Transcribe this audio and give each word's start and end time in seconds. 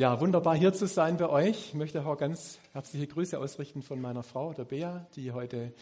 Ja, 0.00 0.18
wunderbar 0.18 0.56
hier 0.56 0.72
zu 0.72 0.86
sein 0.86 1.18
bei 1.18 1.28
euch. 1.28 1.66
Ich 1.66 1.74
möchte 1.74 2.06
auch 2.06 2.16
ganz 2.16 2.58
herzliche 2.72 3.06
Grüße 3.06 3.38
ausrichten 3.38 3.82
von 3.82 4.00
meiner 4.00 4.22
Frau, 4.22 4.54
der 4.54 4.64
Bea, 4.64 5.06
die 5.14 5.32
heute 5.32 5.74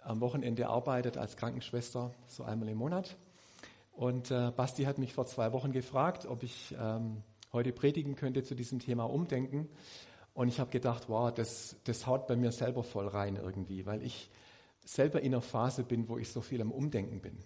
am 0.00 0.20
Wochenende 0.20 0.68
arbeitet 0.68 1.16
als 1.16 1.36
Krankenschwester, 1.36 2.14
so 2.28 2.44
einmal 2.44 2.68
im 2.68 2.78
Monat. 2.78 3.16
Und 3.90 4.30
äh, 4.30 4.52
Basti 4.54 4.84
hat 4.84 4.98
mich 4.98 5.12
vor 5.12 5.26
zwei 5.26 5.52
Wochen 5.52 5.72
gefragt, 5.72 6.24
ob 6.24 6.44
ich 6.44 6.72
ähm, 6.80 7.24
heute 7.52 7.72
predigen 7.72 8.14
könnte 8.14 8.44
zu 8.44 8.54
diesem 8.54 8.78
Thema 8.78 9.10
Umdenken. 9.10 9.68
Und 10.34 10.46
ich 10.46 10.60
habe 10.60 10.70
gedacht, 10.70 11.08
wow, 11.08 11.34
das, 11.34 11.74
das 11.82 12.06
haut 12.06 12.28
bei 12.28 12.36
mir 12.36 12.52
selber 12.52 12.84
voll 12.84 13.08
rein 13.08 13.34
irgendwie, 13.34 13.86
weil 13.86 14.04
ich 14.04 14.30
selber 14.84 15.20
in 15.20 15.34
einer 15.34 15.42
Phase 15.42 15.82
bin, 15.82 16.08
wo 16.08 16.16
ich 16.16 16.30
so 16.30 16.42
viel 16.42 16.62
am 16.62 16.70
Umdenken 16.70 17.20
bin. 17.20 17.36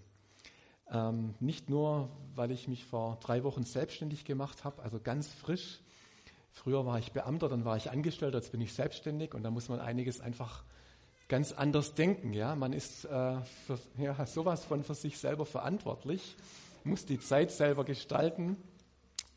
Ähm, 0.91 1.35
nicht 1.41 1.71
nur, 1.71 2.11
weil 2.35 2.51
ich 2.51 2.69
mich 2.69 2.85
vor 2.85 3.17
drei 3.23 3.45
Wochen 3.45 3.65
selbstständig 3.65 4.27
gemacht 4.27 4.63
habe, 4.65 4.83
also 4.83 5.01
ganz 5.01 5.29
frisch. 5.29 5.81
Früher 6.57 6.87
war 6.87 6.99
ich 6.99 7.13
Beamter, 7.13 7.51
dann 7.51 7.67
war 7.67 7.77
ich 7.77 7.91
Angestellter, 7.91 8.39
jetzt 8.39 8.51
bin 8.51 8.63
ich 8.63 8.73
selbstständig 8.73 9.35
und 9.35 9.43
da 9.43 9.51
muss 9.51 9.69
man 9.69 9.79
einiges 9.79 10.21
einfach 10.23 10.65
ganz 11.29 11.53
anders 11.53 11.95
denken. 11.95 12.33
Ja, 12.33 12.57
man 12.57 12.73
ist 12.73 13.05
äh, 13.05 13.41
für, 13.67 13.79
ja, 13.99 14.25
sowas 14.27 14.65
von 14.65 14.83
für 14.83 14.95
sich 14.95 15.19
selber 15.19 15.45
verantwortlich, 15.45 16.35
muss 16.83 17.05
die 17.05 17.21
Zeit 17.21 17.51
selber 17.51 17.85
gestalten 17.85 18.57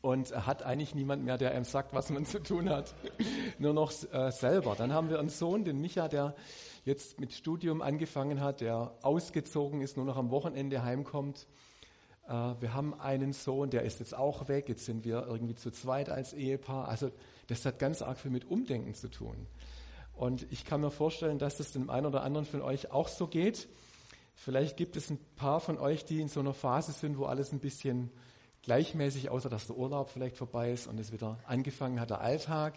und 0.00 0.34
hat 0.34 0.62
eigentlich 0.62 0.94
niemand 0.94 1.22
mehr, 1.22 1.36
der 1.36 1.50
einem 1.50 1.64
sagt, 1.64 1.92
was 1.92 2.08
man 2.08 2.24
zu 2.24 2.42
tun 2.42 2.70
hat, 2.70 2.94
nur 3.58 3.74
noch 3.74 3.92
äh, 4.12 4.32
selber. 4.32 4.74
Dann 4.74 4.94
haben 4.94 5.10
wir 5.10 5.18
einen 5.18 5.28
Sohn, 5.28 5.64
den 5.64 5.78
Micha, 5.78 6.08
der 6.08 6.34
jetzt 6.86 7.20
mit 7.20 7.34
Studium 7.34 7.82
angefangen 7.82 8.40
hat, 8.40 8.62
der 8.62 8.94
ausgezogen 9.02 9.82
ist, 9.82 9.98
nur 9.98 10.06
noch 10.06 10.16
am 10.16 10.30
Wochenende 10.30 10.82
heimkommt. 10.82 11.46
Äh, 12.30 12.60
wir 12.60 12.72
haben 12.72 12.98
einen 12.98 13.32
Sohn, 13.32 13.70
der 13.70 13.82
ist 13.82 13.98
jetzt 13.98 14.16
auch 14.16 14.48
weg. 14.48 14.68
Jetzt 14.68 14.84
sind 14.84 15.04
wir 15.04 15.26
irgendwie 15.26 15.56
zu 15.56 15.70
zweit 15.70 16.08
als 16.08 16.32
Ehepaar. 16.32 16.88
Also 16.88 17.10
das 17.48 17.64
hat 17.66 17.78
ganz 17.78 18.00
arg 18.00 18.18
viel 18.18 18.30
mit 18.30 18.44
Umdenken 18.44 18.94
zu 18.94 19.08
tun. 19.08 19.46
Und 20.14 20.46
ich 20.52 20.64
kann 20.64 20.80
mir 20.80 20.90
vorstellen, 20.90 21.38
dass 21.38 21.56
das 21.56 21.72
dem 21.72 21.90
einen 21.90 22.06
oder 22.06 22.22
anderen 22.22 22.46
von 22.46 22.62
euch 22.62 22.92
auch 22.92 23.08
so 23.08 23.26
geht. 23.26 23.68
Vielleicht 24.34 24.76
gibt 24.76 24.96
es 24.96 25.10
ein 25.10 25.18
paar 25.36 25.60
von 25.60 25.78
euch, 25.78 26.04
die 26.04 26.20
in 26.20 26.28
so 26.28 26.40
einer 26.40 26.54
Phase 26.54 26.92
sind, 26.92 27.18
wo 27.18 27.24
alles 27.24 27.52
ein 27.52 27.58
bisschen 27.58 28.10
gleichmäßig, 28.62 29.30
außer 29.30 29.48
dass 29.48 29.66
der 29.66 29.76
Urlaub 29.76 30.10
vielleicht 30.10 30.36
vorbei 30.36 30.72
ist 30.72 30.86
und 30.86 31.00
es 31.00 31.12
wieder 31.12 31.38
angefangen 31.46 32.00
hat, 32.00 32.10
der 32.10 32.20
Alltag. 32.20 32.74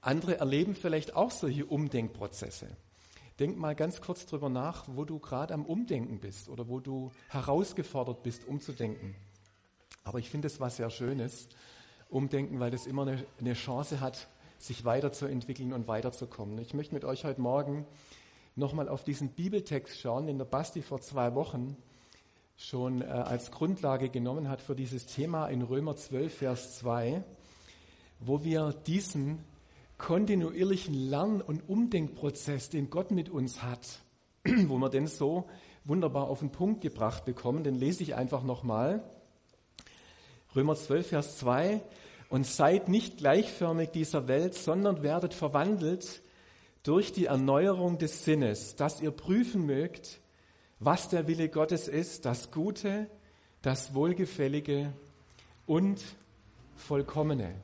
Andere 0.00 0.38
erleben 0.38 0.74
vielleicht 0.74 1.16
auch 1.16 1.30
solche 1.30 1.64
Umdenkprozesse. 1.64 2.68
Denk 3.38 3.58
mal 3.58 3.74
ganz 3.74 4.00
kurz 4.00 4.26
drüber 4.26 4.48
nach, 4.48 4.84
wo 4.88 5.04
du 5.04 5.18
gerade 5.18 5.54
am 5.54 5.64
Umdenken 5.64 6.20
bist 6.20 6.48
oder 6.48 6.68
wo 6.68 6.80
du 6.80 7.10
herausgefordert 7.28 8.22
bist, 8.22 8.46
umzudenken. 8.46 9.14
Aber 10.04 10.18
ich 10.18 10.28
finde 10.28 10.48
es 10.48 10.60
was 10.60 10.76
sehr 10.76 10.90
Schönes, 10.90 11.48
Umdenken, 12.10 12.60
weil 12.60 12.70
das 12.70 12.86
immer 12.86 13.06
eine, 13.38 13.54
Chance 13.54 14.00
hat, 14.00 14.28
sich 14.58 14.84
weiterzuentwickeln 14.84 15.72
und 15.72 15.88
weiterzukommen. 15.88 16.58
Ich 16.58 16.74
möchte 16.74 16.94
mit 16.94 17.04
euch 17.04 17.24
heute 17.24 17.40
Morgen 17.40 17.86
nochmal 18.54 18.88
auf 18.88 19.02
diesen 19.02 19.30
Bibeltext 19.30 19.98
schauen, 19.98 20.26
den 20.26 20.36
der 20.36 20.44
Basti 20.44 20.82
vor 20.82 21.00
zwei 21.00 21.34
Wochen 21.34 21.76
schon 22.56 23.00
äh, 23.00 23.06
als 23.06 23.50
Grundlage 23.50 24.10
genommen 24.10 24.48
hat 24.48 24.60
für 24.60 24.74
dieses 24.76 25.06
Thema 25.06 25.48
in 25.48 25.62
Römer 25.62 25.96
12, 25.96 26.34
Vers 26.34 26.78
2, 26.78 27.24
wo 28.20 28.44
wir 28.44 28.74
diesen 28.86 29.42
kontinuierlichen 30.02 30.94
Lern- 30.94 31.40
und 31.40 31.68
Umdenkprozess, 31.68 32.68
den 32.68 32.90
Gott 32.90 33.12
mit 33.12 33.30
uns 33.30 33.62
hat, 33.62 34.00
wo 34.44 34.76
wir 34.76 34.90
den 34.90 35.06
so 35.06 35.48
wunderbar 35.84 36.28
auf 36.28 36.40
den 36.40 36.50
Punkt 36.50 36.80
gebracht 36.80 37.24
bekommen, 37.24 37.62
den 37.62 37.76
lese 37.76 38.02
ich 38.02 38.16
einfach 38.16 38.42
nochmal. 38.42 39.02
Römer 40.54 40.74
12, 40.74 41.06
Vers 41.06 41.38
2. 41.38 41.80
Und 42.28 42.46
seid 42.46 42.88
nicht 42.88 43.18
gleichförmig 43.18 43.90
dieser 43.90 44.26
Welt, 44.26 44.54
sondern 44.54 45.02
werdet 45.02 45.34
verwandelt 45.34 46.22
durch 46.82 47.12
die 47.12 47.26
Erneuerung 47.26 47.98
des 47.98 48.24
Sinnes, 48.24 48.74
dass 48.74 49.00
ihr 49.00 49.12
prüfen 49.12 49.66
mögt, 49.66 50.20
was 50.80 51.10
der 51.10 51.28
Wille 51.28 51.48
Gottes 51.48 51.86
ist, 51.86 52.24
das 52.24 52.50
Gute, 52.50 53.06
das 53.60 53.94
Wohlgefällige 53.94 54.92
und 55.66 56.02
Vollkommene. 56.74 57.54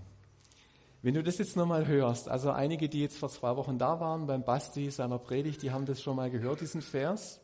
Wenn 1.01 1.15
du 1.15 1.23
das 1.23 1.39
jetzt 1.39 1.57
nochmal 1.57 1.87
hörst, 1.87 2.29
also 2.29 2.51
einige, 2.51 2.89
die 2.89 3.01
jetzt 3.01 3.19
vor 3.19 3.29
zwei 3.29 3.55
Wochen 3.57 3.79
da 3.79 4.01
waren 4.01 4.27
beim 4.27 4.43
Basti 4.43 4.91
seiner 4.91 5.19
Predigt, 5.19 5.63
die 5.63 5.71
haben 5.71 5.87
das 5.87 6.03
schon 6.03 6.17
mal 6.17 6.29
gehört, 6.29 6.61
diesen 6.61 6.83
Vers. 6.83 7.41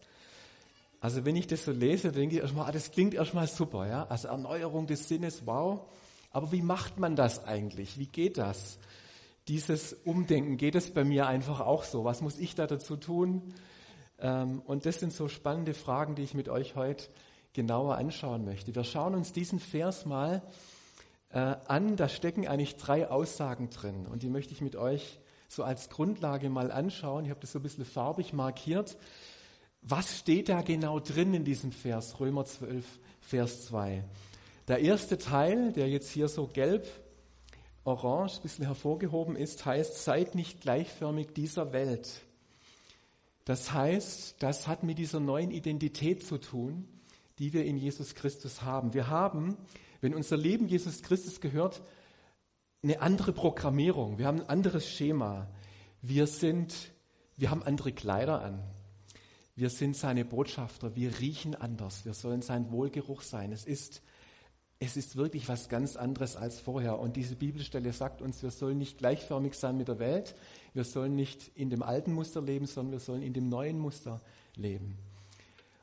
Also 1.01 1.25
wenn 1.25 1.37
ich 1.37 1.47
das 1.47 1.65
so 1.65 1.71
lese, 1.71 2.11
denke 2.11 2.35
ich 2.35 2.43
erstmal, 2.43 2.69
ah, 2.69 2.73
das 2.73 2.91
klingt 2.91 3.15
erstmal 3.15 3.47
super, 3.47 3.87
ja. 3.87 4.07
Also 4.09 4.27
Erneuerung 4.27 4.89
des 4.89 5.07
Sinnes, 5.07 5.47
wow. 5.47 5.83
Aber 6.33 6.51
wie 6.51 6.63
macht 6.63 6.99
man 6.99 7.15
das 7.15 7.45
eigentlich? 7.45 7.97
Wie 7.97 8.07
geht 8.07 8.39
das? 8.39 8.79
Dieses 9.47 9.93
Umdenken, 9.93 10.57
geht 10.57 10.75
es 10.75 10.93
bei 10.93 11.05
mir 11.05 11.29
einfach 11.29 11.61
auch 11.61 11.85
so? 11.85 12.05
Was 12.05 12.23
muss 12.23 12.39
ich 12.39 12.57
da 12.57 12.67
dazu 12.67 12.97
tun? 12.97 13.55
Ähm, 14.19 14.63
und 14.65 14.85
das 14.85 14.99
sind 14.99 15.13
so 15.13 15.29
spannende 15.29 15.75
Fragen, 15.75 16.17
die 16.17 16.23
ich 16.23 16.35
mit 16.35 16.49
euch 16.49 16.75
heute 16.75 17.05
genauer 17.53 17.99
anschauen 17.99 18.45
möchte. 18.45 18.75
Wir 18.75 18.83
schauen 18.83 19.15
uns 19.15 19.33
diesen 19.33 19.61
Vers 19.61 20.07
mal 20.07 20.43
äh, 21.35 21.57
an. 21.67 21.97
Da 21.97 22.09
stecken 22.09 22.47
eigentlich 22.47 22.77
drei 22.77 23.09
Aussagen 23.09 23.69
drin 23.69 24.07
und 24.07 24.23
die 24.23 24.31
möchte 24.31 24.53
ich 24.53 24.61
mit 24.61 24.77
euch 24.77 25.19
so 25.49 25.63
als 25.63 25.91
Grundlage 25.91 26.49
mal 26.49 26.73
anschauen. 26.73 27.25
Ich 27.25 27.31
habe 27.31 27.41
das 27.41 27.53
so 27.53 27.59
ein 27.59 27.63
bisschen 27.63 27.85
farbig 27.85 28.33
markiert. 28.33 28.97
Was 29.83 30.19
steht 30.19 30.49
da 30.49 30.63
genau 30.63 30.99
drin 30.99 31.35
in 31.35 31.45
diesem 31.45 31.71
Vers, 31.71 32.19
Römer 32.19 32.47
12, 32.47 32.85
Vers 33.21 33.67
2? 33.67 34.03
Der 34.69 34.79
erste 34.79 35.19
Teil, 35.19 35.73
der 35.73 35.89
jetzt 35.89 36.11
hier 36.11 36.29
so 36.29 36.47
gelb, 36.47 36.87
orange, 37.85 38.39
ein 38.39 38.43
bisschen 38.43 38.65
hervorgehoben 38.65 39.37
ist, 39.37 39.67
heißt, 39.67 40.03
seid 40.03 40.35
nicht 40.35 40.63
gleichförmig 40.63 41.35
dieser 41.35 41.75
Welt. 41.75 42.23
Das 43.45 43.73
heißt, 43.73 44.37
das 44.39 44.67
hat 44.67 44.85
mit 44.85 44.97
dieser 44.97 45.21
neuen 45.21 45.51
Identität 45.51 46.27
zu 46.27 46.39
tun, 46.39 46.89
die 47.39 47.53
wir 47.53 47.67
in 47.67 47.77
Jesus 47.77 48.15
Christus 48.15 48.63
haben. 48.63 48.95
Wir 48.95 49.09
haben 49.09 49.59
wenn 50.05 50.15
unser 50.15 50.37
Leben 50.37 50.69
Jesus 50.69 51.01
Christus 51.01 51.41
gehört, 51.41 51.81
eine 52.83 53.01
andere 53.01 53.33
Programmierung. 53.33 54.19
Wir 54.19 54.27
haben 54.27 54.43
ein 54.43 54.49
anderes 54.51 54.87
Schema. 54.87 55.49
Wir 56.03 56.27
sind, 56.27 56.75
wir 57.39 57.51
haben 57.51 57.63
andere 57.63 57.91
Kleider 57.91 58.43
an. 58.43 58.63
Wir 59.57 59.71
sind 59.71 59.97
seine 59.97 60.27
Botschafter. 60.27 60.95
Wir 60.95 61.21
riechen 61.21 61.55
anders. 61.55 62.05
Wir 62.05 62.13
sollen 62.13 62.43
sein 62.43 62.71
Wohlgeruch 62.71 63.23
sein. 63.23 63.51
Es 63.51 63.65
ist, 63.65 64.03
es 64.79 64.99
ist 64.99 65.17
wirklich 65.17 65.49
was 65.49 65.71
ganz 65.71 65.97
anderes 65.97 66.37
als 66.37 66.61
vorher. 66.61 66.99
Und 66.99 67.17
diese 67.17 67.35
Bibelstelle 67.35 67.91
sagt 67.95 68.21
uns, 68.21 68.43
wir 68.43 68.51
sollen 68.51 68.77
nicht 68.77 68.99
gleichförmig 68.99 69.55
sein 69.55 69.79
mit 69.79 69.89
der 69.89 70.01
Welt. 70.01 70.35
Wir 70.75 70.85
sollen 70.85 71.17
nicht 71.17 71.51
in 71.55 71.71
dem 71.71 71.83
alten 71.83 72.13
Muster 72.13 72.43
leben, 72.43 72.67
sondern 72.67 72.93
wir 72.93 73.01
sollen 73.01 73.23
in 73.23 73.33
dem 73.33 73.49
neuen 73.49 73.79
Muster 73.79 74.21
leben. 74.55 74.99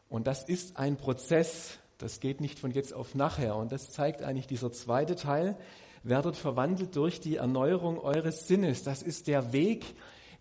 Und 0.09 0.27
das 0.27 0.43
ist 0.43 0.77
ein 0.77 0.95
Prozess, 0.95 1.79
das 2.01 2.19
geht 2.19 2.41
nicht 2.41 2.59
von 2.59 2.71
jetzt 2.71 2.93
auf 2.93 3.15
nachher. 3.15 3.55
Und 3.55 3.71
das 3.71 3.91
zeigt 3.91 4.23
eigentlich 4.23 4.47
dieser 4.47 4.71
zweite 4.71 5.15
Teil. 5.15 5.57
Werdet 6.03 6.35
verwandelt 6.35 6.95
durch 6.95 7.19
die 7.19 7.35
Erneuerung 7.35 7.99
eures 7.99 8.47
Sinnes. 8.47 8.83
Das 8.83 9.03
ist 9.03 9.27
der 9.27 9.53
Weg, 9.53 9.85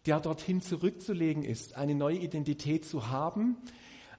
der 0.07 0.21
dorthin 0.21 0.63
zurückzulegen 0.63 1.43
ist, 1.43 1.77
eine 1.77 1.95
neue 1.95 2.17
Identität 2.17 2.87
zu 2.87 3.09
haben. 3.09 3.57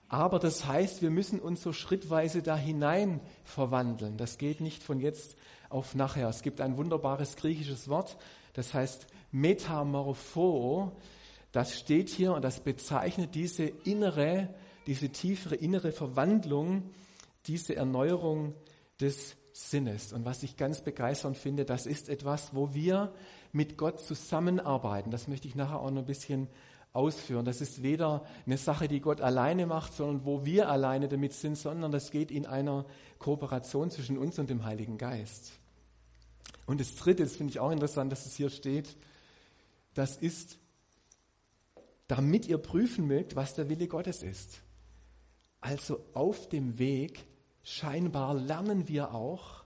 Aber 0.08 0.40
das 0.40 0.68
heißt, 0.68 1.02
wir 1.02 1.10
müssen 1.10 1.40
uns 1.40 1.62
so 1.62 1.74
schrittweise 1.74 2.44
da 2.44 2.56
hinein 2.56 3.22
verwandeln. 3.44 4.18
Das 4.18 4.38
geht 4.38 4.62
nicht 4.62 4.84
von 4.84 5.00
jetzt 5.00 5.36
auf 5.70 5.96
nachher. 5.96 6.28
Es 6.28 6.44
gibt 6.44 6.62
ein 6.62 6.78
wunderbares 6.78 7.38
griechisches 7.38 7.88
Wort, 7.88 8.18
das 8.54 8.74
heißt 8.74 9.08
Metamorpho. 9.32 10.92
Das 11.54 11.80
steht 11.80 12.10
hier 12.10 12.34
und 12.34 12.44
das 12.44 12.60
bezeichnet 12.60 13.36
diese 13.36 13.64
innere, 13.64 14.54
diese 14.86 15.10
tiefere 15.10 15.56
innere 15.56 15.92
Verwandlung 15.92 16.92
diese 17.48 17.76
Erneuerung 17.76 18.54
des 19.00 19.36
Sinnes. 19.54 20.14
Und 20.14 20.26
was 20.26 20.44
ich 20.44 20.58
ganz 20.58 20.82
begeisternd 20.82 21.38
finde, 21.38 21.66
das 21.66 21.86
ist 21.86 22.10
etwas, 22.10 22.56
wo 22.56 22.74
wir 22.74 23.14
mit 23.52 23.78
Gott 23.78 24.00
zusammenarbeiten. 24.00 25.12
Das 25.12 25.28
möchte 25.28 25.48
ich 25.48 25.56
nachher 25.56 25.80
auch 25.80 25.92
noch 25.92 26.02
ein 26.02 26.06
bisschen 26.06 26.48
ausführen. 26.94 27.46
Das 27.46 27.62
ist 27.62 27.84
weder 27.84 28.26
eine 28.46 28.58
Sache, 28.58 28.88
die 28.88 29.02
Gott 29.02 29.22
alleine 29.22 29.66
macht, 29.66 29.94
sondern 29.94 30.26
wo 30.26 30.46
wir 30.46 30.70
alleine 30.70 31.08
damit 31.08 31.34
sind, 31.34 31.58
sondern 31.58 31.92
das 31.92 32.12
geht 32.12 32.32
in 32.32 32.46
einer 32.46 32.86
Kooperation 33.20 33.92
zwischen 33.92 34.18
uns 34.18 34.40
und 34.40 34.50
dem 34.50 34.66
Heiligen 34.66 34.98
Geist. 34.98 35.54
Und 36.66 36.80
das 36.80 36.96
Dritte, 36.96 37.24
das 37.24 37.36
finde 37.36 37.52
ich 37.52 37.60
auch 37.60 37.72
interessant, 37.72 38.12
dass 38.12 38.26
es 38.26 38.36
hier 38.36 38.50
steht, 38.50 38.96
das 39.94 40.18
ist, 40.18 40.58
damit 42.08 42.48
ihr 42.48 42.58
prüfen 42.58 43.08
mögt, 43.08 43.36
was 43.36 43.56
der 43.56 43.70
Wille 43.70 43.88
Gottes 43.88 44.24
ist. 44.24 44.62
Also 45.60 46.04
auf 46.14 46.50
dem 46.50 46.80
Weg 46.80 47.26
scheinbar 47.64 48.34
lernen 48.34 48.88
wir 48.88 49.14
auch 49.14 49.64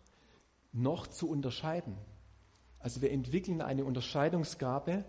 noch 0.71 1.07
zu 1.07 1.29
unterscheiden. 1.29 1.95
Also 2.79 3.01
wir 3.01 3.11
entwickeln 3.11 3.61
eine 3.61 3.85
Unterscheidungsgabe 3.85 5.05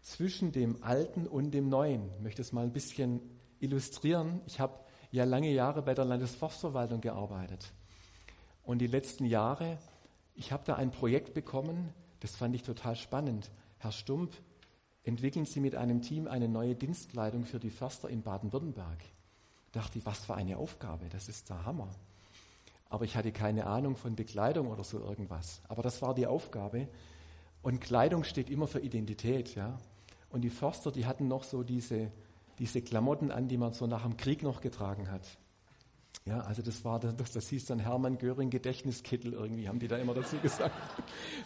zwischen 0.00 0.52
dem 0.52 0.82
Alten 0.82 1.26
und 1.26 1.50
dem 1.50 1.68
Neuen. 1.68 2.10
Ich 2.16 2.22
möchte 2.22 2.42
es 2.42 2.52
mal 2.52 2.64
ein 2.64 2.72
bisschen 2.72 3.20
illustrieren. 3.58 4.40
Ich 4.46 4.60
habe 4.60 4.74
ja 5.10 5.24
lange 5.24 5.50
Jahre 5.50 5.82
bei 5.82 5.94
der 5.94 6.04
Landesforstverwaltung 6.04 7.00
gearbeitet. 7.00 7.72
Und 8.62 8.78
die 8.78 8.86
letzten 8.86 9.24
Jahre, 9.24 9.78
ich 10.34 10.52
habe 10.52 10.62
da 10.64 10.76
ein 10.76 10.90
Projekt 10.90 11.34
bekommen, 11.34 11.92
Das 12.20 12.36
fand 12.36 12.54
ich 12.54 12.62
total 12.62 12.96
spannend. 12.96 13.50
Herr 13.78 13.92
Stump, 13.92 14.32
entwickeln 15.04 15.46
Sie 15.46 15.60
mit 15.60 15.74
einem 15.74 16.02
Team 16.02 16.28
eine 16.28 16.48
neue 16.48 16.74
Dienstkleidung 16.74 17.46
für 17.46 17.58
die 17.58 17.70
Förster 17.70 18.08
in 18.08 18.22
Baden-Württemberg. 18.22 18.98
Dachte 19.72 19.98
ich, 19.98 20.06
was 20.06 20.26
für 20.26 20.34
eine 20.34 20.58
Aufgabe, 20.58 21.08
das 21.08 21.28
ist 21.28 21.48
der 21.48 21.64
Hammer. 21.64 21.88
Aber 22.90 23.04
ich 23.04 23.16
hatte 23.16 23.32
keine 23.32 23.66
Ahnung 23.66 23.96
von 23.96 24.16
Bekleidung 24.16 24.68
oder 24.68 24.84
so 24.84 24.98
irgendwas. 24.98 25.62
Aber 25.68 25.82
das 25.82 26.02
war 26.02 26.12
die 26.12 26.26
Aufgabe. 26.26 26.88
Und 27.62 27.80
Kleidung 27.80 28.24
steht 28.24 28.50
immer 28.50 28.66
für 28.66 28.80
Identität, 28.80 29.54
ja. 29.54 29.78
Und 30.28 30.42
die 30.42 30.50
Förster, 30.50 30.90
die 30.90 31.06
hatten 31.06 31.28
noch 31.28 31.44
so 31.44 31.62
diese, 31.62 32.10
diese 32.58 32.82
Klamotten 32.82 33.30
an, 33.30 33.48
die 33.48 33.56
man 33.56 33.72
so 33.72 33.86
nach 33.86 34.02
dem 34.02 34.16
Krieg 34.16 34.42
noch 34.42 34.60
getragen 34.60 35.10
hat. 35.10 35.22
Ja, 36.26 36.40
also 36.40 36.62
das 36.62 36.84
war, 36.84 37.00
das, 37.00 37.32
das 37.32 37.48
hieß 37.48 37.66
dann 37.66 37.78
Hermann 37.78 38.18
Göring 38.18 38.50
Gedächtniskittel 38.50 39.32
irgendwie, 39.32 39.68
haben 39.68 39.78
die 39.78 39.88
da 39.88 39.96
immer 39.96 40.14
dazu 40.14 40.36
gesagt. 40.38 40.74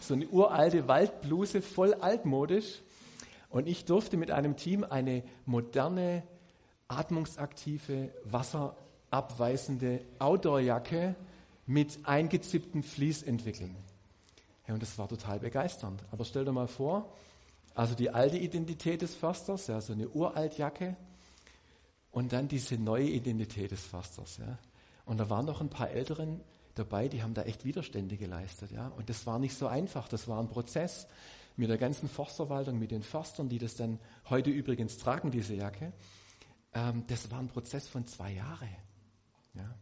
So 0.01 0.15
eine 0.15 0.27
uralte 0.27 0.87
Waldbluse, 0.87 1.61
voll 1.61 1.93
altmodisch. 1.93 2.81
Und 3.49 3.67
ich 3.67 3.85
durfte 3.85 4.17
mit 4.17 4.31
einem 4.31 4.57
Team 4.57 4.83
eine 4.83 5.23
moderne, 5.45 6.23
atmungsaktive, 6.87 8.11
wasserabweisende 8.23 10.01
Outdoorjacke 10.19 11.15
mit 11.65 11.99
eingezipptem 12.03 12.83
Vlies 12.83 13.23
entwickeln. 13.23 13.75
Ja, 14.67 14.73
und 14.73 14.81
das 14.81 14.97
war 14.97 15.07
total 15.07 15.39
begeisternd. 15.39 16.03
Aber 16.11 16.25
stell 16.25 16.45
dir 16.45 16.51
mal 16.51 16.67
vor, 16.67 17.13
also 17.73 17.95
die 17.95 18.09
alte 18.09 18.37
Identität 18.37 19.01
des 19.01 19.15
Försters, 19.15 19.67
ja, 19.67 19.81
so 19.81 19.93
eine 19.93 20.09
Uraltjacke, 20.09 20.95
und 22.11 22.31
dann 22.31 22.47
diese 22.47 22.77
neue 22.77 23.09
Identität 23.09 23.71
des 23.71 23.83
Försters. 23.83 24.37
Ja. 24.37 24.57
Und 25.05 25.17
da 25.17 25.29
waren 25.29 25.45
noch 25.45 25.59
ein 25.59 25.69
paar 25.69 25.89
Älteren 25.89 26.39
dabei, 26.73 27.09
die 27.09 27.21
haben 27.21 27.33
da 27.33 27.43
echt 27.43 27.65
Widerstände 27.65 28.15
geleistet. 28.15 28.71
Ja. 28.71 28.87
Und 28.87 29.09
das 29.09 29.25
war 29.25 29.37
nicht 29.37 29.55
so 29.57 29.67
einfach, 29.67 30.07
das 30.07 30.27
war 30.27 30.39
ein 30.39 30.47
Prozess 30.47 31.07
mit 31.57 31.69
der 31.69 31.77
ganzen 31.77 32.07
Forstverwaltung, 32.07 32.79
mit 32.79 32.91
den 32.91 33.03
Förstern, 33.03 33.49
die 33.49 33.59
das 33.59 33.75
dann 33.75 33.99
heute 34.29 34.49
übrigens 34.49 34.97
tragen, 34.97 35.29
diese 35.29 35.55
Jacke. 35.55 35.91
Ähm, 36.73 37.03
das 37.07 37.29
war 37.31 37.39
ein 37.39 37.49
Prozess 37.49 37.87
von 37.87 38.07
zwei 38.07 38.31
Jahren. 38.31 38.69
Ja 39.53 39.75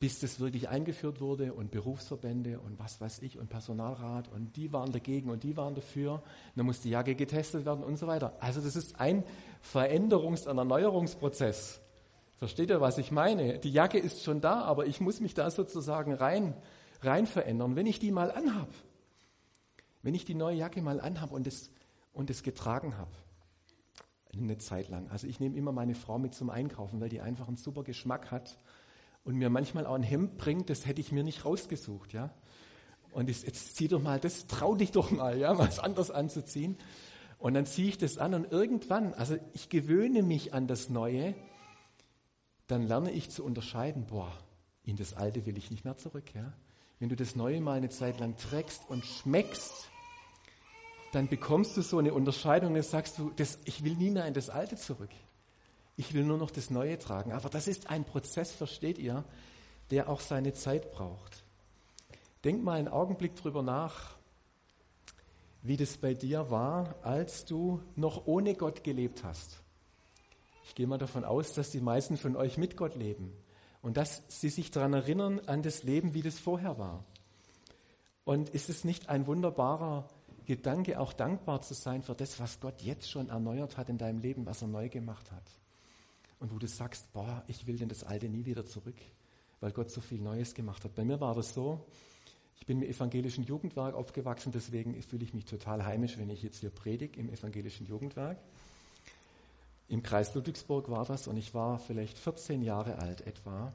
bis 0.00 0.20
das 0.20 0.38
wirklich 0.38 0.68
eingeführt 0.68 1.20
wurde 1.20 1.54
und 1.54 1.70
Berufsverbände 1.72 2.60
und 2.60 2.78
was 2.78 3.00
weiß 3.00 3.20
ich 3.22 3.38
und 3.38 3.48
Personalrat 3.48 4.28
und 4.28 4.56
die 4.56 4.72
waren 4.72 4.92
dagegen 4.92 5.28
und 5.30 5.42
die 5.42 5.56
waren 5.56 5.74
dafür. 5.74 6.22
Dann 6.54 6.66
muss 6.66 6.80
die 6.80 6.90
Jacke 6.90 7.16
getestet 7.16 7.64
werden 7.66 7.82
und 7.82 7.96
so 7.98 8.06
weiter. 8.06 8.36
Also 8.40 8.60
das 8.60 8.76
ist 8.76 9.00
ein 9.00 9.24
Veränderungs-, 9.60 10.46
ein 10.46 10.58
Erneuerungsprozess. 10.58 11.80
Versteht 12.36 12.70
ihr, 12.70 12.80
was 12.80 12.98
ich 12.98 13.10
meine? 13.10 13.58
Die 13.58 13.72
Jacke 13.72 13.98
ist 13.98 14.22
schon 14.22 14.40
da, 14.40 14.62
aber 14.62 14.86
ich 14.86 15.00
muss 15.00 15.20
mich 15.20 15.34
da 15.34 15.50
sozusagen 15.50 16.12
rein, 16.12 16.54
rein 17.02 17.26
verändern. 17.26 17.74
Wenn 17.74 17.86
ich 17.86 17.98
die 17.98 18.12
mal 18.12 18.30
anhab, 18.30 18.68
wenn 20.02 20.14
ich 20.14 20.24
die 20.24 20.36
neue 20.36 20.56
Jacke 20.56 20.80
mal 20.80 21.00
anhab 21.00 21.32
und 21.32 21.46
es 21.48 21.70
und 22.12 22.30
es 22.30 22.44
getragen 22.44 22.96
habe, 22.96 23.10
eine 24.32 24.58
Zeit 24.58 24.88
lang. 24.88 25.08
Also 25.10 25.26
ich 25.26 25.40
nehme 25.40 25.56
immer 25.56 25.72
meine 25.72 25.94
Frau 25.94 26.18
mit 26.18 26.34
zum 26.34 26.50
Einkaufen, 26.50 27.00
weil 27.00 27.08
die 27.08 27.20
einfach 27.20 27.48
einen 27.48 27.56
super 27.56 27.82
Geschmack 27.82 28.30
hat 28.30 28.56
und 29.28 29.36
mir 29.36 29.50
manchmal 29.50 29.84
auch 29.84 29.94
ein 29.94 30.02
Hemd 30.02 30.38
bringt, 30.38 30.70
das 30.70 30.86
hätte 30.86 31.02
ich 31.02 31.12
mir 31.12 31.22
nicht 31.22 31.44
rausgesucht, 31.44 32.14
ja. 32.14 32.30
Und 33.12 33.28
jetzt, 33.28 33.44
jetzt 33.44 33.76
zieh 33.76 33.86
doch 33.86 34.00
mal 34.00 34.18
das, 34.18 34.46
trau 34.46 34.74
dich 34.74 34.90
doch 34.90 35.10
mal, 35.10 35.36
ja, 35.36 35.58
was 35.58 35.78
anderes 35.78 36.10
anzuziehen. 36.10 36.78
Und 37.36 37.52
dann 37.52 37.66
ziehe 37.66 37.90
ich 37.90 37.98
das 37.98 38.16
an 38.16 38.32
und 38.32 38.50
irgendwann, 38.50 39.12
also 39.12 39.36
ich 39.52 39.68
gewöhne 39.68 40.22
mich 40.22 40.54
an 40.54 40.66
das 40.66 40.88
Neue, 40.88 41.34
dann 42.68 42.88
lerne 42.88 43.10
ich 43.10 43.28
zu 43.28 43.44
unterscheiden, 43.44 44.06
boah, 44.06 44.32
in 44.82 44.96
das 44.96 45.12
Alte 45.12 45.44
will 45.44 45.58
ich 45.58 45.70
nicht 45.70 45.84
mehr 45.84 45.98
zurück, 45.98 46.34
ja. 46.34 46.54
Wenn 46.98 47.10
du 47.10 47.14
das 47.14 47.36
Neue 47.36 47.60
mal 47.60 47.76
eine 47.76 47.90
Zeit 47.90 48.20
lang 48.20 48.34
trägst 48.38 48.88
und 48.88 49.04
schmeckst, 49.04 49.90
dann 51.12 51.28
bekommst 51.28 51.76
du 51.76 51.82
so 51.82 51.98
eine 51.98 52.14
Unterscheidung, 52.14 52.72
dann 52.72 52.82
sagst 52.82 53.18
du, 53.18 53.30
das, 53.36 53.58
ich 53.66 53.84
will 53.84 53.94
nie 53.94 54.08
mehr 54.08 54.24
in 54.24 54.32
das 54.32 54.48
Alte 54.48 54.76
zurück. 54.76 55.10
Ich 55.98 56.14
will 56.14 56.22
nur 56.22 56.38
noch 56.38 56.52
das 56.52 56.70
Neue 56.70 56.96
tragen. 56.96 57.32
Aber 57.32 57.48
das 57.48 57.66
ist 57.66 57.90
ein 57.90 58.04
Prozess, 58.04 58.52
versteht 58.52 58.98
ihr, 58.98 59.24
der 59.90 60.08
auch 60.08 60.20
seine 60.20 60.52
Zeit 60.54 60.92
braucht. 60.92 61.42
Denk 62.44 62.62
mal 62.62 62.78
einen 62.78 62.86
Augenblick 62.86 63.34
drüber 63.34 63.64
nach, 63.64 64.14
wie 65.62 65.76
das 65.76 65.96
bei 65.96 66.14
dir 66.14 66.52
war, 66.52 66.94
als 67.02 67.46
du 67.46 67.82
noch 67.96 68.28
ohne 68.28 68.54
Gott 68.54 68.84
gelebt 68.84 69.24
hast. 69.24 69.60
Ich 70.66 70.76
gehe 70.76 70.86
mal 70.86 70.98
davon 70.98 71.24
aus, 71.24 71.52
dass 71.54 71.70
die 71.70 71.80
meisten 71.80 72.16
von 72.16 72.36
euch 72.36 72.58
mit 72.58 72.76
Gott 72.76 72.94
leben 72.94 73.32
und 73.82 73.96
dass 73.96 74.22
sie 74.28 74.50
sich 74.50 74.70
daran 74.70 74.92
erinnern 74.92 75.40
an 75.46 75.62
das 75.62 75.82
Leben, 75.82 76.14
wie 76.14 76.22
das 76.22 76.38
vorher 76.38 76.78
war. 76.78 77.02
Und 78.24 78.50
ist 78.50 78.68
es 78.68 78.84
nicht 78.84 79.08
ein 79.08 79.26
wunderbarer 79.26 80.06
Gedanke, 80.44 81.00
auch 81.00 81.12
dankbar 81.12 81.60
zu 81.60 81.74
sein 81.74 82.04
für 82.04 82.14
das, 82.14 82.38
was 82.38 82.60
Gott 82.60 82.82
jetzt 82.82 83.10
schon 83.10 83.30
erneuert 83.30 83.76
hat 83.76 83.88
in 83.88 83.98
deinem 83.98 84.20
Leben, 84.20 84.46
was 84.46 84.62
er 84.62 84.68
neu 84.68 84.88
gemacht 84.88 85.32
hat? 85.32 85.42
Und 86.40 86.52
wo 86.52 86.58
du 86.58 86.66
sagst, 86.66 87.12
boah, 87.12 87.42
ich 87.46 87.66
will 87.66 87.76
denn 87.76 87.88
das 87.88 88.04
Alte 88.04 88.28
nie 88.28 88.44
wieder 88.44 88.64
zurück, 88.64 88.96
weil 89.60 89.72
Gott 89.72 89.90
so 89.90 90.00
viel 90.00 90.20
Neues 90.20 90.54
gemacht 90.54 90.84
hat. 90.84 90.94
Bei 90.94 91.04
mir 91.04 91.20
war 91.20 91.34
das 91.34 91.54
so, 91.54 91.84
ich 92.60 92.66
bin 92.66 92.82
im 92.82 92.88
evangelischen 92.88 93.44
Jugendwerk 93.44 93.94
aufgewachsen, 93.94 94.52
deswegen 94.52 95.00
fühle 95.02 95.24
ich 95.24 95.34
mich 95.34 95.44
total 95.44 95.84
heimisch, 95.84 96.18
wenn 96.18 96.30
ich 96.30 96.42
jetzt 96.42 96.60
hier 96.60 96.70
predige 96.70 97.18
im 97.18 97.28
evangelischen 97.28 97.86
Jugendwerk. 97.86 98.38
Im 99.88 100.02
Kreis 100.02 100.34
Ludwigsburg 100.34 100.90
war 100.90 101.06
das 101.06 101.28
und 101.28 101.36
ich 101.38 101.54
war 101.54 101.78
vielleicht 101.78 102.18
14 102.18 102.62
Jahre 102.62 102.98
alt 102.98 103.26
etwa. 103.26 103.72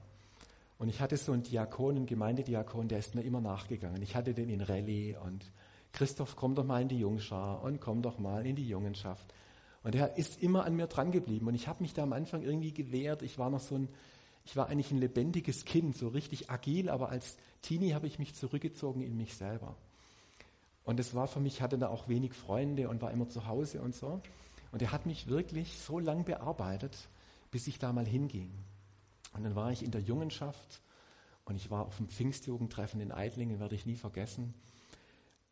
Und 0.78 0.90
ich 0.90 1.00
hatte 1.00 1.18
so 1.18 1.32
einen 1.32 1.44
Diakon, 1.44 1.96
einen 1.96 2.06
Gemeindediakon, 2.06 2.88
der 2.88 3.00
ist 3.00 3.16
mir 3.16 3.24
immer 3.24 3.42
nachgegangen. 3.42 4.02
Ich 4.02 4.16
hatte 4.16 4.34
den 4.34 4.50
in 4.50 4.62
Rallye 4.62 5.16
und 5.26 5.44
Christoph, 5.92 6.36
komm 6.36 6.56
doch 6.56 6.66
mal 6.66 6.82
in 6.82 6.90
die 6.90 7.00
Jungschar 7.00 7.64
und 7.64 7.80
komm 7.80 8.02
doch 8.02 8.20
mal 8.20 8.46
in 8.46 8.56
die 8.56 8.68
Jungenschaft. 8.68 9.34
Und 9.84 9.96
er 9.96 10.18
ist 10.18 10.42
immer 10.42 10.66
an 10.66 10.76
mir 10.76 10.88
dran 10.88 11.12
geblieben. 11.12 11.48
Und 11.48 11.56
ich 11.56 11.68
habe 11.68 11.84
mich 11.84 11.94
da 11.94 12.04
am 12.04 12.14
Anfang 12.14 12.42
irgendwie 12.42 12.74
gewehrt. 12.74 13.22
Ich 13.22 13.38
war 13.38 13.50
noch 13.50 13.60
so 13.60 13.76
ein, 13.76 13.90
ich 14.46 14.56
war 14.56 14.68
eigentlich 14.68 14.92
ein 14.92 14.98
lebendiges 14.98 15.66
Kind, 15.66 15.98
so 15.98 16.08
richtig 16.08 16.50
agil, 16.50 16.90
aber 16.90 17.10
als 17.10 17.38
Teenie 17.62 17.94
habe 17.94 18.08
ich 18.08 18.20
mich 18.20 18.34
zurückgezogen 18.34 19.02
in 19.02 19.18
mich 19.18 19.36
selber. 19.36 19.76
Und 20.86 21.00
es 21.00 21.14
war 21.16 21.28
für 21.28 21.40
mich, 21.40 21.62
hatte 21.62 21.78
da 21.78 21.90
auch 21.90 22.08
wenig 22.08 22.34
Freunde 22.34 22.90
und 22.90 23.02
war 23.02 23.12
immer 23.12 23.30
zu 23.30 23.48
Hause 23.48 23.82
und 23.82 23.96
so. 23.96 24.22
Und 24.72 24.82
er 24.82 24.92
hat 24.92 25.06
mich 25.06 25.28
wirklich 25.28 25.78
so 25.80 26.00
lang 26.00 26.26
bearbeitet, 26.26 26.98
bis 27.52 27.68
ich 27.68 27.80
da 27.80 27.94
mal 27.94 28.06
hinging. 28.06 28.52
Und 29.34 29.44
dann 29.44 29.56
war 29.56 29.72
ich 29.72 29.84
in 29.84 29.92
der 29.92 30.02
Jungenschaft 30.02 30.82
und 31.46 31.56
ich 31.56 31.70
war 31.70 31.86
auf 31.86 31.98
dem 31.98 32.08
Pfingstjugendtreffen 32.08 33.02
in 33.02 33.12
Eidlingen, 33.12 33.60
werde 33.60 33.76
ich 33.76 33.86
nie 33.86 33.96
vergessen. 33.96 34.54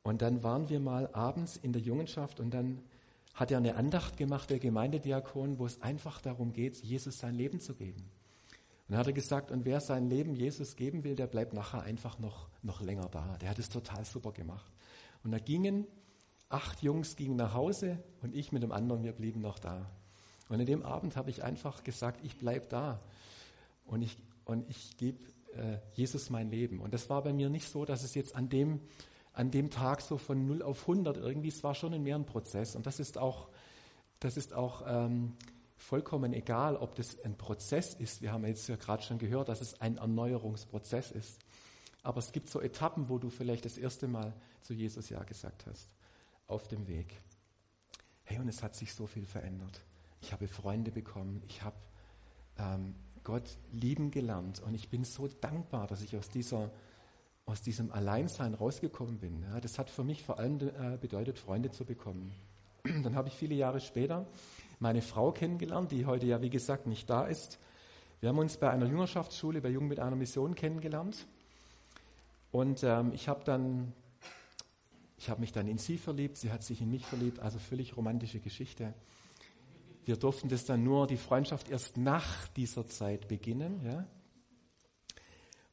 Und 0.03 0.21
dann 0.21 0.43
waren 0.43 0.69
wir 0.69 0.79
mal 0.79 1.09
abends 1.13 1.57
in 1.57 1.73
der 1.73 1.81
Jungenschaft 1.81 2.39
und 2.39 2.53
dann 2.53 2.79
hat 3.33 3.51
er 3.51 3.57
eine 3.57 3.75
Andacht 3.75 4.17
gemacht, 4.17 4.49
der 4.49 4.59
Gemeindediakon, 4.59 5.59
wo 5.59 5.65
es 5.65 5.81
einfach 5.81 6.21
darum 6.21 6.53
geht, 6.53 6.77
Jesus 6.77 7.17
sein 7.19 7.35
Leben 7.35 7.59
zu 7.59 7.75
geben. 7.75 8.01
Und 8.01 8.95
dann 8.95 8.99
hat 8.99 9.07
er 9.07 9.13
gesagt, 9.13 9.51
und 9.51 9.65
wer 9.65 9.79
sein 9.79 10.09
Leben 10.09 10.35
Jesus 10.35 10.75
geben 10.75 11.03
will, 11.03 11.15
der 11.15 11.27
bleibt 11.27 11.53
nachher 11.53 11.81
einfach 11.81 12.19
noch, 12.19 12.49
noch 12.61 12.81
länger 12.81 13.07
da. 13.09 13.37
Der 13.39 13.49
hat 13.49 13.59
es 13.59 13.69
total 13.69 14.03
super 14.03 14.31
gemacht. 14.31 14.71
Und 15.23 15.31
da 15.31 15.39
gingen 15.39 15.87
acht 16.51 16.81
Jungs 16.81 17.15
gingen 17.15 17.37
nach 17.37 17.53
Hause 17.53 18.03
und 18.21 18.35
ich 18.35 18.51
mit 18.51 18.63
dem 18.63 18.71
anderen, 18.71 19.03
wir 19.03 19.13
blieben 19.13 19.41
noch 19.41 19.59
da. 19.59 19.89
Und 20.49 20.59
in 20.59 20.65
dem 20.65 20.83
Abend 20.83 21.15
habe 21.15 21.29
ich 21.29 21.43
einfach 21.43 21.83
gesagt, 21.83 22.19
ich 22.23 22.37
bleibe 22.37 22.65
da 22.67 22.99
und 23.85 24.01
ich, 24.01 24.17
und 24.43 24.69
ich 24.69 24.97
gebe 24.97 25.23
äh, 25.53 25.77
Jesus 25.93 26.29
mein 26.29 26.49
Leben. 26.49 26.79
Und 26.79 26.93
das 26.93 27.09
war 27.09 27.23
bei 27.23 27.31
mir 27.31 27.49
nicht 27.49 27.69
so, 27.69 27.85
dass 27.85 28.03
es 28.03 28.13
jetzt 28.15 28.35
an 28.35 28.49
dem 28.49 28.81
an 29.33 29.51
dem 29.51 29.69
Tag 29.69 30.01
so 30.01 30.17
von 30.17 30.45
0 30.45 30.61
auf 30.61 30.81
100 30.81 31.17
irgendwie. 31.17 31.49
Es 31.49 31.63
war 31.63 31.75
schon 31.75 31.93
ein 31.93 32.03
mehr 32.03 32.15
ein 32.15 32.25
Prozess. 32.25 32.75
Und 32.75 32.85
das 32.85 32.99
ist 32.99 33.17
auch, 33.17 33.47
das 34.19 34.37
ist 34.37 34.53
auch 34.53 34.83
ähm, 34.87 35.33
vollkommen 35.77 36.33
egal, 36.33 36.75
ob 36.75 36.95
das 36.95 37.23
ein 37.23 37.37
Prozess 37.37 37.93
ist. 37.93 38.21
Wir 38.21 38.31
haben 38.31 38.45
jetzt 38.45 38.67
ja 38.67 38.75
gerade 38.75 39.03
schon 39.03 39.17
gehört, 39.17 39.49
dass 39.49 39.61
es 39.61 39.79
ein 39.81 39.97
Erneuerungsprozess 39.97 41.11
ist. 41.11 41.39
Aber 42.03 42.19
es 42.19 42.31
gibt 42.31 42.49
so 42.49 42.61
Etappen, 42.61 43.09
wo 43.09 43.17
du 43.19 43.29
vielleicht 43.29 43.65
das 43.65 43.77
erste 43.77 44.07
Mal 44.07 44.33
zu 44.61 44.73
Jesus 44.73 45.09
Ja 45.09 45.23
gesagt 45.23 45.65
hast. 45.67 45.87
Auf 46.47 46.67
dem 46.67 46.87
Weg. 46.87 47.21
Hey, 48.23 48.39
und 48.39 48.47
es 48.47 48.63
hat 48.63 48.75
sich 48.75 48.93
so 48.93 49.07
viel 49.07 49.25
verändert. 49.25 49.81
Ich 50.21 50.33
habe 50.33 50.47
Freunde 50.47 50.91
bekommen. 50.91 51.41
Ich 51.47 51.61
habe 51.61 51.75
ähm, 52.57 52.95
Gott 53.23 53.57
lieben 53.71 54.11
gelernt. 54.11 54.61
Und 54.61 54.73
ich 54.73 54.89
bin 54.89 55.03
so 55.03 55.27
dankbar, 55.27 55.87
dass 55.87 56.01
ich 56.01 56.17
aus 56.17 56.29
dieser 56.29 56.71
aus 57.45 57.61
diesem 57.61 57.91
Alleinsein 57.91 58.53
rausgekommen 58.53 59.19
bin. 59.19 59.43
Ja, 59.43 59.59
das 59.59 59.77
hat 59.77 59.89
für 59.89 60.03
mich 60.03 60.23
vor 60.23 60.39
allem 60.39 60.59
äh, 60.59 60.97
bedeutet, 60.97 61.37
Freunde 61.37 61.71
zu 61.71 61.85
bekommen. 61.85 62.33
Dann 62.83 63.15
habe 63.15 63.27
ich 63.27 63.35
viele 63.35 63.55
Jahre 63.55 63.79
später 63.79 64.25
meine 64.79 65.01
Frau 65.03 65.31
kennengelernt, 65.31 65.91
die 65.91 66.05
heute 66.05 66.25
ja 66.25 66.41
wie 66.41 66.49
gesagt 66.49 66.87
nicht 66.87 67.09
da 67.09 67.25
ist. 67.25 67.59
Wir 68.19 68.29
haben 68.29 68.39
uns 68.39 68.57
bei 68.57 68.69
einer 68.69 68.87
Jüngerschaftsschule, 68.87 69.61
bei 69.61 69.69
Jungen 69.69 69.87
mit 69.87 69.99
einer 69.99 70.15
Mission 70.15 70.55
kennengelernt. 70.55 71.27
Und 72.51 72.83
ähm, 72.83 73.11
ich 73.13 73.27
habe 73.27 73.43
dann, 73.43 73.93
ich 75.17 75.29
habe 75.29 75.41
mich 75.41 75.51
dann 75.51 75.67
in 75.67 75.77
sie 75.77 75.97
verliebt, 75.97 76.37
sie 76.37 76.51
hat 76.51 76.63
sich 76.63 76.81
in 76.81 76.89
mich 76.89 77.05
verliebt, 77.05 77.39
also 77.39 77.59
völlig 77.59 77.95
romantische 77.95 78.39
Geschichte. 78.39 78.93
Wir 80.05 80.17
durften 80.17 80.49
das 80.49 80.65
dann 80.65 80.83
nur, 80.83 81.07
die 81.07 81.17
Freundschaft 81.17 81.69
erst 81.69 81.97
nach 81.97 82.47
dieser 82.49 82.87
Zeit 82.87 83.27
beginnen, 83.27 83.81
ja. 83.85 84.05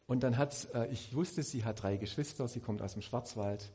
Und 0.09 0.23
dann 0.23 0.39
hat, 0.39 0.67
äh, 0.75 0.89
ich 0.89 1.15
wusste, 1.15 1.43
sie 1.43 1.65
hat 1.65 1.83
drei 1.83 1.99
Geschwister, 1.99 2.49
sie 2.49 2.61
kommt 2.61 2.81
aus 2.81 2.95
dem 2.95 3.03
Schwarzwald. 3.03 3.71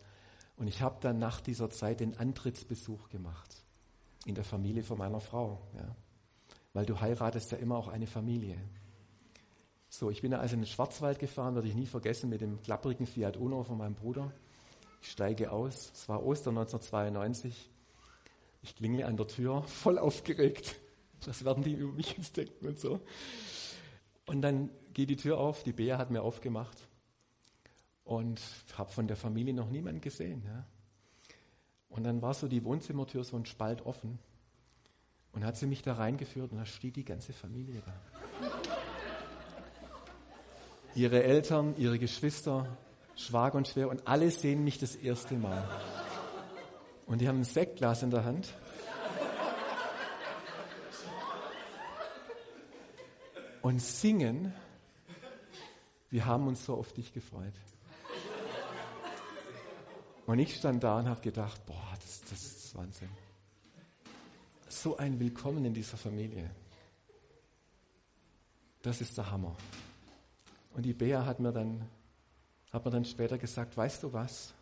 Und 0.57 0.67
ich 0.67 0.81
habe 0.81 0.97
dann 0.99 1.19
nach 1.19 1.39
dieser 1.39 1.69
Zeit 1.69 1.99
den 1.99 2.17
Antrittsbesuch 2.17 3.09
gemacht 3.09 3.63
in 4.25 4.33
der 4.33 4.43
Familie 4.43 4.83
von 4.83 4.97
meiner 4.97 5.19
Frau. 5.19 5.61
Ja. 5.75 5.95
Weil 6.73 6.87
du 6.87 6.99
heiratest 6.99 7.51
ja 7.51 7.59
immer 7.59 7.77
auch 7.77 7.87
eine 7.87 8.07
Familie. 8.07 8.57
So, 9.89 10.09
ich 10.09 10.23
bin 10.23 10.33
also 10.33 10.55
in 10.55 10.61
den 10.61 10.67
Schwarzwald 10.67 11.19
gefahren, 11.19 11.53
werde 11.53 11.67
ich 11.67 11.75
nie 11.75 11.85
vergessen, 11.85 12.31
mit 12.31 12.41
dem 12.41 12.59
klapprigen 12.63 13.05
Fiat 13.05 13.37
Uno 13.37 13.63
von 13.63 13.77
meinem 13.77 13.93
Bruder. 13.93 14.33
Ich 15.03 15.11
steige 15.11 15.51
aus, 15.51 15.91
es 15.93 16.09
war 16.09 16.25
Ostern 16.25 16.57
1992. 16.57 17.69
Ich 18.63 18.75
klingle 18.75 19.05
an 19.05 19.17
der 19.17 19.27
Tür, 19.27 19.61
voll 19.67 19.99
aufgeregt. 19.99 20.79
Was 21.25 21.45
werden 21.45 21.63
die 21.63 21.73
über 21.73 21.93
mich 21.93 22.17
jetzt 22.17 22.35
denken 22.37 22.69
und 22.69 22.79
so. 22.79 23.01
Und 24.25 24.41
dann 24.41 24.69
geht 24.93 25.09
die 25.09 25.17
Tür 25.17 25.37
auf, 25.37 25.63
die 25.63 25.73
Bea 25.73 25.97
hat 25.97 26.11
mir 26.11 26.21
aufgemacht 26.21 26.87
und 28.03 28.39
habe 28.77 28.91
von 28.91 29.07
der 29.07 29.17
Familie 29.17 29.53
noch 29.53 29.69
niemanden 29.69 30.01
gesehen. 30.01 30.43
Ja. 30.45 30.65
Und 31.89 32.03
dann 32.03 32.21
war 32.21 32.33
so 32.33 32.47
die 32.47 32.63
Wohnzimmertür 32.63 33.23
so 33.23 33.37
ein 33.37 33.45
Spalt 33.45 33.85
offen 33.85 34.19
und 35.31 35.43
hat 35.43 35.57
sie 35.57 35.67
mich 35.67 35.81
da 35.81 35.93
reingeführt 35.93 36.51
und 36.51 36.57
da 36.57 36.65
steht 36.65 36.95
die 36.95 37.05
ganze 37.05 37.33
Familie 37.33 37.81
da. 37.85 37.93
ihre 40.95 41.23
Eltern, 41.23 41.75
ihre 41.77 41.99
Geschwister, 41.99 42.77
Schwager 43.15 43.57
und 43.57 43.67
Schwer 43.67 43.89
und 43.89 44.07
alle 44.07 44.31
sehen 44.31 44.63
mich 44.63 44.79
das 44.79 44.95
erste 44.95 45.35
Mal. 45.35 45.67
Und 47.05 47.21
die 47.21 47.27
haben 47.27 47.39
ein 47.39 47.43
Sektglas 47.43 48.03
in 48.03 48.11
der 48.11 48.25
Hand. 48.25 48.53
Und 53.63 53.82
singen, 53.82 54.53
wir 56.10 56.25
haben 56.25 56.48
uns 56.48 56.65
so 56.65 56.75
auf 56.75 56.91
dich 56.91 57.13
gefreut. 57.13 57.53
Und 60.25 60.39
ich 60.39 60.58
stand 60.58 60.84
da 60.84 61.00
und 61.00 61.08
habe 61.08 61.22
gedacht, 61.22 61.65
boah, 61.65 61.93
das, 62.01 62.20
das 62.29 62.43
ist 62.43 62.75
Wahnsinn. 62.75 63.08
So 64.67 64.98
ein 64.98 65.17
Willkommen 65.17 65.63
in 65.63 65.74
dieser 65.74 65.96
Familie. 65.96 66.51
Das 68.82 69.00
ist 69.00 69.17
der 69.17 69.32
Hammer. 69.32 69.55
Und 70.74 70.86
die 70.86 70.93
Bea 70.93 71.25
hat 71.25 71.39
mir 71.39 71.53
dann, 71.53 71.88
hat 72.74 72.84
mir 72.84 72.91
dann 72.91 73.05
später 73.05 73.38
gesagt, 73.38 73.77
weißt 73.77 74.03
du 74.03 74.12
was? 74.12 74.53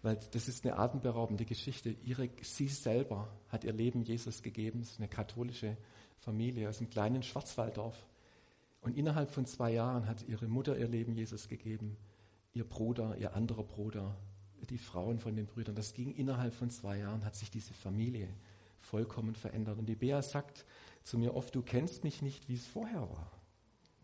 Weil 0.00 0.18
das 0.32 0.48
ist 0.48 0.64
eine 0.64 0.78
atemberaubende 0.78 1.44
Geschichte. 1.44 1.90
Ihre, 1.90 2.30
sie 2.40 2.68
selber 2.68 3.28
hat 3.50 3.62
ihr 3.64 3.74
Leben 3.74 4.04
Jesus 4.04 4.42
gegeben. 4.42 4.80
Es 4.80 4.92
ist 4.92 5.00
eine 5.00 5.08
katholische 5.08 5.76
Familie 6.22 6.68
aus 6.68 6.78
einem 6.78 6.90
kleinen 6.90 7.22
Schwarzwalddorf. 7.22 8.06
Und 8.80 8.96
innerhalb 8.96 9.30
von 9.30 9.46
zwei 9.46 9.72
Jahren 9.72 10.08
hat 10.08 10.26
ihre 10.26 10.48
Mutter 10.48 10.76
ihr 10.76 10.88
Leben 10.88 11.14
Jesus 11.14 11.48
gegeben 11.48 11.96
ihr 12.54 12.64
Bruder, 12.64 13.16
ihr 13.18 13.34
anderer 13.34 13.64
Bruder, 13.64 14.16
die 14.68 14.78
Frauen 14.78 15.18
von 15.18 15.34
den 15.34 15.46
Brüdern. 15.46 15.74
Das 15.74 15.94
ging 15.94 16.14
innerhalb 16.14 16.54
von 16.54 16.70
zwei 16.70 16.98
Jahren, 16.98 17.24
hat 17.24 17.34
sich 17.34 17.50
diese 17.50 17.74
Familie 17.74 18.28
vollkommen 18.80 19.34
verändert. 19.34 19.78
Und 19.78 19.86
die 19.86 19.96
Bea 19.96 20.22
sagt 20.22 20.64
zu 21.02 21.18
mir 21.18 21.34
oft, 21.34 21.54
du 21.54 21.62
kennst 21.62 22.04
mich 22.04 22.22
nicht, 22.22 22.48
wie 22.48 22.54
es 22.54 22.66
vorher 22.66 23.02
war. 23.10 23.32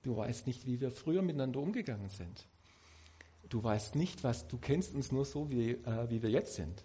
Du 0.03 0.17
weißt 0.17 0.47
nicht, 0.47 0.67
wie 0.67 0.81
wir 0.81 0.91
früher 0.91 1.23
miteinander 1.23 1.61
umgegangen 1.61 2.09
sind. 2.09 2.47
Du 3.49 3.63
weißt 3.63 3.95
nicht, 3.95 4.25
was, 4.25 4.49
du 4.49 4.59
kennst 4.59 4.95
uns 4.95 5.13
nur 5.13 5.25
so, 5.25 5.51
wie, 5.51 5.71
äh, 5.71 6.11
wie 6.11 6.23
wir 6.23 6.31
jetzt 6.31 6.55
sind. 6.55 6.85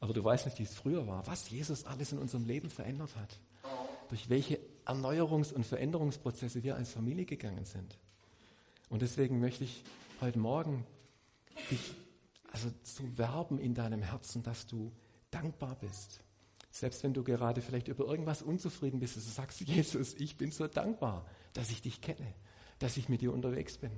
Aber 0.00 0.12
du 0.12 0.22
weißt 0.22 0.46
nicht, 0.46 0.58
wie 0.58 0.64
es 0.64 0.74
früher 0.74 1.06
war, 1.06 1.26
was 1.26 1.50
Jesus 1.50 1.84
alles 1.84 2.12
in 2.12 2.18
unserem 2.18 2.44
Leben 2.44 2.70
verändert 2.70 3.16
hat. 3.16 3.40
Durch 4.08 4.28
welche 4.28 4.58
Erneuerungs- 4.84 5.52
und 5.52 5.64
Veränderungsprozesse 5.64 6.62
wir 6.62 6.76
als 6.76 6.92
Familie 6.92 7.26
gegangen 7.26 7.64
sind. 7.64 7.98
Und 8.88 9.02
deswegen 9.02 9.38
möchte 9.38 9.64
ich 9.64 9.82
heute 10.20 10.38
Morgen 10.38 10.86
dich 11.70 11.94
also 12.50 12.70
zu 12.82 13.18
werben 13.18 13.58
in 13.58 13.74
deinem 13.74 14.02
Herzen, 14.02 14.42
dass 14.42 14.66
du 14.66 14.92
dankbar 15.30 15.76
bist. 15.76 16.20
Selbst 16.70 17.02
wenn 17.02 17.12
du 17.12 17.22
gerade 17.22 17.60
vielleicht 17.60 17.88
über 17.88 18.06
irgendwas 18.06 18.42
unzufrieden 18.42 19.00
bist, 19.00 19.16
dass 19.16 19.24
du 19.24 19.30
sagst, 19.30 19.60
Jesus, 19.66 20.14
ich 20.14 20.36
bin 20.36 20.50
so 20.50 20.66
dankbar, 20.66 21.26
dass 21.52 21.70
ich 21.70 21.82
dich 21.82 22.00
kenne, 22.00 22.34
dass 22.78 22.96
ich 22.96 23.08
mit 23.08 23.20
dir 23.20 23.32
unterwegs 23.32 23.76
bin, 23.78 23.90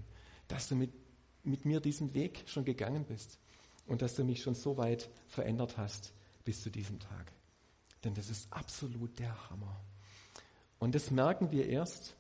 dass 0.49 0.69
du 0.69 0.75
mit, 0.75 0.93
mit 1.45 1.64
mir 1.64 1.81
diesen 1.81 2.14
Weg 2.14 2.43
schon 2.47 2.64
gegangen 2.64 3.05
bist 3.05 3.38
und 3.87 4.02
dass 4.02 4.14
du 4.14 4.25
mich 4.25 4.43
schon 4.43 4.55
so 4.55 4.76
weit 4.76 5.11
verändert 5.29 5.76
hast 5.76 6.12
bis 6.45 6.62
zu 6.62 6.71
diesem 6.71 6.99
Tag. 6.99 7.33
Denn 8.05 8.14
das 8.14 8.31
ist 8.31 8.52
absolut 8.52 9.19
der 9.19 9.50
Hammer. 9.50 9.81
Und 10.81 10.95
das 10.95 11.11
merken 11.11 11.53
wir 11.53 11.69
erst, 11.69 12.17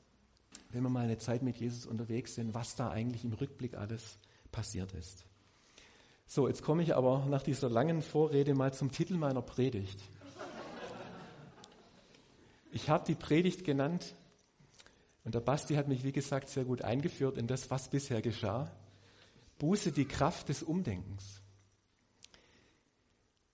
wenn 0.68 0.82
wir 0.82 0.90
mal 0.90 1.04
eine 1.04 1.18
Zeit 1.18 1.42
mit 1.42 1.56
Jesus 1.56 1.86
unterwegs 1.86 2.34
sind, 2.34 2.54
was 2.54 2.76
da 2.76 2.90
eigentlich 2.90 3.24
im 3.24 3.32
Rückblick 3.32 3.74
alles 3.74 4.18
passiert 4.52 4.92
ist. 4.92 5.24
So, 6.26 6.46
jetzt 6.46 6.62
komme 6.62 6.82
ich 6.82 6.94
aber 6.94 7.26
nach 7.26 7.42
dieser 7.42 7.70
langen 7.70 8.02
Vorrede 8.02 8.54
mal 8.54 8.72
zum 8.72 8.92
Titel 8.92 9.14
meiner 9.14 9.42
Predigt. 9.42 10.00
Ich 12.70 12.88
habe 12.88 13.04
die 13.04 13.14
Predigt 13.14 13.64
genannt 13.64 14.14
und 15.24 15.34
der 15.34 15.40
Basti 15.40 15.74
hat 15.74 15.88
mich, 15.88 16.04
wie 16.04 16.12
gesagt, 16.12 16.50
sehr 16.50 16.64
gut 16.64 16.82
eingeführt 16.82 17.38
in 17.38 17.46
das, 17.46 17.70
was 17.70 17.88
bisher 17.88 18.20
geschah. 18.20 18.70
Buße 19.58 19.90
die 19.90 20.04
Kraft 20.04 20.50
des 20.50 20.62
Umdenkens. 20.62 21.40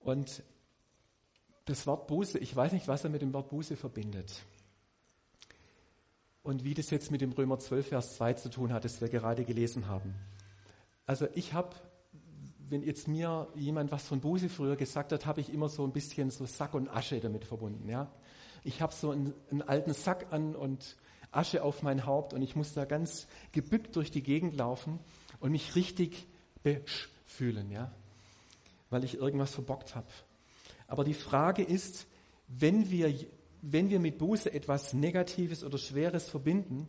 Und 0.01 0.43
das 1.65 1.87
Wort 1.87 2.09
Buße, 2.09 2.39
ich 2.39 2.55
weiß 2.55 2.73
nicht, 2.73 2.89
was 2.89 3.05
er 3.05 3.11
mit 3.11 3.23
dem 3.23 3.33
Wort 3.33 3.49
Buße 3.49 3.77
verbindet 3.77 4.45
und 6.47 6.62
wie 6.62 6.75
das 6.75 6.91
jetzt 6.91 7.11
mit 7.11 7.21
dem 7.23 7.33
Römer 7.33 7.59
12, 7.59 7.88
Vers 7.88 8.15
2 8.17 8.35
zu 8.35 8.49
tun 8.49 8.73
hat, 8.73 8.85
das 8.85 9.00
wir 9.00 9.09
gerade 9.09 9.45
gelesen 9.45 9.88
haben. 9.88 10.15
Also 11.05 11.26
ich 11.35 11.53
habe, 11.55 11.75
wenn 12.69 12.85
jetzt 12.85 13.09
mir 13.09 13.49
jemand 13.57 13.91
was 13.91 14.07
von 14.07 14.21
Buße 14.21 14.49
früher 14.49 14.76
gesagt 14.76 15.11
hat, 15.11 15.26
habe 15.26 15.41
ich 15.41 15.53
immer 15.53 15.69
so 15.69 15.85
ein 15.85 15.91
bisschen 15.91 16.31
so 16.31 16.47
Sack 16.47 16.75
und 16.75 16.88
Asche 16.88 17.19
damit 17.19 17.45
verbunden. 17.45 17.88
Ja? 17.88 18.12
Ich 18.62 18.81
habe 18.81 18.95
so 18.95 19.11
einen, 19.11 19.35
einen, 19.50 19.62
alten 19.62 19.93
Sack 19.93 20.29
an 20.31 20.55
und 20.55 20.97
Asche 21.33 21.65
auf 21.65 21.83
mein 21.83 22.07
Haupt 22.07 22.33
und 22.33 22.43
ich 22.43 22.55
muss 22.55 22.75
da 22.75 22.85
ganz 22.85 23.26
gebückt 23.50 23.97
durch 23.97 24.12
die 24.12 24.23
Gegend 24.23 24.57
laufen 24.57 25.00
und 25.41 25.50
mich 25.50 25.75
richtig 25.75 26.29
fühlen, 27.26 27.73
ja? 27.73 27.91
weil 28.88 29.03
ich 29.03 29.17
irgendwas 29.17 29.53
verbockt 29.53 29.97
habe. 29.97 30.07
Aber 30.87 31.03
die 31.03 31.15
Frage 31.15 31.65
ist, 31.65 32.07
wenn 32.47 32.88
wir 32.88 33.12
wenn 33.69 33.91
wir 33.91 33.99
mit 33.99 34.19
Buße 34.19 34.53
etwas 34.53 34.93
Negatives 34.93 35.65
oder 35.65 35.77
Schweres 35.77 36.29
verbinden, 36.29 36.89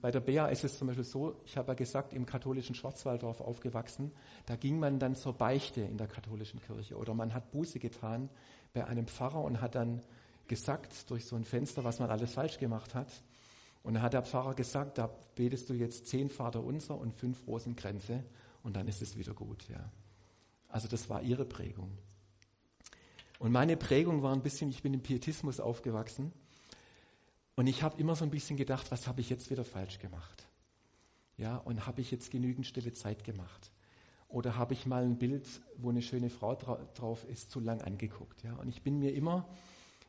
bei 0.00 0.10
der 0.10 0.20
Bea 0.20 0.46
ist 0.46 0.64
es 0.64 0.78
zum 0.78 0.88
Beispiel 0.88 1.04
so, 1.04 1.40
ich 1.44 1.58
habe 1.58 1.68
ja 1.68 1.74
gesagt, 1.74 2.14
im 2.14 2.24
katholischen 2.24 2.74
Schwarzwalddorf 2.74 3.42
aufgewachsen, 3.42 4.12
da 4.46 4.56
ging 4.56 4.78
man 4.78 4.98
dann 4.98 5.14
zur 5.14 5.34
Beichte 5.34 5.82
in 5.82 5.98
der 5.98 6.08
katholischen 6.08 6.60
Kirche 6.60 6.96
oder 6.96 7.12
man 7.12 7.34
hat 7.34 7.50
Buße 7.52 7.78
getan 7.78 8.30
bei 8.72 8.86
einem 8.86 9.06
Pfarrer 9.06 9.44
und 9.44 9.60
hat 9.60 9.74
dann 9.74 10.00
gesagt 10.48 11.10
durch 11.10 11.26
so 11.26 11.36
ein 11.36 11.44
Fenster, 11.44 11.84
was 11.84 11.98
man 11.98 12.10
alles 12.10 12.32
falsch 12.32 12.58
gemacht 12.58 12.94
hat. 12.94 13.22
Und 13.82 13.94
dann 13.94 14.02
hat 14.02 14.14
der 14.14 14.22
Pfarrer 14.22 14.54
gesagt, 14.54 14.96
da 14.96 15.10
betest 15.34 15.68
du 15.68 15.74
jetzt 15.74 16.06
zehn 16.06 16.30
Vaterunser 16.30 16.96
und 16.96 17.14
fünf 17.14 17.46
Rosenkränze 17.46 18.24
und 18.62 18.74
dann 18.74 18.88
ist 18.88 19.02
es 19.02 19.18
wieder 19.18 19.34
gut. 19.34 19.68
Ja. 19.68 19.92
Also 20.68 20.88
das 20.88 21.10
war 21.10 21.22
ihre 21.22 21.44
Prägung. 21.44 21.90
Und 23.42 23.50
meine 23.50 23.76
Prägung 23.76 24.22
war 24.22 24.32
ein 24.32 24.40
bisschen, 24.40 24.70
ich 24.70 24.82
bin 24.82 24.94
im 24.94 25.00
Pietismus 25.00 25.58
aufgewachsen 25.58 26.30
und 27.56 27.66
ich 27.66 27.82
habe 27.82 27.98
immer 28.00 28.14
so 28.14 28.22
ein 28.22 28.30
bisschen 28.30 28.56
gedacht, 28.56 28.92
was 28.92 29.08
habe 29.08 29.20
ich 29.20 29.30
jetzt 29.30 29.50
wieder 29.50 29.64
falsch 29.64 29.98
gemacht? 29.98 30.46
Ja, 31.38 31.56
und 31.56 31.84
habe 31.84 32.02
ich 32.02 32.12
jetzt 32.12 32.30
genügend 32.30 32.68
stille 32.68 32.92
Zeit 32.92 33.24
gemacht? 33.24 33.72
Oder 34.28 34.56
habe 34.56 34.74
ich 34.74 34.86
mal 34.86 35.02
ein 35.02 35.18
Bild, 35.18 35.48
wo 35.76 35.90
eine 35.90 36.02
schöne 36.02 36.30
Frau 36.30 36.54
dra 36.54 36.76
drauf 36.94 37.24
ist, 37.24 37.50
zu 37.50 37.58
lang 37.58 37.82
angeguckt? 37.82 38.44
Ja, 38.44 38.54
und 38.54 38.68
ich 38.68 38.82
bin 38.82 39.00
mir 39.00 39.12
immer, 39.12 39.48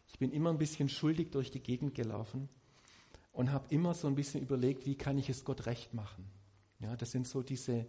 ich 0.10 0.20
bin 0.20 0.32
immer 0.32 0.52
ein 0.52 0.60
bisschen 0.60 0.88
schuldig 0.88 1.32
durch 1.32 1.50
die 1.50 1.60
Gegend 1.60 1.96
gelaufen 1.96 2.50
und 3.32 3.52
habe 3.52 3.66
immer 3.74 3.96
so 3.96 4.08
ein 4.08 4.13
bisschen 4.13 4.44
überlegt, 4.44 4.86
wie 4.86 4.94
kann 4.94 5.18
ich 5.18 5.28
es 5.30 5.44
Gott 5.44 5.66
recht 5.66 5.96
machen? 5.96 6.24
Ja, 6.82 6.96
das 6.96 7.10
sind 7.10 7.28
so 7.28 7.42
diese, 7.42 7.88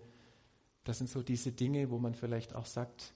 das 0.84 0.96
sind 0.96 1.10
so 1.10 1.22
diese 1.22 1.52
Dinge, 1.52 1.90
wo 1.90 1.98
man 1.98 2.14
vielleicht 2.14 2.54
auch 2.54 2.64
sagt, 2.64 3.12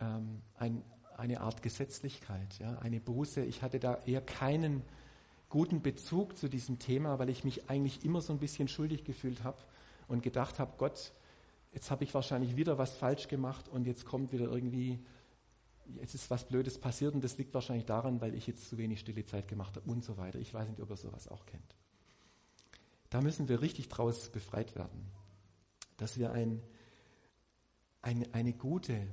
ähm, 0.00 0.42
ein, 0.58 0.82
eine 1.18 1.40
Art 1.40 1.62
Gesetzlichkeit, 1.62 2.58
ja, 2.58 2.78
eine 2.78 3.00
Buße. 3.00 3.44
Ich 3.44 3.62
hatte 3.62 3.78
da 3.78 3.98
eher 4.06 4.20
keinen 4.20 4.82
guten 5.48 5.82
Bezug 5.82 6.36
zu 6.36 6.48
diesem 6.48 6.78
Thema, 6.78 7.18
weil 7.18 7.30
ich 7.30 7.44
mich 7.44 7.70
eigentlich 7.70 8.04
immer 8.04 8.20
so 8.20 8.32
ein 8.32 8.38
bisschen 8.38 8.68
schuldig 8.68 9.04
gefühlt 9.04 9.44
habe 9.44 9.58
und 10.08 10.22
gedacht 10.22 10.58
habe, 10.58 10.72
Gott, 10.76 11.12
jetzt 11.72 11.90
habe 11.90 12.04
ich 12.04 12.14
wahrscheinlich 12.14 12.56
wieder 12.56 12.78
was 12.78 12.96
falsch 12.96 13.28
gemacht 13.28 13.68
und 13.68 13.86
jetzt 13.86 14.04
kommt 14.04 14.32
wieder 14.32 14.46
irgendwie, 14.46 14.98
jetzt 16.00 16.14
ist 16.14 16.30
was 16.30 16.48
Blödes 16.48 16.78
passiert 16.78 17.14
und 17.14 17.22
das 17.22 17.38
liegt 17.38 17.54
wahrscheinlich 17.54 17.86
daran, 17.86 18.20
weil 18.20 18.34
ich 18.34 18.46
jetzt 18.46 18.68
zu 18.68 18.78
wenig 18.78 19.00
stille 19.00 19.24
Zeit 19.24 19.48
gemacht 19.48 19.76
habe 19.76 19.88
und 19.88 20.04
so 20.04 20.16
weiter. 20.16 20.38
Ich 20.38 20.52
weiß 20.52 20.68
nicht, 20.68 20.80
ob 20.80 20.90
ihr 20.90 20.96
sowas 20.96 21.28
auch 21.28 21.46
kennt. 21.46 21.76
Da 23.10 23.20
müssen 23.20 23.48
wir 23.48 23.62
richtig 23.62 23.88
draus 23.88 24.30
befreit 24.30 24.74
werden, 24.74 25.10
dass 25.96 26.18
wir 26.18 26.32
ein, 26.32 26.60
ein, 28.02 28.26
eine 28.34 28.52
gute 28.52 29.06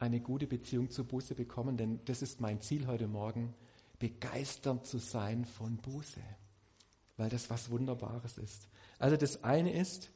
eine 0.00 0.20
gute 0.20 0.46
Beziehung 0.46 0.90
zu 0.90 1.04
Buße 1.04 1.34
bekommen, 1.34 1.76
denn 1.76 2.00
das 2.04 2.22
ist 2.22 2.40
mein 2.40 2.60
Ziel 2.60 2.86
heute 2.86 3.08
Morgen, 3.08 3.54
begeistert 3.98 4.86
zu 4.86 4.98
sein 4.98 5.44
von 5.44 5.76
Buße, 5.78 6.20
weil 7.16 7.30
das 7.30 7.50
was 7.50 7.70
Wunderbares 7.70 8.38
ist. 8.38 8.68
Also 8.98 9.16
das 9.16 9.44
eine 9.44 9.72
ist, 9.72 10.10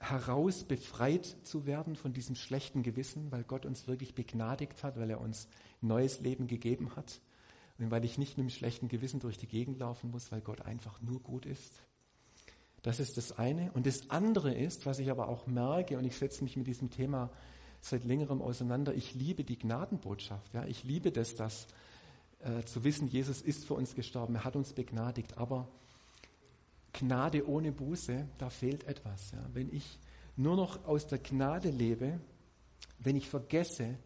heraus 0.00 0.64
befreit 0.64 1.36
zu 1.42 1.66
werden 1.66 1.94
von 1.94 2.12
diesem 2.12 2.34
schlechten 2.34 2.82
Gewissen, 2.82 3.30
weil 3.30 3.44
Gott 3.44 3.66
uns 3.66 3.86
wirklich 3.86 4.14
begnadigt 4.14 4.82
hat, 4.82 4.98
weil 4.98 5.10
er 5.10 5.20
uns 5.20 5.46
neues 5.82 6.20
Leben 6.20 6.46
gegeben 6.46 6.96
hat 6.96 7.20
und 7.78 7.90
weil 7.90 8.04
ich 8.04 8.18
nicht 8.18 8.36
mit 8.36 8.44
einem 8.44 8.50
schlechten 8.50 8.88
Gewissen 8.88 9.20
durch 9.20 9.36
die 9.36 9.46
Gegend 9.46 9.78
laufen 9.78 10.10
muss, 10.10 10.32
weil 10.32 10.40
Gott 10.40 10.62
einfach 10.62 11.00
nur 11.02 11.20
gut 11.20 11.44
ist. 11.44 11.82
Das 12.82 12.98
ist 12.98 13.18
das 13.18 13.38
eine. 13.38 13.72
Und 13.72 13.86
das 13.86 14.08
andere 14.08 14.54
ist, 14.54 14.86
was 14.86 14.98
ich 14.98 15.10
aber 15.10 15.28
auch 15.28 15.46
merke, 15.46 15.98
und 15.98 16.04
ich 16.04 16.16
setze 16.16 16.42
mich 16.42 16.56
mit 16.56 16.66
diesem 16.66 16.88
Thema 16.88 17.30
seit 17.80 18.04
längerem 18.04 18.42
auseinander, 18.42 18.94
ich 18.94 19.14
liebe 19.14 19.44
die 19.44 19.58
Gnadenbotschaft. 19.58 20.52
Ja? 20.54 20.64
Ich 20.66 20.84
liebe 20.84 21.12
das, 21.12 21.34
dass 21.34 21.66
äh, 22.40 22.64
zu 22.64 22.84
wissen, 22.84 23.08
Jesus 23.08 23.40
ist 23.40 23.64
für 23.64 23.74
uns 23.74 23.94
gestorben, 23.94 24.34
er 24.34 24.44
hat 24.44 24.56
uns 24.56 24.72
begnadigt, 24.72 25.38
aber 25.38 25.68
Gnade 26.92 27.48
ohne 27.48 27.72
Buße, 27.72 28.26
da 28.38 28.50
fehlt 28.50 28.84
etwas. 28.84 29.32
Ja? 29.32 29.44
Wenn 29.52 29.72
ich 29.74 29.98
nur 30.36 30.56
noch 30.56 30.84
aus 30.86 31.06
der 31.06 31.18
Gnade 31.18 31.70
lebe, 31.70 32.20
wenn 32.98 33.16
ich 33.16 33.28
vergesse, 33.28 33.96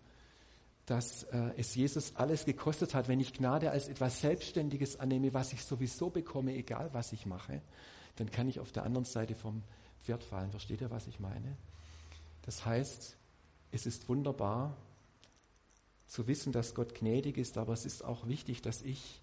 dass 0.86 1.22
äh, 1.24 1.50
es 1.56 1.74
Jesus 1.74 2.16
alles 2.16 2.44
gekostet 2.44 2.94
hat, 2.94 3.08
wenn 3.08 3.20
ich 3.20 3.32
Gnade 3.32 3.70
als 3.70 3.88
etwas 3.88 4.20
Selbstständiges 4.20 5.00
annehme, 5.00 5.32
was 5.32 5.52
ich 5.52 5.64
sowieso 5.64 6.10
bekomme, 6.10 6.54
egal 6.54 6.90
was 6.92 7.12
ich 7.12 7.24
mache, 7.24 7.62
dann 8.16 8.30
kann 8.30 8.48
ich 8.48 8.60
auf 8.60 8.70
der 8.70 8.84
anderen 8.84 9.06
Seite 9.06 9.34
vom 9.34 9.62
Pferd 10.02 10.22
fallen. 10.22 10.50
Versteht 10.50 10.82
ihr, 10.82 10.90
was 10.90 11.06
ich 11.06 11.18
meine? 11.20 11.56
Das 12.42 12.66
heißt, 12.66 13.16
es 13.74 13.86
ist 13.86 14.08
wunderbar 14.08 14.76
zu 16.06 16.26
wissen, 16.28 16.52
dass 16.52 16.74
Gott 16.74 16.94
gnädig 16.94 17.36
ist, 17.36 17.58
aber 17.58 17.72
es 17.72 17.84
ist 17.84 18.04
auch 18.04 18.28
wichtig, 18.28 18.62
dass 18.62 18.82
ich 18.82 19.20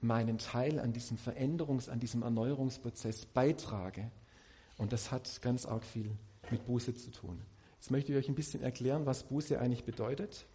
meinen 0.00 0.38
Teil 0.38 0.80
an 0.80 0.92
diesem 0.92 1.16
Veränderungs-, 1.16 1.88
an 1.88 2.00
diesem 2.00 2.22
Erneuerungsprozess 2.22 3.26
beitrage. 3.26 4.10
Und 4.76 4.92
das 4.92 5.12
hat 5.12 5.42
ganz 5.42 5.64
arg 5.64 5.84
viel 5.84 6.10
mit 6.50 6.66
Buße 6.66 6.94
zu 6.94 7.10
tun. 7.10 7.40
Jetzt 7.76 7.90
möchte 7.90 8.12
ich 8.12 8.18
euch 8.18 8.28
ein 8.28 8.34
bisschen 8.34 8.62
erklären, 8.62 9.06
was 9.06 9.22
Buße 9.24 9.60
eigentlich 9.60 9.84
bedeutet. 9.84 10.46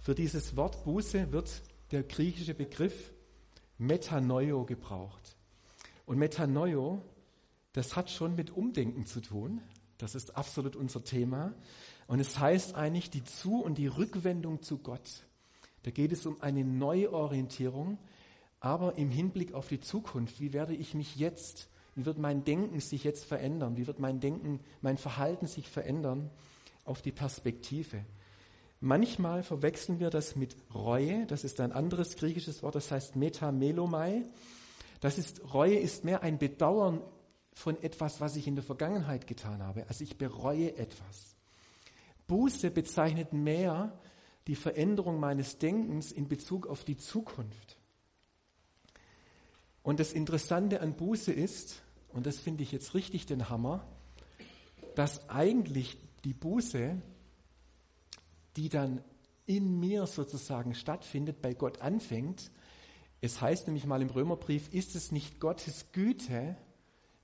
Für 0.00 0.14
dieses 0.14 0.56
Wort 0.56 0.84
Buße 0.84 1.32
wird 1.32 1.62
der 1.90 2.04
griechische 2.04 2.54
Begriff 2.54 3.12
Metanoio 3.78 4.64
gebraucht. 4.64 5.36
Und 6.06 6.18
Metanoio, 6.18 7.02
das 7.72 7.96
hat 7.96 8.10
schon 8.10 8.36
mit 8.36 8.50
Umdenken 8.50 9.06
zu 9.06 9.20
tun. 9.20 9.60
Das 10.02 10.14
ist 10.14 10.36
absolut 10.36 10.76
unser 10.76 11.04
Thema. 11.04 11.54
Und 12.06 12.20
es 12.20 12.38
heißt 12.38 12.74
eigentlich 12.74 13.10
die 13.10 13.24
Zu- 13.24 13.62
und 13.62 13.78
die 13.78 13.86
Rückwendung 13.86 14.62
zu 14.62 14.78
Gott. 14.78 15.24
Da 15.82 15.90
geht 15.90 16.12
es 16.12 16.26
um 16.26 16.40
eine 16.40 16.64
Neuorientierung, 16.64 17.98
aber 18.60 18.96
im 18.96 19.10
Hinblick 19.10 19.54
auf 19.54 19.68
die 19.68 19.80
Zukunft. 19.80 20.40
Wie 20.40 20.52
werde 20.52 20.74
ich 20.74 20.94
mich 20.94 21.16
jetzt, 21.16 21.68
wie 21.94 22.04
wird 22.04 22.18
mein 22.18 22.44
Denken 22.44 22.80
sich 22.80 23.04
jetzt 23.04 23.24
verändern? 23.24 23.76
Wie 23.76 23.86
wird 23.86 23.98
mein 23.98 24.20
Denken, 24.20 24.60
mein 24.82 24.98
Verhalten 24.98 25.46
sich 25.46 25.68
verändern 25.68 26.30
auf 26.84 27.00
die 27.00 27.12
Perspektive? 27.12 28.04
Manchmal 28.80 29.42
verwechseln 29.42 30.00
wir 30.00 30.10
das 30.10 30.36
mit 30.36 30.56
Reue. 30.74 31.26
Das 31.26 31.44
ist 31.44 31.60
ein 31.60 31.72
anderes 31.72 32.16
griechisches 32.16 32.62
Wort, 32.62 32.74
das 32.74 32.90
heißt 32.90 33.16
Metamelomai. 33.16 34.24
Das 35.00 35.18
ist, 35.18 35.54
Reue 35.54 35.76
ist 35.76 36.04
mehr 36.04 36.22
ein 36.22 36.38
Bedauern 36.38 37.02
von 37.52 37.80
etwas, 37.82 38.20
was 38.20 38.36
ich 38.36 38.46
in 38.46 38.54
der 38.54 38.64
Vergangenheit 38.64 39.26
getan 39.26 39.62
habe. 39.62 39.86
Also 39.88 40.04
ich 40.04 40.16
bereue 40.16 40.76
etwas. 40.76 41.36
Buße 42.26 42.70
bezeichnet 42.70 43.32
mehr 43.32 43.98
die 44.46 44.54
Veränderung 44.54 45.20
meines 45.20 45.58
Denkens 45.58 46.12
in 46.12 46.28
Bezug 46.28 46.66
auf 46.66 46.84
die 46.84 46.96
Zukunft. 46.96 47.76
Und 49.82 50.00
das 50.00 50.12
Interessante 50.12 50.80
an 50.80 50.94
Buße 50.94 51.32
ist, 51.32 51.82
und 52.12 52.26
das 52.26 52.38
finde 52.38 52.62
ich 52.62 52.72
jetzt 52.72 52.94
richtig 52.94 53.26
den 53.26 53.48
Hammer, 53.48 53.86
dass 54.94 55.28
eigentlich 55.28 55.98
die 56.24 56.34
Buße, 56.34 57.00
die 58.56 58.68
dann 58.68 59.02
in 59.46 59.80
mir 59.80 60.06
sozusagen 60.06 60.74
stattfindet, 60.74 61.42
bei 61.42 61.54
Gott 61.54 61.80
anfängt, 61.80 62.50
es 63.20 63.40
heißt 63.40 63.66
nämlich 63.66 63.86
mal 63.86 64.00
im 64.00 64.10
Römerbrief, 64.10 64.72
ist 64.72 64.94
es 64.94 65.12
nicht 65.12 65.40
Gottes 65.40 65.92
Güte, 65.92 66.56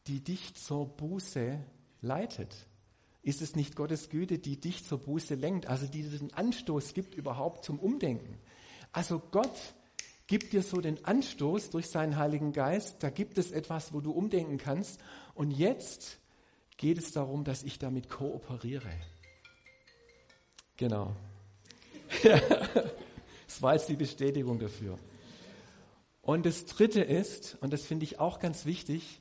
die 0.07 0.23
dich 0.23 0.55
zur 0.55 0.87
Buße 0.87 1.59
leitet? 2.01 2.55
Ist 3.23 3.43
es 3.43 3.57
nicht 3.57 3.75
Gottes 3.75 4.09
Güte, 4.09 4.39
die 4.39 4.61
dich 4.61 4.85
zur 4.85 4.99
Buße 4.99 5.35
lenkt, 5.35 5.67
also 5.67 5.87
die 5.87 6.03
dir 6.03 6.19
den 6.19 6.33
Anstoß 6.33 6.95
gibt 6.95 7.15
überhaupt 7.15 7.65
zum 7.65 7.79
Umdenken? 7.79 8.39
Also 8.93 9.19
Gott 9.19 9.75
gibt 10.27 10.53
dir 10.53 10.63
so 10.63 10.81
den 10.81 11.05
Anstoß 11.05 11.71
durch 11.71 11.89
seinen 11.89 12.17
Heiligen 12.17 12.53
Geist, 12.53 13.03
da 13.03 13.11
gibt 13.11 13.39
es 13.39 13.51
etwas, 13.53 13.93
wo 13.93 14.01
du 14.01 14.13
umdenken 14.13 14.59
kannst. 14.59 15.01
Und 15.35 15.51
jetzt 15.51 16.19
geht 16.77 16.99
es 16.99 17.13
darum, 17.13 17.45
dass 17.45 17.63
ich 17.63 17.79
damit 17.79 18.09
kooperiere. 18.09 18.91
Genau. 20.77 21.17
das 22.23 23.63
war 23.63 23.75
jetzt 23.75 23.89
die 23.89 23.97
Bestätigung 23.97 24.59
dafür. 24.59 24.99
Und 26.23 26.45
das 26.45 26.67
Dritte 26.67 27.03
ist, 27.03 27.57
und 27.61 27.73
das 27.73 27.85
finde 27.87 28.05
ich 28.05 28.19
auch 28.19 28.41
ganz 28.41 28.67
wichtig, 28.67 29.21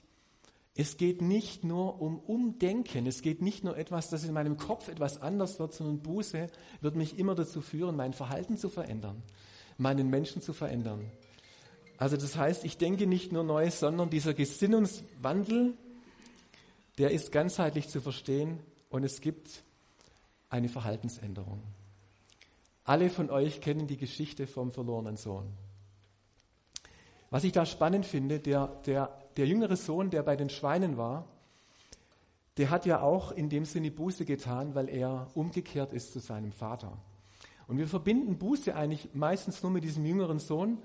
es 0.77 0.97
geht 0.97 1.21
nicht 1.21 1.63
nur 1.63 2.01
um 2.01 2.19
Umdenken, 2.19 3.07
es 3.07 3.21
geht 3.21 3.41
nicht 3.41 3.63
nur 3.63 3.77
etwas, 3.77 4.09
dass 4.09 4.25
in 4.25 4.33
meinem 4.33 4.57
Kopf 4.57 4.89
etwas 4.89 5.21
anders 5.21 5.57
wird, 5.57 5.73
sondern 5.73 6.01
Buße 6.01 6.49
wird 6.81 6.95
mich 6.95 7.17
immer 7.17 7.33
dazu 7.33 7.61
führen, 7.61 7.95
mein 7.95 8.11
Verhalten 8.11 8.57
zu 8.57 8.67
verändern, 8.69 9.23
meinen 9.77 10.09
Menschen 10.09 10.41
zu 10.41 10.51
verändern. 10.51 11.09
Also 11.97 12.17
das 12.17 12.35
heißt, 12.35 12.65
ich 12.65 12.77
denke 12.77 13.07
nicht 13.07 13.31
nur 13.31 13.45
neu, 13.45 13.71
sondern 13.71 14.09
dieser 14.09 14.33
Gesinnungswandel, 14.33 15.75
der 16.97 17.11
ist 17.11 17.31
ganzheitlich 17.31 17.87
zu 17.87 18.01
verstehen 18.01 18.59
und 18.89 19.05
es 19.05 19.21
gibt 19.21 19.63
eine 20.49 20.67
Verhaltensänderung. 20.67 21.61
Alle 22.83 23.09
von 23.09 23.29
euch 23.29 23.61
kennen 23.61 23.87
die 23.87 23.97
Geschichte 23.97 24.45
vom 24.45 24.73
verlorenen 24.73 25.15
Sohn. 25.15 25.53
Was 27.29 27.45
ich 27.45 27.53
da 27.53 27.65
spannend 27.65 28.05
finde, 28.05 28.39
der, 28.39 28.67
der, 28.85 29.24
der 29.37 29.47
jüngere 29.47 29.75
Sohn, 29.75 30.09
der 30.09 30.23
bei 30.23 30.35
den 30.35 30.49
Schweinen 30.49 30.97
war, 30.97 31.25
der 32.57 32.69
hat 32.69 32.85
ja 32.85 33.01
auch 33.01 33.31
in 33.31 33.49
dem 33.49 33.65
Sinne 33.65 33.91
Buße 33.91 34.25
getan, 34.25 34.75
weil 34.75 34.89
er 34.89 35.27
umgekehrt 35.33 35.91
ist 35.91 36.13
zu 36.13 36.19
seinem 36.19 36.51
Vater. 36.51 36.97
Und 37.67 37.77
wir 37.77 37.87
verbinden 37.87 38.37
Buße 38.37 38.75
eigentlich 38.75 39.09
meistens 39.13 39.61
nur 39.61 39.71
mit 39.71 39.83
diesem 39.83 40.05
jüngeren 40.05 40.39
Sohn. 40.39 40.77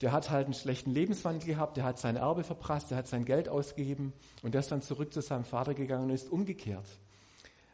Der 0.00 0.12
hat 0.12 0.30
halt 0.30 0.44
einen 0.44 0.54
schlechten 0.54 0.92
Lebenswandel 0.92 1.44
gehabt, 1.44 1.76
der 1.76 1.84
hat 1.84 1.98
sein 1.98 2.14
Erbe 2.14 2.44
verprasst, 2.44 2.90
der 2.90 2.98
hat 2.98 3.08
sein 3.08 3.24
Geld 3.24 3.48
ausgegeben 3.48 4.12
und 4.42 4.54
der 4.54 4.60
ist 4.60 4.70
dann 4.70 4.82
zurück 4.82 5.12
zu 5.12 5.20
seinem 5.22 5.44
Vater 5.44 5.74
gegangen 5.74 6.04
und 6.04 6.10
ist 6.10 6.30
umgekehrt. 6.30 6.86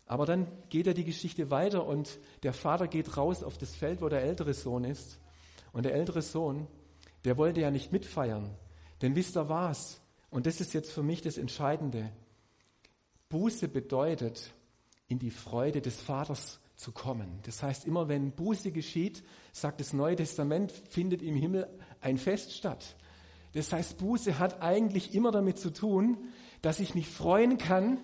Aber 0.07 0.25
dann 0.25 0.47
geht 0.71 0.87
er 0.87 0.95
die 0.95 1.05
Geschichte 1.05 1.51
weiter 1.51 1.87
und 1.87 2.19
der 2.43 2.55
Vater 2.55 2.89
geht 2.89 3.17
raus 3.17 3.43
auf 3.43 3.59
das 3.59 3.75
Feld, 3.75 4.01
wo 4.01 4.09
der 4.09 4.23
ältere 4.23 4.55
Sohn 4.55 4.85
ist. 4.85 5.19
Und 5.73 5.85
der 5.85 5.95
ältere 5.95 6.23
Sohn, 6.23 6.67
der 7.25 7.37
wollte 7.37 7.61
ja 7.61 7.71
nicht 7.71 7.93
mitfeiern. 7.93 8.49
Denn 9.03 9.17
wisst 9.17 9.37
ihr 9.37 9.49
was? 9.49 10.01
Und 10.35 10.47
das 10.47 10.61
ist 10.61 10.75
jetzt 10.75 10.91
für 10.91 11.05
mich 11.05 11.23
das 11.23 11.39
Entscheidende. 11.39 12.11
Buße 13.29 13.69
bedeutet, 13.69 14.53
in 15.07 15.21
die 15.21 15.31
Freude 15.31 15.81
des 15.81 16.01
Vaters 16.01 16.59
zu 16.75 16.91
kommen. 16.91 17.39
Das 17.45 17.63
heißt, 17.63 17.87
immer 17.87 18.09
wenn 18.09 18.33
Buße 18.33 18.73
geschieht, 18.73 19.23
sagt 19.53 19.79
das 19.79 19.93
Neue 19.93 20.17
Testament, 20.17 20.73
findet 20.91 21.23
im 21.23 21.37
Himmel 21.37 21.69
ein 22.01 22.19
Fest 22.19 22.53
statt. 22.53 22.97
Das 23.53 23.73
heißt, 23.73 23.99
Buße 23.99 24.41
hat 24.41 24.61
eigentlich 24.61 25.15
immer 25.15 25.31
damit 25.31 25.61
zu 25.61 25.73
tun, 25.73 26.19
dass 26.63 26.81
ich 26.81 26.97
mich 26.97 27.07
freuen 27.07 27.57
kann, 27.57 28.03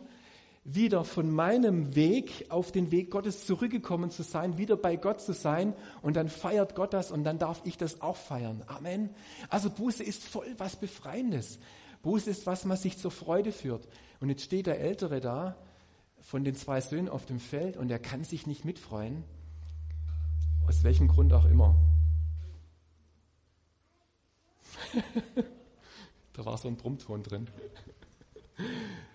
wieder 0.62 1.02
von 1.02 1.32
meinem 1.32 1.96
Weg 1.96 2.46
auf 2.48 2.70
den 2.70 2.92
Weg 2.92 3.10
Gottes 3.10 3.44
zurückgekommen 3.44 4.12
zu 4.12 4.22
sein, 4.22 4.56
wieder 4.56 4.76
bei 4.76 4.94
Gott 4.94 5.20
zu 5.20 5.32
sein 5.32 5.74
und 6.00 6.14
dann 6.14 6.28
feiert 6.28 6.76
Gott 6.76 6.92
das 6.92 7.10
und 7.10 7.24
dann 7.24 7.40
darf 7.40 7.62
ich 7.64 7.76
das 7.76 8.02
auch 8.02 8.16
feiern. 8.16 8.62
Amen. 8.68 9.10
Also 9.48 9.68
Buße 9.68 10.04
ist 10.04 10.22
voll 10.22 10.54
was 10.58 10.76
Befreiendes. 10.76 11.58
Buße 12.02 12.30
ist 12.30 12.46
was, 12.46 12.68
was 12.68 12.82
sich 12.82 12.98
zur 12.98 13.10
Freude 13.10 13.52
führt. 13.52 13.88
Und 14.20 14.28
jetzt 14.28 14.42
steht 14.42 14.66
der 14.66 14.80
Ältere 14.80 15.20
da 15.20 15.56
von 16.20 16.44
den 16.44 16.54
zwei 16.54 16.80
Söhnen 16.80 17.08
auf 17.08 17.26
dem 17.26 17.40
Feld 17.40 17.76
und 17.76 17.90
er 17.90 17.98
kann 17.98 18.24
sich 18.24 18.46
nicht 18.46 18.64
mitfreuen. 18.64 19.24
Aus 20.66 20.84
welchem 20.84 21.08
Grund 21.08 21.32
auch 21.32 21.46
immer. 21.46 21.74
da 26.32 26.44
war 26.44 26.56
so 26.58 26.68
ein 26.68 26.76
Brummton 26.76 27.22
drin. 27.22 27.48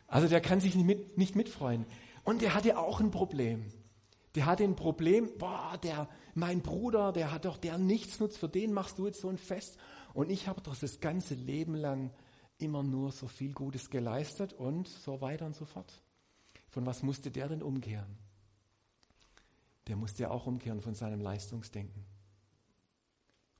Also 0.07 0.27
der 0.27 0.41
kann 0.41 0.59
sich 0.59 0.75
nicht, 0.75 0.85
mit, 0.85 1.17
nicht 1.17 1.35
mitfreuen. 1.35 1.85
Und 2.23 2.41
der 2.41 2.53
hatte 2.53 2.77
auch 2.77 2.99
ein 2.99 3.11
Problem. 3.11 3.65
Der 4.35 4.45
hatte 4.45 4.63
ein 4.63 4.75
Problem, 4.75 5.29
boah, 5.37 5.77
der, 5.81 6.09
mein 6.33 6.61
Bruder, 6.61 7.13
der 7.13 7.31
hat 7.31 7.45
doch, 7.45 7.57
der 7.57 7.77
nichts 7.77 8.19
nutzt, 8.19 8.37
für 8.37 8.49
den 8.49 8.73
machst 8.73 8.97
du 8.97 9.05
jetzt 9.05 9.21
so 9.21 9.29
ein 9.29 9.37
Fest. 9.37 9.77
Und 10.13 10.29
ich 10.29 10.47
habe 10.47 10.61
doch 10.61 10.75
das 10.75 10.99
ganze 10.99 11.35
Leben 11.35 11.75
lang 11.75 12.11
immer 12.57 12.83
nur 12.83 13.11
so 13.11 13.27
viel 13.27 13.53
Gutes 13.53 13.89
geleistet 13.89 14.53
und 14.53 14.87
so 14.87 15.21
weiter 15.21 15.45
und 15.45 15.55
so 15.55 15.65
fort. 15.65 16.01
Von 16.69 16.85
was 16.85 17.03
musste 17.03 17.31
der 17.31 17.47
denn 17.49 17.61
umkehren? 17.61 18.17
Der 19.87 19.95
musste 19.95 20.23
ja 20.23 20.31
auch 20.31 20.47
umkehren 20.47 20.81
von 20.81 20.95
seinem 20.95 21.21
Leistungsdenken. 21.21 22.05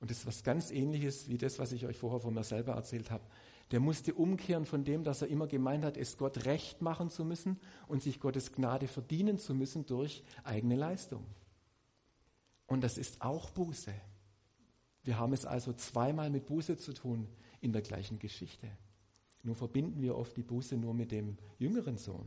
Und 0.00 0.10
das 0.10 0.18
ist 0.18 0.26
was 0.26 0.42
ganz 0.42 0.70
ähnliches 0.70 1.28
wie 1.28 1.38
das, 1.38 1.58
was 1.58 1.72
ich 1.72 1.86
euch 1.86 1.96
vorher 1.96 2.20
von 2.20 2.34
mir 2.34 2.44
selber 2.44 2.74
erzählt 2.74 3.10
habe. 3.10 3.24
Der 3.70 3.80
musste 3.80 4.14
umkehren 4.14 4.66
von 4.66 4.84
dem, 4.84 5.02
dass 5.02 5.22
er 5.22 5.28
immer 5.28 5.46
gemeint 5.46 5.84
hat, 5.84 5.96
es 5.96 6.18
Gott 6.18 6.44
recht 6.44 6.82
machen 6.82 7.10
zu 7.10 7.24
müssen 7.24 7.58
und 7.88 8.02
sich 8.02 8.20
Gottes 8.20 8.52
Gnade 8.52 8.86
verdienen 8.86 9.38
zu 9.38 9.54
müssen 9.54 9.86
durch 9.86 10.22
eigene 10.44 10.76
Leistung. 10.76 11.24
Und 12.66 12.82
das 12.82 12.98
ist 12.98 13.22
auch 13.22 13.50
Buße. 13.50 13.94
Wir 15.02 15.18
haben 15.18 15.32
es 15.32 15.46
also 15.46 15.72
zweimal 15.72 16.30
mit 16.30 16.46
Buße 16.46 16.76
zu 16.76 16.92
tun 16.92 17.28
in 17.60 17.72
der 17.72 17.82
gleichen 17.82 18.18
Geschichte. 18.18 18.68
Nur 19.46 19.54
verbinden 19.54 20.02
wir 20.02 20.16
oft 20.16 20.36
die 20.36 20.42
Buße 20.42 20.76
nur 20.76 20.92
mit 20.92 21.12
dem 21.12 21.38
jüngeren 21.58 21.98
Sohn. 21.98 22.26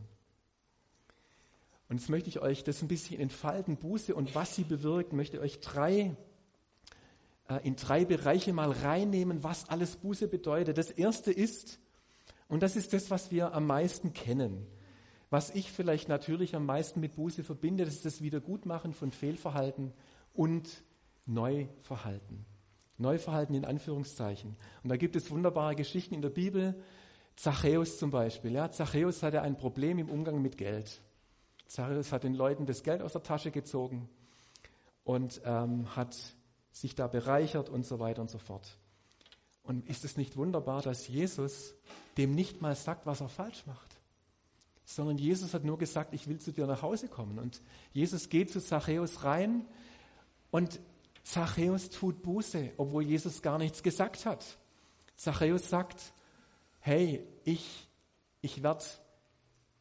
Und 1.89 1.99
jetzt 1.99 2.09
möchte 2.09 2.29
ich 2.29 2.39
euch 2.39 2.63
das 2.63 2.81
ein 2.81 2.87
bisschen 2.87 3.19
entfalten, 3.19 3.75
Buße 3.75 4.15
und 4.15 4.35
was 4.35 4.55
sie 4.55 4.63
bewirkt, 4.63 5.11
möchte 5.11 5.41
euch 5.41 5.59
drei 5.59 6.15
äh, 7.49 7.59
in 7.63 7.75
drei 7.75 8.05
Bereiche 8.05 8.53
mal 8.53 8.71
reinnehmen, 8.71 9.43
was 9.43 9.67
alles 9.67 9.97
Buße 9.97 10.29
bedeutet. 10.29 10.77
Das 10.77 10.91
erste 10.91 11.33
ist, 11.33 11.79
und 12.47 12.63
das 12.63 12.77
ist 12.77 12.93
das, 12.93 13.11
was 13.11 13.31
wir 13.31 13.53
am 13.53 13.67
meisten 13.67 14.13
kennen, 14.13 14.65
was 15.29 15.53
ich 15.53 15.73
vielleicht 15.73 16.07
natürlich 16.07 16.55
am 16.55 16.65
meisten 16.65 17.01
mit 17.01 17.15
Buße 17.15 17.43
verbinde, 17.43 17.83
das 17.83 17.95
ist 17.95 18.05
das 18.05 18.21
Wiedergutmachen 18.21 18.93
von 18.93 19.11
Fehlverhalten 19.11 19.91
und 20.33 20.85
Neuverhalten. 21.25 22.45
Neuverhalten 22.97 23.55
in 23.55 23.65
Anführungszeichen. 23.65 24.55
Und 24.83 24.89
da 24.89 24.95
gibt 24.95 25.17
es 25.17 25.31
wunderbare 25.31 25.75
Geschichten 25.75 26.15
in 26.15 26.21
der 26.21 26.29
Bibel. 26.29 26.81
Zachäus 27.39 27.97
zum 27.97 28.11
Beispiel. 28.11 28.51
Ja, 28.51 28.69
Zachäus 28.69 29.23
hatte 29.23 29.41
ein 29.41 29.55
Problem 29.55 29.97
im 29.97 30.09
Umgang 30.09 30.41
mit 30.41 30.57
Geld. 30.57 30.99
Zachäus 31.67 32.11
hat 32.11 32.25
den 32.25 32.33
Leuten 32.33 32.65
das 32.65 32.83
Geld 32.83 33.01
aus 33.01 33.13
der 33.13 33.23
Tasche 33.23 33.49
gezogen 33.49 34.09
und 35.05 35.39
ähm, 35.45 35.95
hat 35.95 36.17
sich 36.73 36.95
da 36.95 37.07
bereichert 37.07 37.69
und 37.69 37.85
so 37.85 37.97
weiter 37.97 38.21
und 38.21 38.29
so 38.29 38.39
fort. 38.39 38.77
Und 39.63 39.87
ist 39.87 40.03
es 40.03 40.17
nicht 40.17 40.35
wunderbar, 40.35 40.81
dass 40.81 41.07
Jesus 41.07 41.75
dem 42.17 42.35
nicht 42.35 42.61
mal 42.61 42.75
sagt, 42.75 43.05
was 43.05 43.21
er 43.21 43.29
falsch 43.29 43.65
macht, 43.65 44.01
sondern 44.83 45.17
Jesus 45.17 45.53
hat 45.53 45.63
nur 45.63 45.77
gesagt, 45.77 46.13
ich 46.13 46.27
will 46.27 46.41
zu 46.41 46.51
dir 46.51 46.67
nach 46.67 46.81
Hause 46.81 47.07
kommen. 47.07 47.39
Und 47.39 47.61
Jesus 47.93 48.27
geht 48.27 48.51
zu 48.51 48.59
Zachäus 48.59 49.23
rein 49.23 49.65
und 50.51 50.81
Zachäus 51.23 51.89
tut 51.89 52.21
Buße, 52.21 52.73
obwohl 52.75 53.03
Jesus 53.03 53.41
gar 53.41 53.59
nichts 53.59 53.81
gesagt 53.81 54.25
hat. 54.25 54.57
Zachäus 55.15 55.69
sagt, 55.69 56.11
hey, 56.79 57.25
ich, 57.43 57.87
ich 58.41 58.63
werde 58.63 58.83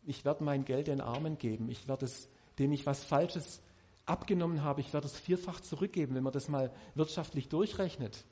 ich 0.08 0.24
werd 0.24 0.40
mein 0.40 0.64
Geld 0.64 0.86
den 0.86 1.02
Armen 1.02 1.36
geben, 1.36 1.68
ich 1.68 1.86
werde 1.86 2.06
es, 2.06 2.28
dem 2.58 2.72
ich 2.72 2.86
was 2.86 3.04
Falsches 3.04 3.60
abgenommen 4.06 4.62
habe, 4.62 4.80
ich 4.80 4.94
werde 4.94 5.06
es 5.06 5.18
vierfach 5.18 5.60
zurückgeben, 5.60 6.14
wenn 6.14 6.22
man 6.22 6.32
das 6.32 6.48
mal 6.48 6.72
wirtschaftlich 6.94 7.48
durchrechnet. 7.48 8.24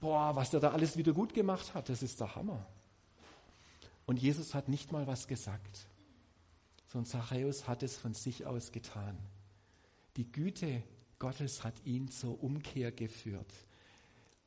Boah, 0.00 0.36
was 0.36 0.50
der 0.50 0.60
da 0.60 0.70
alles 0.70 0.96
wieder 0.96 1.12
gut 1.12 1.34
gemacht 1.34 1.74
hat, 1.74 1.88
das 1.88 2.02
ist 2.02 2.20
der 2.20 2.36
Hammer. 2.36 2.64
Und 4.06 4.20
Jesus 4.20 4.54
hat 4.54 4.68
nicht 4.68 4.92
mal 4.92 5.06
was 5.08 5.26
gesagt, 5.26 5.88
sondern 6.86 7.10
Zachäus 7.10 7.66
hat 7.66 7.82
es 7.82 7.96
von 7.96 8.14
sich 8.14 8.46
aus 8.46 8.70
getan. 8.70 9.18
Die 10.16 10.30
Güte 10.30 10.82
Gottes 11.18 11.64
hat 11.64 11.74
ihn 11.84 12.08
zur 12.08 12.40
Umkehr 12.40 12.92
geführt. 12.92 13.52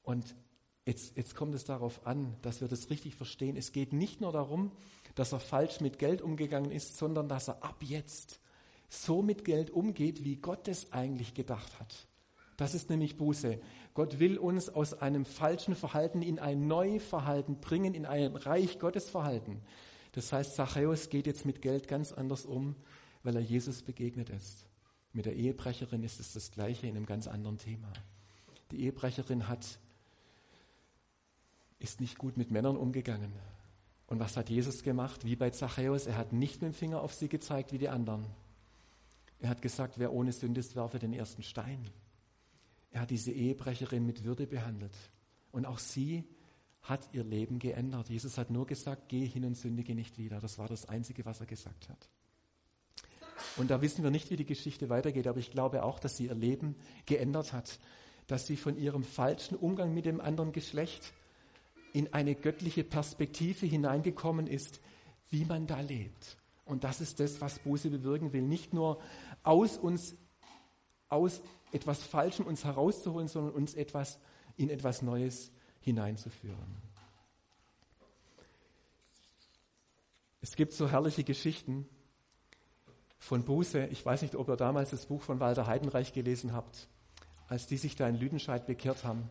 Und 0.04 0.36
jetzt, 0.88 1.18
jetzt 1.18 1.36
kommt 1.36 1.54
es 1.54 1.66
darauf 1.66 2.08
an, 2.08 2.36
dass 2.42 2.62
wir 2.62 2.68
das 2.68 2.90
richtig 2.90 3.16
verstehen. 3.16 3.58
Es 3.58 3.72
geht 3.72 3.94
nicht 3.94 4.22
nur 4.22 4.32
darum, 4.32 4.72
dass 5.16 5.34
er 5.34 5.40
falsch 5.40 5.82
mit 5.82 6.00
Geld 6.00 6.22
umgegangen 6.22 6.72
ist, 6.72 6.98
sondern 6.98 7.28
dass 7.28 7.50
er 7.50 7.64
ab 7.64 7.78
jetzt 7.82 8.40
so 8.90 9.22
mit 9.22 9.44
Geld 9.44 9.70
umgeht, 9.70 10.24
wie 10.24 10.38
Gott 10.38 10.68
es 10.68 10.94
eigentlich 10.94 11.34
gedacht 11.34 11.80
hat. 11.80 12.08
Das 12.56 12.74
ist 12.74 12.90
nämlich 12.90 13.18
Buße. 13.18 13.60
Gott 13.94 14.20
will 14.20 14.38
uns 14.38 14.70
aus 14.70 14.96
einem 14.96 15.26
falschen 15.26 15.76
Verhalten 15.76 16.22
in 16.22 16.40
ein 16.40 16.68
Neuverhalten 16.68 17.60
bringen, 17.60 17.94
in 17.94 18.06
ein 18.06 18.36
Reich 18.36 18.80
Gottes 18.80 19.10
Verhalten. 19.10 19.62
Das 20.14 20.34
heißt, 20.34 20.56
Zachäus 20.56 21.10
geht 21.10 21.28
jetzt 21.28 21.46
mit 21.46 21.62
Geld 21.62 21.88
ganz 21.88 22.14
anders 22.14 22.46
um, 22.46 22.76
weil 23.22 23.36
er 23.36 23.42
Jesus 23.42 23.84
begegnet 23.84 24.30
ist. 24.30 24.66
Mit 25.14 25.26
der 25.26 25.36
Ehebrecherin 25.36 26.04
ist 26.04 26.20
es 26.20 26.34
das 26.34 26.50
Gleiche 26.50 26.88
in 26.88 26.96
einem 26.96 27.06
ganz 27.06 27.28
anderen 27.28 27.58
Thema. 27.58 27.92
Die 28.72 28.84
Ehebrecherin 28.84 29.48
hat, 29.48 29.80
ist 31.80 32.02
nicht 32.02 32.18
gut 32.18 32.38
mit 32.38 32.52
Männern 32.52 32.78
umgegangen. 32.78 33.32
Und 34.08 34.20
was 34.20 34.38
hat 34.38 34.50
Jesus 34.50 34.84
gemacht? 34.84 35.26
Wie 35.26 35.36
bei 35.36 35.50
Zachäus, 35.50 36.08
er 36.08 36.18
hat 36.18 36.34
nicht 36.34 36.62
mit 36.62 36.74
dem 36.74 36.74
Finger 36.74 37.02
auf 37.02 37.14
sie 37.14 37.28
gezeigt 37.28 37.74
wie 37.74 37.78
die 37.78 37.90
anderen. 37.90 38.26
Er 39.40 39.50
hat 39.50 39.62
gesagt, 39.62 40.00
wer 40.00 40.14
ohne 40.14 40.32
Sünde 40.32 40.62
ist, 40.62 40.76
werfe 40.76 40.98
den 40.98 41.14
ersten 41.14 41.44
Stein. 41.44 41.90
Er 42.92 43.02
hat 43.02 43.12
diese 43.12 43.32
Ehebrecherin 43.32 44.06
mit 44.06 44.24
Würde 44.24 44.48
behandelt. 44.48 44.96
Und 45.52 45.66
auch 45.66 45.80
sie 45.80 46.24
hat 46.82 47.10
ihr 47.12 47.24
Leben 47.24 47.60
geändert. 47.60 48.10
Jesus 48.10 48.38
hat 48.38 48.50
nur 48.50 48.66
gesagt, 48.66 49.10
geh 49.10 49.26
hin 49.26 49.44
und 49.46 49.56
sündige 49.56 49.94
nicht 49.94 50.18
wieder. 50.18 50.40
Das 50.40 50.58
war 50.58 50.68
das 50.68 50.88
Einzige, 50.88 51.26
was 51.26 51.42
er 51.42 51.46
gesagt 51.46 51.90
hat. 51.90 52.10
Und 53.58 53.70
da 53.70 53.82
wissen 53.82 54.04
wir 54.04 54.10
nicht, 54.10 54.32
wie 54.32 54.36
die 54.36 54.46
Geschichte 54.46 54.90
weitergeht, 54.90 55.28
aber 55.28 55.40
ich 55.40 55.52
glaube 55.52 55.84
auch, 55.84 56.00
dass 56.00 56.18
sie 56.18 56.26
ihr 56.26 56.36
Leben 56.36 56.76
geändert 57.06 57.54
hat. 57.54 57.80
Dass 58.26 58.48
sie 58.48 58.58
von 58.58 58.78
ihrem 58.78 59.04
falschen 59.04 59.56
Umgang 59.56 59.94
mit 59.94 60.06
dem 60.06 60.22
anderen 60.22 60.54
Geschlecht 60.54 61.14
in 61.98 62.14
eine 62.14 62.36
göttliche 62.36 62.84
Perspektive 62.84 63.66
hineingekommen 63.66 64.46
ist, 64.46 64.82
wie 65.32 65.46
man 65.46 65.66
da 65.66 65.80
lebt. 65.80 66.38
Und 66.64 66.84
das 66.84 67.02
ist 67.02 67.20
das, 67.20 67.42
was 67.42 67.58
Buße 67.58 67.90
bewirken 67.90 68.34
will. 68.34 68.44
Nicht 68.44 68.72
nur 68.72 69.02
aus 69.42 69.80
uns, 69.80 70.16
aus 71.10 71.42
etwas 71.72 72.04
Falschem 72.04 72.46
uns 72.46 72.64
herauszuholen, 72.66 73.28
sondern 73.28 73.56
uns 73.56 73.74
etwas 73.74 74.20
in 74.58 74.70
etwas 74.70 75.02
Neues 75.02 75.52
hineinzuführen. 75.80 76.78
Es 80.42 80.56
gibt 80.56 80.74
so 80.74 80.88
herrliche 80.88 81.24
Geschichten 81.24 81.90
von 83.18 83.44
Buße. 83.44 83.88
Ich 83.88 84.06
weiß 84.06 84.22
nicht, 84.22 84.36
ob 84.36 84.50
ihr 84.50 84.56
damals 84.56 84.92
das 84.92 85.08
Buch 85.08 85.24
von 85.24 85.40
Walter 85.40 85.66
Heidenreich 85.66 86.14
gelesen 86.14 86.54
habt, 86.54 86.90
als 87.48 87.66
die 87.66 87.78
sich 87.78 87.96
da 87.96 88.08
in 88.08 88.20
Lüdenscheid 88.20 88.68
bekehrt 88.68 89.04
haben. 89.04 89.28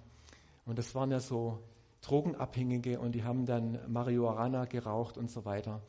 Und 0.64 0.81
das 0.81 0.96
waren 0.96 1.12
ja 1.12 1.20
so 1.20 1.62
Drogenabhängige 2.07 3.01
und 3.01 3.12
die 3.12 3.25
haben 3.25 3.47
dann 3.47 3.79
Marihuana 3.88 4.66
geraucht 4.66 5.19
und 5.19 5.31
so 5.31 5.45
weiter. 5.45 5.83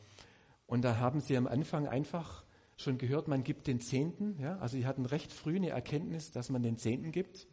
Und 0.66 0.82
da 0.82 0.98
haben 0.98 1.20
sie 1.20 1.36
am 1.36 1.46
Anfang 1.46 1.86
einfach 1.86 2.44
schon 2.76 2.98
gehört, 2.98 3.28
man 3.28 3.44
gibt 3.44 3.66
den 3.66 3.80
Zehnten. 3.80 4.36
Ja? 4.40 4.58
Also 4.58 4.76
sie 4.76 4.86
hatten 4.86 5.06
recht 5.06 5.32
früh 5.32 5.56
eine 5.56 5.70
Erkenntnis, 5.70 6.30
dass 6.32 6.50
man 6.50 6.62
den 6.62 6.76
Zehnten 6.76 7.12
gibt. 7.12 7.46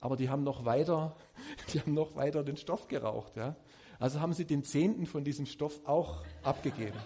Aber 0.00 0.16
die 0.16 0.28
haben 0.28 0.44
noch 0.44 0.64
weiter, 0.64 1.16
die 1.72 1.80
haben 1.80 1.94
noch 1.94 2.16
weiter 2.16 2.42
den 2.42 2.56
Stoff 2.56 2.88
geraucht. 2.88 3.36
Ja? 3.36 3.56
Also 3.98 4.20
haben 4.20 4.32
sie 4.32 4.44
den 4.44 4.64
Zehnten 4.64 5.06
von 5.06 5.24
diesem 5.24 5.46
Stoff 5.46 5.80
auch 5.86 6.22
abgegeben. 6.42 6.98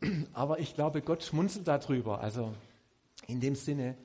Aber 0.32 0.58
ich 0.58 0.74
glaube, 0.74 1.02
Gott 1.02 1.22
schmunzelt 1.22 1.66
darüber. 1.68 2.20
Also 2.20 2.52
in 3.26 3.40
dem 3.40 3.54
Sinne, 3.54 3.96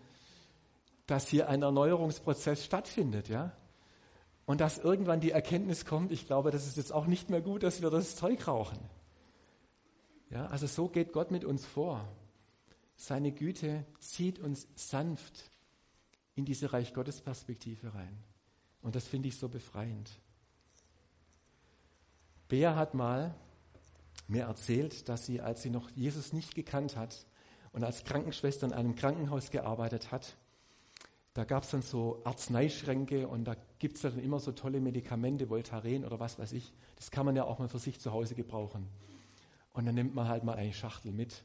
dass 1.08 1.28
hier 1.28 1.50
ein 1.50 1.62
Erneuerungsprozess 1.62 2.64
stattfindet, 2.64 3.30
ja. 3.30 3.52
Und 4.46 4.62
dass 4.62 4.78
irgendwann 4.78 5.22
die 5.22 5.32
Erkenntnis 5.32 5.86
kommt, 5.86 6.12
ich 6.12 6.26
glaube, 6.26 6.52
das 6.52 6.68
ist 6.68 6.78
jetzt 6.78 6.92
auch 6.92 7.06
nicht 7.06 7.30
mehr 7.30 7.42
gut, 7.42 7.64
dass 7.64 7.82
wir 7.82 7.90
das 7.90 8.16
Zeug 8.16 8.48
rauchen. 8.48 8.80
Ja, 10.30 10.48
also 10.48 10.68
so 10.68 10.88
geht 10.90 11.14
Gott 11.14 11.32
mit 11.32 11.46
uns 11.46 11.66
vor. 11.66 12.08
Seine 12.96 13.32
Güte 13.32 13.86
zieht 14.00 14.40
uns 14.40 14.68
sanft 14.76 15.52
in 16.36 16.46
diese 16.46 16.74
Reich 16.74 16.94
Gottes 16.94 17.22
Perspektive 17.22 17.94
rein. 17.94 18.18
Und 18.82 18.96
das 18.96 19.08
finde 19.08 19.30
ich 19.30 19.38
so 19.38 19.48
befreiend. 19.48 20.10
Bea 22.50 22.76
hat 22.76 22.94
mal 22.94 23.34
mir 24.28 24.44
erzählt, 24.44 25.08
dass 25.10 25.26
sie, 25.26 25.42
als 25.42 25.62
sie 25.62 25.70
noch 25.70 25.90
Jesus 25.92 26.34
nicht 26.34 26.56
gekannt 26.56 26.98
hat 26.98 27.26
und 27.72 27.84
als 27.84 28.04
Krankenschwester 28.04 28.68
in 28.68 28.74
einem 28.74 28.96
Krankenhaus 28.96 29.52
gearbeitet 29.52 30.12
hat, 30.12 30.36
da 31.34 31.46
gab 31.46 31.64
es 31.64 31.72
dann 31.72 31.82
so 31.82 32.22
Arzneischränke 32.26 33.28
und 33.28 33.46
da 33.46 33.56
gibt 33.80 33.96
es 33.96 34.04
dann 34.04 34.20
immer 34.20 34.40
so 34.40 34.52
tolle 34.52 34.80
Medikamente, 34.80 35.50
Voltaren 35.50 36.06
oder 36.06 36.20
was 36.20 36.38
weiß 36.38 36.54
ich. 36.54 36.72
Das 36.96 37.10
kann 37.10 37.26
man 37.26 37.36
ja 37.36 37.44
auch 37.44 37.58
mal 37.58 37.70
für 37.70 37.80
sich 37.80 38.00
zu 38.00 38.12
Hause 38.12 38.36
gebrauchen. 38.36 38.88
Und 39.74 39.86
dann 39.86 39.96
nimmt 39.96 40.14
man 40.14 40.28
halt 40.28 40.44
mal 40.44 40.54
eine 40.54 40.74
Schachtel 40.74 41.12
mit. 41.12 41.44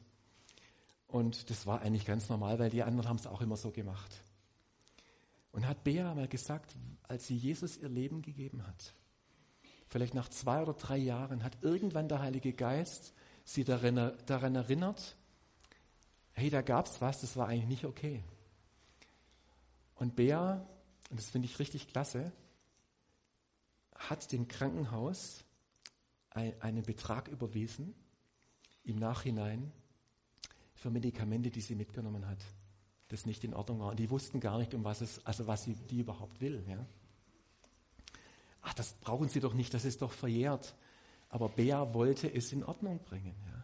Und 1.07 1.49
das 1.49 1.65
war 1.65 1.81
eigentlich 1.81 2.05
ganz 2.05 2.29
normal, 2.29 2.59
weil 2.59 2.69
die 2.69 2.83
anderen 2.83 3.09
haben 3.09 3.17
es 3.17 3.25
auch 3.25 3.41
immer 3.41 3.57
so 3.57 3.71
gemacht. 3.71 4.23
Und 5.51 5.67
hat 5.67 5.83
Bea 5.83 6.13
mal 6.13 6.27
gesagt, 6.27 6.75
als 7.07 7.25
sie 7.25 7.35
Jesus 7.35 7.77
ihr 7.77 7.89
Leben 7.89 8.21
gegeben 8.21 8.67
hat, 8.67 8.93
vielleicht 9.87 10.13
nach 10.13 10.29
zwei 10.29 10.61
oder 10.61 10.73
drei 10.73 10.97
Jahren, 10.97 11.43
hat 11.43 11.57
irgendwann 11.61 12.07
der 12.07 12.21
Heilige 12.21 12.53
Geist 12.53 13.15
sie 13.43 13.63
daran, 13.63 14.13
daran 14.27 14.53
erinnert, 14.53 15.15
hey, 16.33 16.51
da 16.51 16.61
gab 16.61 16.85
es 16.85 17.01
was, 17.01 17.21
das 17.21 17.35
war 17.35 17.47
eigentlich 17.47 17.67
nicht 17.67 17.85
okay. 17.85 18.23
Und 19.99 20.15
Bea, 20.15 20.65
und 21.09 21.19
das 21.19 21.29
finde 21.29 21.47
ich 21.47 21.59
richtig 21.59 21.87
klasse, 21.87 22.31
hat 23.95 24.31
dem 24.31 24.47
Krankenhaus 24.47 25.43
einen 26.31 26.83
Betrag 26.83 27.27
überwiesen 27.27 27.93
im 28.83 28.95
Nachhinein 28.95 29.71
für 30.73 30.89
Medikamente, 30.89 31.51
die 31.51 31.61
sie 31.61 31.75
mitgenommen 31.75 32.27
hat, 32.27 32.43
das 33.09 33.25
nicht 33.25 33.43
in 33.43 33.53
Ordnung 33.53 33.79
war. 33.81 33.89
Und 33.89 33.99
die 33.99 34.09
wussten 34.09 34.39
gar 34.39 34.57
nicht, 34.57 34.73
um 34.73 34.85
was 34.85 35.01
es, 35.01 35.25
also 35.25 35.47
was 35.47 35.63
sie 35.63 35.75
die 35.75 35.99
überhaupt 35.99 36.39
will. 36.39 36.63
Ja. 36.67 36.85
Ach, 38.61 38.73
das 38.73 38.93
brauchen 38.93 39.27
Sie 39.27 39.41
doch 39.41 39.53
nicht, 39.53 39.73
das 39.73 39.83
ist 39.83 40.01
doch 40.01 40.11
verjährt. 40.11 40.75
Aber 41.27 41.49
Bea 41.49 41.93
wollte 41.93 42.33
es 42.33 42.53
in 42.53 42.63
Ordnung 42.63 42.99
bringen. 42.99 43.35
Ja. 43.47 43.63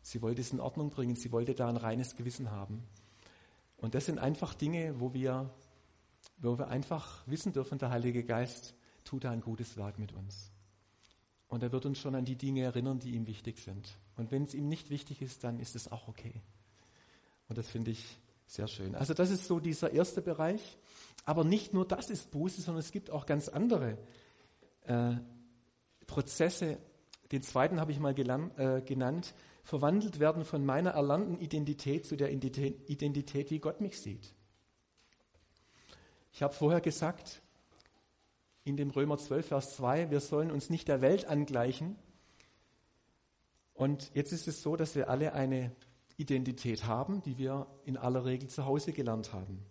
Sie 0.00 0.22
wollte 0.22 0.40
es 0.40 0.52
in 0.52 0.60
Ordnung 0.60 0.90
bringen, 0.90 1.16
sie 1.16 1.32
wollte 1.32 1.54
da 1.54 1.68
ein 1.68 1.76
reines 1.76 2.16
Gewissen 2.16 2.50
haben. 2.50 2.82
Und 3.76 3.94
das 3.94 4.06
sind 4.06 4.18
einfach 4.18 4.54
Dinge, 4.54 5.00
wo 5.00 5.12
wir, 5.12 5.50
wo 6.38 6.58
wir 6.58 6.68
einfach 6.68 7.26
wissen 7.26 7.52
dürfen, 7.52 7.78
der 7.78 7.90
Heilige 7.90 8.24
Geist 8.24 8.74
tut 9.04 9.24
da 9.24 9.30
ein 9.30 9.40
gutes 9.40 9.76
Werk 9.76 9.98
mit 9.98 10.12
uns. 10.12 10.52
Und 11.48 11.62
er 11.62 11.72
wird 11.72 11.86
uns 11.86 11.98
schon 11.98 12.14
an 12.14 12.24
die 12.24 12.36
Dinge 12.36 12.62
erinnern, 12.62 12.98
die 12.98 13.12
ihm 13.12 13.26
wichtig 13.26 13.58
sind. 13.58 13.96
Und 14.16 14.32
wenn 14.32 14.44
es 14.44 14.54
ihm 14.54 14.68
nicht 14.68 14.90
wichtig 14.90 15.22
ist, 15.22 15.44
dann 15.44 15.60
ist 15.60 15.76
es 15.76 15.90
auch 15.90 16.08
okay. 16.08 16.42
Und 17.48 17.56
das 17.56 17.68
finde 17.68 17.92
ich 17.92 18.18
sehr 18.46 18.66
schön. 18.66 18.94
Also 18.94 19.14
das 19.14 19.30
ist 19.30 19.46
so 19.46 19.60
dieser 19.60 19.92
erste 19.92 20.22
Bereich. 20.22 20.78
Aber 21.24 21.44
nicht 21.44 21.74
nur 21.74 21.86
das 21.86 22.10
ist 22.10 22.30
Buße, 22.30 22.60
sondern 22.60 22.80
es 22.80 22.92
gibt 22.92 23.10
auch 23.10 23.26
ganz 23.26 23.48
andere 23.48 23.98
äh, 24.82 25.14
Prozesse. 26.06 26.78
Den 27.32 27.42
zweiten 27.42 27.80
habe 27.80 27.92
ich 27.92 27.98
mal 27.98 28.14
gelernt, 28.14 28.58
äh, 28.58 28.80
genannt. 28.82 29.34
Verwandelt 29.64 30.20
werden 30.20 30.44
von 30.44 30.64
meiner 30.64 30.90
erlernten 30.90 31.38
Identität 31.38 32.06
zu 32.06 32.16
der 32.16 32.30
Identität, 32.30 33.50
wie 33.50 33.58
Gott 33.58 33.80
mich 33.80 34.00
sieht. 34.00 34.32
Ich 36.36 36.42
habe 36.42 36.52
vorher 36.52 36.82
gesagt, 36.82 37.40
in 38.62 38.76
dem 38.76 38.90
Römer 38.90 39.16
12, 39.16 39.46
Vers 39.46 39.74
2, 39.76 40.10
wir 40.10 40.20
sollen 40.20 40.50
uns 40.50 40.68
nicht 40.68 40.86
der 40.86 41.00
Welt 41.00 41.24
angleichen. 41.24 41.96
Und 43.72 44.10
jetzt 44.12 44.32
ist 44.32 44.46
es 44.46 44.60
so, 44.60 44.76
dass 44.76 44.94
wir 44.94 45.08
alle 45.08 45.32
eine 45.32 45.74
Identität 46.18 46.84
haben, 46.84 47.22
die 47.22 47.38
wir 47.38 47.66
in 47.86 47.96
aller 47.96 48.26
Regel 48.26 48.50
zu 48.50 48.66
Hause 48.66 48.92
gelernt 48.92 49.32
haben. 49.32 49.64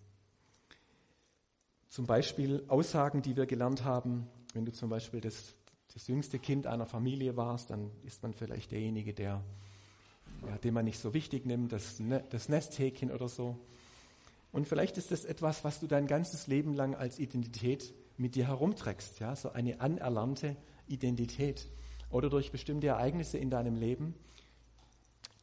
Zum 1.87 2.07
Beispiel 2.07 2.63
Aussagen, 2.67 3.21
die 3.21 3.35
wir 3.37 3.45
gelernt 3.45 3.83
haben, 3.83 4.27
wenn 4.55 4.65
du 4.65 4.71
zum 4.71 4.89
Beispiel 4.89 5.21
das, 5.21 5.53
das 5.93 6.07
jüngste 6.07 6.39
Kind 6.39 6.65
einer 6.65 6.87
Familie 6.87 7.37
warst, 7.37 7.69
dann 7.69 7.91
ist 8.05 8.23
man 8.23 8.33
vielleicht 8.33 8.71
derjenige, 8.71 9.13
der, 9.13 9.43
ja, 10.47 10.57
den 10.57 10.73
man 10.73 10.85
nicht 10.85 10.97
so 10.97 11.13
wichtig 11.13 11.45
nimmt, 11.45 11.71
das, 11.71 11.99
ne, 11.99 12.23
das 12.31 12.49
Nesthäkchen 12.49 13.11
oder 13.11 13.29
so. 13.29 13.55
Und 14.55 14.69
vielleicht 14.69 14.97
ist 14.97 15.11
das 15.11 15.25
etwas, 15.25 15.65
was 15.65 15.81
du 15.81 15.87
dein 15.87 16.07
ganzes 16.07 16.47
Leben 16.47 16.73
lang 16.73 16.95
als 16.95 17.19
Identität 17.19 17.93
mit 18.15 18.35
dir 18.35 18.47
herumträgst, 18.47 19.19
ja, 19.19 19.35
so 19.35 19.51
eine 19.51 19.81
anerlernte 19.81 20.55
Identität. 20.87 21.67
Oder 22.09 22.29
durch 22.29 22.53
bestimmte 22.53 22.87
Ereignisse 22.87 23.37
in 23.37 23.49
deinem 23.49 23.75
Leben 23.75 24.15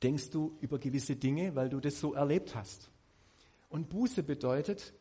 denkst 0.03 0.31
du 0.31 0.57
über 0.63 0.79
gewisse 0.79 1.15
Dinge, 1.15 1.55
weil 1.55 1.69
du 1.69 1.79
das 1.79 2.01
so 2.01 2.15
erlebt 2.15 2.55
hast. 2.55 2.91
Und 3.69 3.91
Buße 3.91 4.23
bedeutet, 4.23 4.95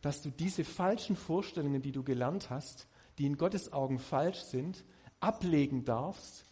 dass 0.00 0.22
du 0.22 0.30
diese 0.30 0.64
falschen 0.64 1.14
Vorstellungen, 1.14 1.82
die 1.82 1.92
du 1.92 2.02
gelernt 2.02 2.48
hast, 2.48 2.86
die 3.18 3.26
in 3.26 3.36
Gottes 3.36 3.74
Augen 3.74 3.98
falsch 3.98 4.40
sind, 4.44 4.82
ablegen 5.20 5.84
darfst 5.84 6.46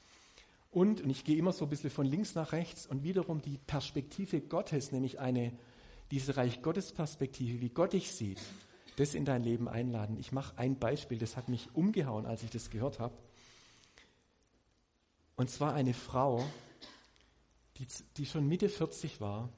und, 0.71 1.01
und 1.01 1.09
ich 1.09 1.25
gehe 1.25 1.39
immer 1.39 1.55
so 1.55 1.65
ein 1.65 1.71
bisschen 1.71 1.89
von 1.89 2.05
links 2.05 2.35
nach 2.35 2.53
rechts 2.53 2.87
und 2.87 3.05
wiederum 3.05 3.41
die 3.41 3.57
Perspektive 3.57 4.43
Gottes, 4.43 4.93
nämlich 4.93 5.19
eine, 5.19 5.55
diese 6.11 6.37
Reich 6.37 6.63
Gottes 6.63 6.93
Perspektive, 6.93 7.61
wie 7.61 7.71
Gott 7.71 7.93
dich 7.93 8.13
sieht, 8.13 8.41
das 8.97 9.15
in 9.15 9.25
dein 9.25 9.43
Leben 9.43 9.69
einladen. 9.69 10.17
Ich 10.19 10.33
mache 10.33 10.57
ein 10.59 10.79
Beispiel, 10.79 11.19
das 11.19 11.37
hat 11.37 11.49
mich 11.49 11.75
umgehauen, 11.75 12.27
als 12.27 12.43
ich 12.43 12.51
das 12.51 12.71
gehört 12.71 12.99
habe. 12.99 13.15
Und 15.37 15.51
zwar 15.51 15.75
eine 15.75 15.93
Frau, 15.93 16.45
die, 17.77 17.87
die 18.17 18.27
schon 18.27 18.49
Mitte 18.49 18.69
40 18.69 19.21
war, 19.21 19.51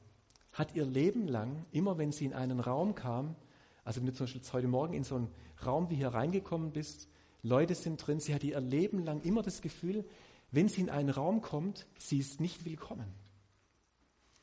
hat 0.52 0.74
ihr 0.74 0.84
Leben 0.84 1.28
lang, 1.28 1.64
immer 1.70 1.98
wenn 1.98 2.10
sie 2.10 2.24
in 2.24 2.34
einen 2.34 2.58
Raum 2.58 2.94
kam, 2.96 3.36
also 3.84 4.00
wenn 4.00 4.06
du 4.06 4.12
zum 4.12 4.26
Beispiel 4.26 4.42
heute 4.52 4.68
Morgen 4.68 4.92
in 4.92 5.04
so 5.04 5.14
einen 5.14 5.32
Raum 5.64 5.88
wie 5.88 5.94
hier 5.94 6.08
reingekommen 6.08 6.72
bist, 6.72 7.08
Leute 7.42 7.74
sind 7.74 8.04
drin, 8.04 8.18
sie 8.18 8.34
hat 8.34 8.42
ihr 8.42 8.60
Leben 8.60 9.04
lang 9.04 9.22
immer 9.22 9.42
das 9.42 9.62
Gefühl, 9.62 10.04
wenn 10.50 10.68
sie 10.68 10.80
in 10.80 10.90
einen 10.90 11.10
Raum 11.10 11.42
kommt, 11.42 11.86
sie 11.96 12.18
ist 12.18 12.40
nicht 12.40 12.64
willkommen. 12.64 13.06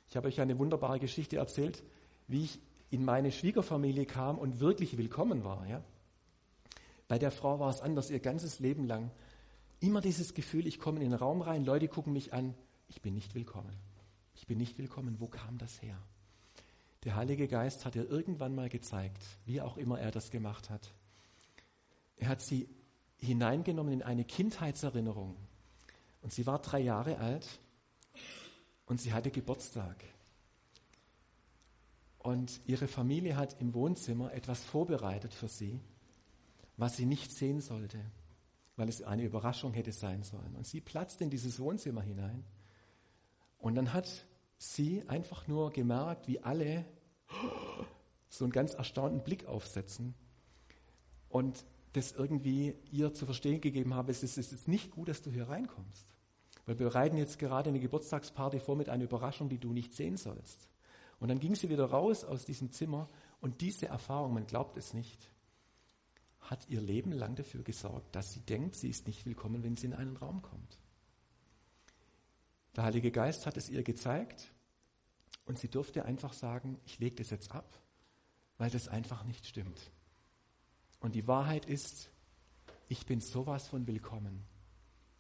Ich 0.08 0.16
habe 0.16 0.28
euch 0.28 0.40
eine 0.40 0.58
wunderbare 0.58 1.00
Geschichte 1.00 1.38
erzählt, 1.38 1.84
wie 2.28 2.44
ich 2.44 2.60
in 2.90 3.04
meine 3.04 3.32
Schwiegerfamilie 3.32 4.06
kam 4.06 4.38
und 4.38 4.60
wirklich 4.60 4.98
willkommen 4.98 5.44
war. 5.44 5.68
Ja? 5.68 5.84
Bei 7.08 7.20
der 7.20 7.32
Frau 7.32 7.60
war 7.60 7.70
es 7.70 7.82
anders, 7.82 8.10
ihr 8.10 8.20
ganzes 8.20 8.60
Leben 8.60 8.86
lang. 8.86 9.12
Immer 9.80 10.02
dieses 10.02 10.34
Gefühl, 10.34 10.66
ich 10.68 10.80
komme 10.80 11.02
in 11.02 11.10
den 11.10 11.18
Raum 11.18 11.42
rein, 11.42 11.66
Leute 11.66 11.88
gucken 11.88 12.14
mich 12.14 12.34
an, 12.34 12.56
ich 12.88 13.02
bin 13.02 13.14
nicht 13.14 13.36
willkommen. 13.36 13.76
Ich 14.36 14.48
bin 14.48 14.58
nicht 14.58 14.78
willkommen. 14.78 15.20
Wo 15.20 15.28
kam 15.28 15.58
das 15.58 15.82
her? 15.82 15.98
Der 17.04 17.16
Heilige 17.16 17.48
Geist 17.48 17.86
hat 17.86 17.96
ihr 17.96 18.10
irgendwann 18.10 18.56
mal 18.56 18.70
gezeigt, 18.70 19.22
wie 19.46 19.62
auch 19.62 19.78
immer 19.78 20.00
er 20.00 20.12
das 20.12 20.32
gemacht 20.32 20.70
hat. 20.70 20.92
Er 22.18 22.30
hat 22.30 22.42
sie 22.42 22.68
hineingenommen 23.20 23.94
in 23.94 24.04
eine 24.04 24.26
Kindheitserinnerung. 24.26 25.36
Und 26.22 26.34
sie 26.34 26.48
war 26.48 26.60
drei 26.60 26.80
Jahre 26.80 27.20
alt 27.20 27.60
und 28.86 29.00
sie 29.00 29.14
hatte 29.14 29.30
Geburtstag. 29.30 30.04
Und 32.26 32.60
ihre 32.66 32.88
Familie 32.88 33.38
hat 33.38 33.62
im 33.62 33.76
Wohnzimmer 33.76 34.34
etwas 34.34 34.64
vorbereitet 34.64 35.32
für 35.32 35.48
sie, 35.48 35.80
was 36.76 36.98
sie 36.98 37.06
nicht 37.06 37.32
sehen 37.32 37.62
sollte, 37.62 38.00
weil 38.78 38.90
es 38.90 39.04
eine 39.04 39.24
Überraschung 39.24 39.74
hätte 39.74 39.92
sein 39.92 40.24
sollen. 40.24 40.56
Und 40.56 40.66
sie 40.66 40.82
platzt 40.82 41.22
in 41.22 41.30
dieses 41.30 41.60
Wohnzimmer 41.60 42.02
hinein. 42.02 42.44
Und 43.60 43.76
dann 43.76 43.94
hat 43.94 44.10
sie 44.58 45.08
einfach 45.08 45.48
nur 45.48 45.70
gemerkt, 45.70 46.28
wie 46.28 46.42
alle 46.42 46.84
so 48.28 48.44
einen 48.44 48.52
ganz 48.52 48.74
erstaunten 48.74 49.24
Blick 49.24 49.46
aufsetzen 49.46 50.16
und 51.30 51.64
das 51.94 52.12
irgendwie 52.12 52.74
ihr 52.90 53.14
zu 53.14 53.28
verstehen 53.28 53.62
gegeben 53.62 53.94
habe, 53.94 54.12
es 54.12 54.24
ist, 54.24 54.40
es 54.40 54.52
ist 54.52 54.68
nicht 54.68 54.90
gut, 54.90 55.10
dass 55.10 55.22
du 55.22 55.30
hier 55.30 55.48
reinkommst. 55.48 56.08
Weil 56.66 56.80
wir 56.80 56.88
bereiten 56.88 57.18
jetzt 57.18 57.38
gerade 57.38 57.70
eine 57.70 57.80
Geburtstagsparty 57.80 58.62
vor 58.62 58.76
mit 58.76 58.90
einer 58.90 59.04
Überraschung, 59.04 59.48
die 59.48 59.60
du 59.60 59.72
nicht 59.72 59.94
sehen 59.94 60.18
sollst. 60.18 60.68
Und 61.20 61.30
dann 61.30 61.40
ging 61.40 61.56
sie 61.56 61.70
wieder 61.70 61.86
raus 61.86 62.24
aus 62.24 62.46
diesem 62.46 62.72
Zimmer 62.72 63.10
und 63.42 63.62
diese 63.62 63.88
Erfahrung, 63.88 64.34
man 64.34 64.48
glaubt 64.48 64.78
es 64.78 64.94
nicht, 64.94 65.32
hat 66.42 66.68
ihr 66.70 66.82
Leben 66.82 67.12
lang 67.12 67.36
dafür 67.36 67.64
gesorgt, 67.64 68.16
dass 68.16 68.32
sie 68.32 68.42
denkt, 68.42 68.76
sie 68.76 68.90
ist 68.90 69.08
nicht 69.08 69.26
willkommen, 69.26 69.64
wenn 69.64 69.78
sie 69.78 69.88
in 69.88 69.94
einen 69.94 70.18
Raum 70.18 70.42
kommt. 70.42 70.78
Der 72.76 72.84
Heilige 72.84 73.12
Geist 73.12 73.46
hat 73.46 73.58
es 73.58 73.70
ihr 73.70 73.84
gezeigt 73.84 74.52
und 75.46 75.58
sie 75.58 75.70
durfte 75.70 76.06
einfach 76.06 76.34
sagen, 76.34 76.80
ich 76.86 77.00
lege 77.00 77.16
das 77.16 77.30
jetzt 77.30 77.52
ab, 77.54 77.80
weil 78.58 78.70
das 78.70 78.88
einfach 78.88 79.24
nicht 79.24 79.46
stimmt. 79.48 79.92
Und 81.00 81.16
die 81.16 81.28
Wahrheit 81.28 81.66
ist, 81.66 82.10
ich 82.88 83.06
bin 83.06 83.22
sowas 83.22 83.68
von 83.68 83.88
willkommen 83.88 84.44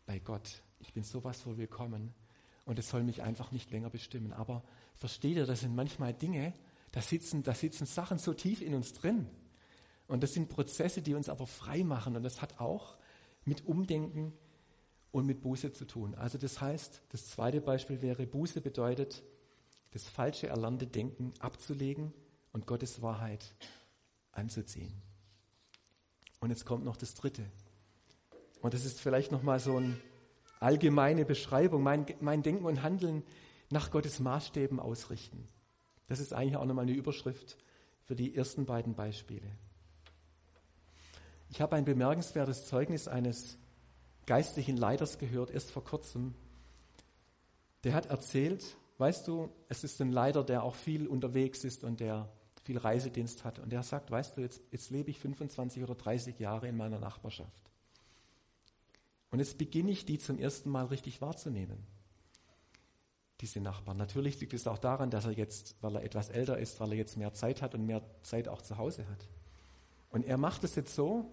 bei 0.05 0.19
Gott. 0.19 0.61
Ich 0.79 0.93
bin 0.93 1.03
sowas 1.03 1.41
von 1.41 1.57
willkommen 1.57 2.13
und 2.65 2.77
es 2.77 2.89
soll 2.89 3.03
mich 3.03 3.23
einfach 3.23 3.51
nicht 3.51 3.71
länger 3.71 3.89
bestimmen. 3.89 4.33
Aber 4.33 4.63
versteht 4.95 5.37
ihr, 5.37 5.45
das 5.45 5.61
sind 5.61 5.75
manchmal 5.75 6.13
Dinge, 6.13 6.53
da 6.91 7.01
sitzen, 7.01 7.43
da 7.43 7.53
sitzen 7.53 7.85
Sachen 7.85 8.17
so 8.17 8.33
tief 8.33 8.61
in 8.61 8.73
uns 8.73 8.93
drin. 8.93 9.27
Und 10.07 10.23
das 10.23 10.33
sind 10.33 10.49
Prozesse, 10.49 11.01
die 11.01 11.13
uns 11.13 11.29
aber 11.29 11.47
frei 11.47 11.83
machen. 11.83 12.15
Und 12.15 12.23
das 12.23 12.41
hat 12.41 12.59
auch 12.59 12.97
mit 13.43 13.65
Umdenken 13.65 14.33
und 15.11 15.25
mit 15.25 15.41
Buße 15.41 15.73
zu 15.73 15.85
tun. 15.85 16.15
Also 16.15 16.37
das 16.37 16.61
heißt, 16.61 17.01
das 17.09 17.27
zweite 17.27 17.61
Beispiel 17.61 18.01
wäre, 18.01 18.25
Buße 18.25 18.61
bedeutet, 18.61 19.23
das 19.91 20.03
falsche 20.03 20.47
erlernte 20.47 20.87
Denken 20.87 21.33
abzulegen 21.39 22.13
und 22.51 22.67
Gottes 22.67 23.01
Wahrheit 23.01 23.55
anzuziehen. 24.33 25.01
Und 26.41 26.49
jetzt 26.49 26.65
kommt 26.65 26.83
noch 26.83 26.97
das 26.97 27.15
dritte. 27.15 27.43
Und 28.61 28.73
das 28.73 28.83
ist 28.83 28.99
vielleicht 28.99 29.31
nochmal 29.31 29.59
so 29.59 29.77
eine 29.77 29.97
allgemeine 30.59 31.25
Beschreibung, 31.25 31.81
mein, 31.81 32.05
mein 32.19 32.43
Denken 32.43 32.65
und 32.65 32.83
Handeln 32.83 33.23
nach 33.69 33.91
Gottes 33.91 34.19
Maßstäben 34.19 34.79
ausrichten. 34.79 35.47
Das 36.07 36.19
ist 36.19 36.33
eigentlich 36.33 36.57
auch 36.57 36.65
nochmal 36.65 36.85
eine 36.85 36.93
Überschrift 36.93 37.57
für 38.03 38.15
die 38.15 38.35
ersten 38.35 38.65
beiden 38.65 38.95
Beispiele. 38.95 39.47
Ich 41.49 41.61
habe 41.61 41.75
ein 41.75 41.85
bemerkenswertes 41.85 42.67
Zeugnis 42.67 43.07
eines 43.07 43.57
geistlichen 44.25 44.77
Leiters 44.77 45.17
gehört, 45.17 45.51
erst 45.51 45.71
vor 45.71 45.83
kurzem. 45.83 46.35
Der 47.83 47.93
hat 47.93 48.07
erzählt, 48.07 48.77
weißt 48.97 49.27
du, 49.27 49.49
es 49.69 49.83
ist 49.83 50.01
ein 50.01 50.11
Leiter, 50.11 50.43
der 50.43 50.63
auch 50.63 50.75
viel 50.75 51.07
unterwegs 51.07 51.63
ist 51.63 51.83
und 51.83 51.99
der 51.99 52.29
viel 52.63 52.77
Reisedienst 52.77 53.43
hat. 53.43 53.59
Und 53.59 53.71
der 53.71 53.83
sagt, 53.83 54.09
weißt 54.09 54.37
du, 54.37 54.41
jetzt, 54.41 54.61
jetzt 54.71 54.89
lebe 54.89 55.11
ich 55.11 55.19
25 55.19 55.83
oder 55.83 55.95
30 55.95 56.39
Jahre 56.39 56.67
in 56.67 56.77
meiner 56.77 56.99
Nachbarschaft. 56.99 57.71
Und 59.29 59.39
jetzt 59.39 59.57
beginne 59.57 59.91
ich, 59.91 60.05
die 60.05 60.17
zum 60.17 60.39
ersten 60.39 60.69
Mal 60.69 60.85
richtig 60.85 61.21
wahrzunehmen. 61.21 61.77
Diese 63.41 63.59
Nachbarn. 63.59 63.97
Natürlich 63.97 64.39
liegt 64.39 64.53
es 64.53 64.65
auch 64.65 64.77
daran, 64.77 65.09
dass 65.09 65.25
er 65.25 65.31
jetzt, 65.31 65.75
weil 65.81 65.95
er 65.95 66.03
etwas 66.03 66.29
älter 66.29 66.57
ist, 66.57 66.79
weil 66.79 66.91
er 66.91 66.97
jetzt 66.97 67.17
mehr 67.17 67.33
Zeit 67.33 67.61
hat 67.61 67.75
und 67.75 67.85
mehr 67.85 68.01
Zeit 68.21 68.47
auch 68.47 68.61
zu 68.61 68.77
Hause 68.77 69.07
hat. 69.09 69.27
Und 70.09 70.25
er 70.25 70.37
macht 70.37 70.63
es 70.63 70.75
jetzt 70.75 70.95
so, 70.95 71.29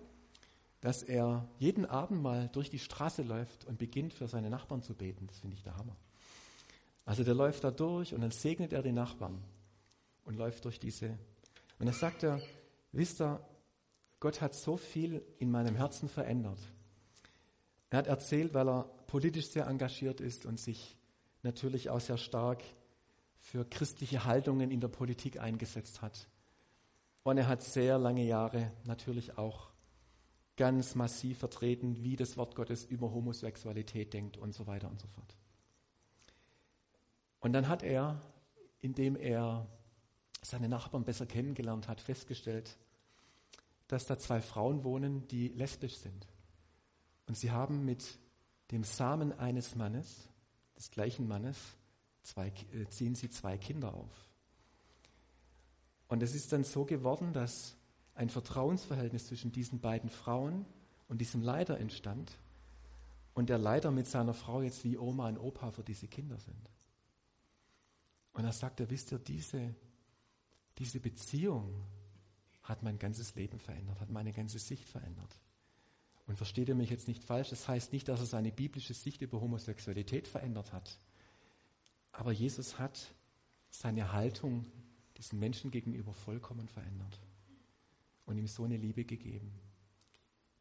dass 0.81 1.05
er 1.05 1.49
jeden 1.59 1.87
Abend 1.87 2.21
mal 2.21 2.49
durch 2.49 2.69
die 2.69 2.81
Straße 2.81 3.23
läuft 3.23 3.65
und 3.67 3.79
beginnt 3.79 4.13
für 4.13 4.27
seine 4.27 4.51
Nachbarn 4.51 4.83
zu 4.83 4.95
beten. 4.95 5.29
Das 5.29 5.39
finde 5.39 5.57
ich 5.57 5.63
der 5.63 5.77
Hammer. 5.77 5.97
Also 7.05 7.23
der 7.23 7.35
läuft 7.35 7.63
da 7.63 7.71
durch 7.71 8.15
und 8.15 8.21
dann 8.21 8.33
segnet 8.33 8.73
er 8.73 8.83
die 8.83 8.93
Nachbarn 8.93 9.43
und 10.25 10.37
läuft 10.37 10.65
durch 10.65 10.81
diese. 10.81 11.11
Und 11.79 11.87
dann 11.87 11.95
sagt 11.95 12.25
er, 12.25 12.41
wisst 12.91 13.21
ihr, 13.21 13.41
Gott 14.19 14.41
hat 14.41 14.55
so 14.55 14.77
viel 14.77 15.25
in 15.39 15.51
meinem 15.51 15.77
Herzen 15.77 16.09
verändert. 16.09 16.59
Er 17.91 17.99
hat 17.99 18.07
erzählt, 18.07 18.55
weil 18.55 18.69
er 18.69 18.85
politisch 19.07 19.49
sehr 19.49 19.67
engagiert 19.67 20.21
ist 20.21 20.47
und 20.47 20.59
sich 20.59 20.97
natürlich 21.43 21.91
auch 21.91 22.01
sehr 22.01 22.19
stark 22.19 22.63
für 23.39 23.65
christliche 23.65 24.25
Haltungen 24.25 24.71
in 24.71 24.81
der 24.81 24.89
Politik 24.89 25.41
eingesetzt 25.41 26.03
hat. 26.03 26.29
Und 27.25 27.39
er 27.39 27.49
hat 27.49 27.63
sehr 27.63 27.99
lange 27.99 28.25
Jahre 28.25 28.73
natürlich 28.85 29.39
auch 29.39 29.71
ganz 30.57 30.95
massiv 30.95 31.39
vertreten, 31.39 32.03
wie 32.03 32.17
das 32.17 32.37
Wort 32.37 32.55
Gottes 32.55 32.85
über 32.85 33.13
Homosexualität 33.13 34.13
denkt 34.13 34.37
und 34.37 34.55
so 34.55 34.67
weiter 34.67 34.89
und 34.89 35.01
so 35.01 35.09
fort. 35.09 35.37
Und 37.41 37.53
dann 37.53 37.69
hat 37.69 37.83
er, 37.83 38.23
indem 38.81 39.17
er 39.17 39.67
seine 40.43 40.69
Nachbarn 40.69 41.05
besser 41.05 41.27
kennengelernt 41.27 41.89
hat, 41.89 42.01
festgestellt, 42.01 42.77
dass 43.89 44.07
da 44.07 44.19
zwei 44.19 44.41
Frauen 44.41 44.85
wohnen, 44.85 45.27
die 45.29 45.49
lesbisch 45.49 45.97
sind. 45.97 46.27
Und 47.27 47.37
sie 47.37 47.51
haben 47.51 47.85
mit 47.85 48.19
dem 48.71 48.85
Samen 48.85 49.33
eines 49.33 49.75
Mannes, 49.75 50.29
des 50.77 50.91
gleichen 50.91 51.29
Mannes, 51.29 51.59
zwei, 52.23 52.49
äh, 52.73 52.87
ziehen 52.89 53.15
sie 53.15 53.31
zwei 53.31 53.59
Kinder 53.59 53.95
auf. 53.95 54.29
Und 56.09 56.23
es 56.23 56.35
ist 56.35 56.53
dann 56.53 56.65
so 56.65 56.85
geworden, 56.85 57.33
dass 57.33 57.75
ein 58.15 58.29
Vertrauensverhältnis 58.29 59.27
zwischen 59.27 59.53
diesen 59.53 59.81
beiden 59.81 60.11
Frauen 60.11 60.67
und 61.09 61.21
diesem 61.21 61.43
Leiter 61.43 61.79
entstand 61.79 62.37
und 63.35 63.49
der 63.49 63.59
Leiter 63.59 63.91
mit 63.91 64.07
seiner 64.07 64.35
Frau 64.35 64.63
jetzt 64.63 64.85
wie 64.85 64.99
Oma 64.99 65.29
und 65.29 65.39
Opa 65.39 65.71
für 65.71 65.83
diese 65.83 66.09
Kinder 66.09 66.39
sind. 66.39 66.71
Und 68.33 68.45
er 68.45 68.53
sagt, 68.53 68.81
er 68.81 68.91
wisst 68.91 69.13
ihr, 69.13 69.19
diese, 69.19 69.75
diese 70.79 71.01
Beziehung 71.01 71.73
hat 72.63 72.83
mein 72.83 72.99
ganzes 72.99 73.35
Leben 73.35 73.59
verändert, 73.59 74.01
hat 74.01 74.11
meine 74.11 74.33
ganze 74.33 74.59
Sicht 74.59 74.89
verändert. 74.89 75.35
Und 76.33 76.39
versteht 76.39 76.71
ihr 76.71 76.75
mich 76.75 76.89
jetzt 76.89 77.09
nicht 77.09 77.23
falsch, 77.23 77.51
das 77.51 77.69
heißt 77.69 77.93
nicht, 77.93 78.09
dass 78.09 78.21
er 78.21 78.25
seine 78.25 78.51
biblische 78.51 78.95
Sicht 78.95 79.21
über 79.21 79.43
Homosexualität 79.43 80.27
verändert 80.27 80.73
hat. 80.73 80.97
Aber 82.11 82.33
Jesus 82.33 82.79
hat 82.79 83.13
seine 83.69 84.15
Haltung 84.15 84.65
diesen 85.19 85.39
Menschen 85.39 85.71
gegenüber 85.71 86.15
vollkommen 86.15 86.69
verändert 86.69 87.21
und 88.25 88.39
ihm 88.39 88.47
so 88.47 88.65
eine 88.65 88.79
Liebe 88.79 89.05
gegeben. 89.05 89.53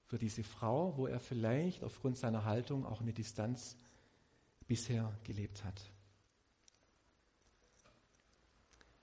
Für 0.08 0.18
diese 0.18 0.44
Frau, 0.44 0.98
wo 0.98 1.08
er 1.08 1.22
vielleicht 1.22 1.86
aufgrund 1.86 2.18
seiner 2.18 2.44
Haltung 2.44 2.86
auch 2.86 3.00
eine 3.00 3.14
Distanz 3.14 3.78
bisher 4.68 5.18
gelebt 5.24 5.64
hat. 5.64 5.82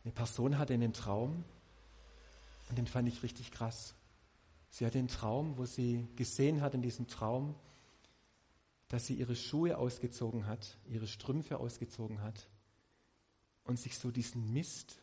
Eine 0.05 0.13
Person 0.13 0.59
hatte 0.59 0.75
einen 0.75 0.93
Traum 0.93 1.45
und 2.69 2.77
den 2.77 2.87
fand 2.87 3.09
ich 3.09 3.23
richtig 3.23 3.53
krass. 3.53 3.95
Sie 4.71 4.85
hatte 4.85 4.99
einen 4.99 5.09
Traum, 5.09 5.57
wo 5.57 5.65
sie 5.65 6.07
gesehen 6.17 6.61
hat 6.61 6.75
in 6.75 6.83
diesem 6.83 7.07
Traum, 7.07 7.55
dass 8.89 9.07
sie 9.07 9.15
ihre 9.15 9.37
Schuhe 9.37 9.79
ausgezogen 9.79 10.47
hat, 10.47 10.79
ihre 10.87 11.07
Strümpfe 11.07 11.59
ausgezogen 11.59 12.23
hat 12.23 12.49
und 13.65 13.79
sich 13.79 13.99
so 13.99 14.11
diesen 14.11 14.53
Mist 14.53 15.01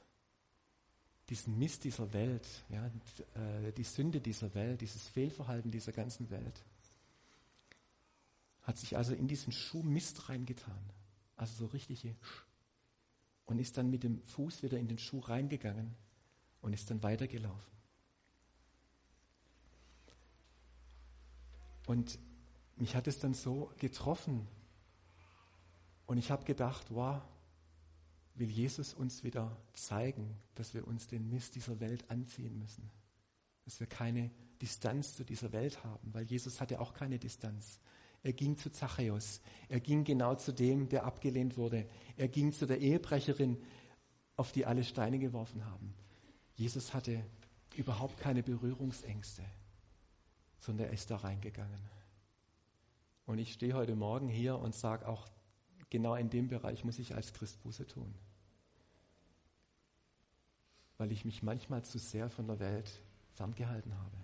diesen 1.30 1.58
Mist 1.58 1.84
dieser 1.84 2.14
Welt, 2.14 2.48
ja, 2.70 2.86
äh, 3.34 3.72
die 3.72 3.84
Sünde 3.84 4.22
dieser 4.22 4.54
Welt, 4.54 4.82
dieses 4.82 5.08
Fehlverhalten 5.08 5.72
dieser 5.72 5.92
ganzen 5.92 6.30
Welt, 6.30 6.64
hat 8.62 8.78
sich 8.78 8.96
also 8.96 9.14
in 9.14 9.28
diesen 9.28 9.52
Schuh 9.52 9.84
Mist 9.84 10.30
reingetan. 10.30 10.80
Also 11.36 11.56
so 11.56 11.66
richtige 11.68 12.16
Sch 12.22 12.46
und 13.46 13.60
ist 13.60 13.78
dann 13.78 13.92
mit 13.92 14.04
dem 14.04 14.24
Fuß 14.24 14.64
wieder 14.64 14.80
in 14.80 14.88
den 14.88 14.98
Schuh 14.98 15.20
reingegangen 15.20 15.94
und 16.62 16.74
ist 16.74 16.90
dann 16.90 17.04
weitergelaufen. 17.04 17.75
Und 21.86 22.20
mich 22.78 22.96
hat 22.96 23.08
es 23.08 23.20
dann 23.20 23.34
so 23.34 23.72
getroffen 23.78 24.48
und 26.06 26.18
ich 26.18 26.32
habe 26.32 26.46
gedacht, 26.46 26.88
wow, 26.90 27.22
will 28.36 28.50
Jesus 28.50 28.94
uns 28.94 29.24
wieder 29.24 29.56
zeigen, 29.74 30.38
dass 30.56 30.74
wir 30.74 30.88
uns 30.88 31.08
den 31.08 31.30
Mist 31.30 31.56
dieser 31.56 31.80
Welt 31.80 32.10
anziehen 32.10 32.58
müssen. 32.60 32.90
Dass 33.64 33.80
wir 33.80 33.88
keine 33.88 34.30
Distanz 34.62 35.16
zu 35.16 35.24
dieser 35.24 35.52
Welt 35.52 35.84
haben, 35.84 36.14
weil 36.14 36.26
Jesus 36.26 36.62
hatte 36.62 36.80
auch 36.80 36.94
keine 36.94 37.18
Distanz. 37.18 37.80
Er 38.22 38.34
ging 38.34 38.58
zu 38.58 38.72
Zachäus. 38.72 39.42
Er 39.70 39.80
ging 39.80 40.04
genau 40.04 40.36
zu 40.36 40.52
dem, 40.52 40.90
der 40.90 41.06
abgelehnt 41.06 41.58
wurde. 41.58 41.88
Er 42.18 42.28
ging 42.28 42.52
zu 42.52 42.66
der 42.66 42.80
Ehebrecherin, 42.80 43.62
auf 44.36 44.52
die 44.52 44.66
alle 44.66 44.84
Steine 44.84 45.20
geworfen 45.20 45.66
haben. 45.66 45.94
Jesus 46.56 46.94
hatte 46.94 47.24
überhaupt 47.76 48.18
keine 48.18 48.44
Berührungsängste, 48.44 49.44
sondern 50.60 50.88
er 50.88 50.94
ist 50.94 51.12
da 51.12 51.18
reingegangen. 51.18 51.80
Und 53.26 53.40
ich 53.40 53.54
stehe 53.54 53.74
heute 53.74 53.96
Morgen 53.96 54.28
hier 54.30 54.58
und 54.60 54.76
sage 54.76 55.08
auch, 55.08 55.28
genau 55.90 56.16
in 56.16 56.30
dem 56.30 56.48
Bereich 56.48 56.84
muss 56.84 57.00
ich 57.00 57.16
als 57.16 57.34
Christ 57.34 57.62
Buße 57.64 57.88
tun 57.88 58.14
weil 60.98 61.12
ich 61.12 61.26
mich 61.26 61.44
manchmal 61.44 61.84
zu 61.84 62.00
sehr 62.00 62.30
von 62.30 62.48
der 62.48 62.60
Welt 62.60 63.02
ferngehalten 63.34 63.98
habe. 63.98 64.18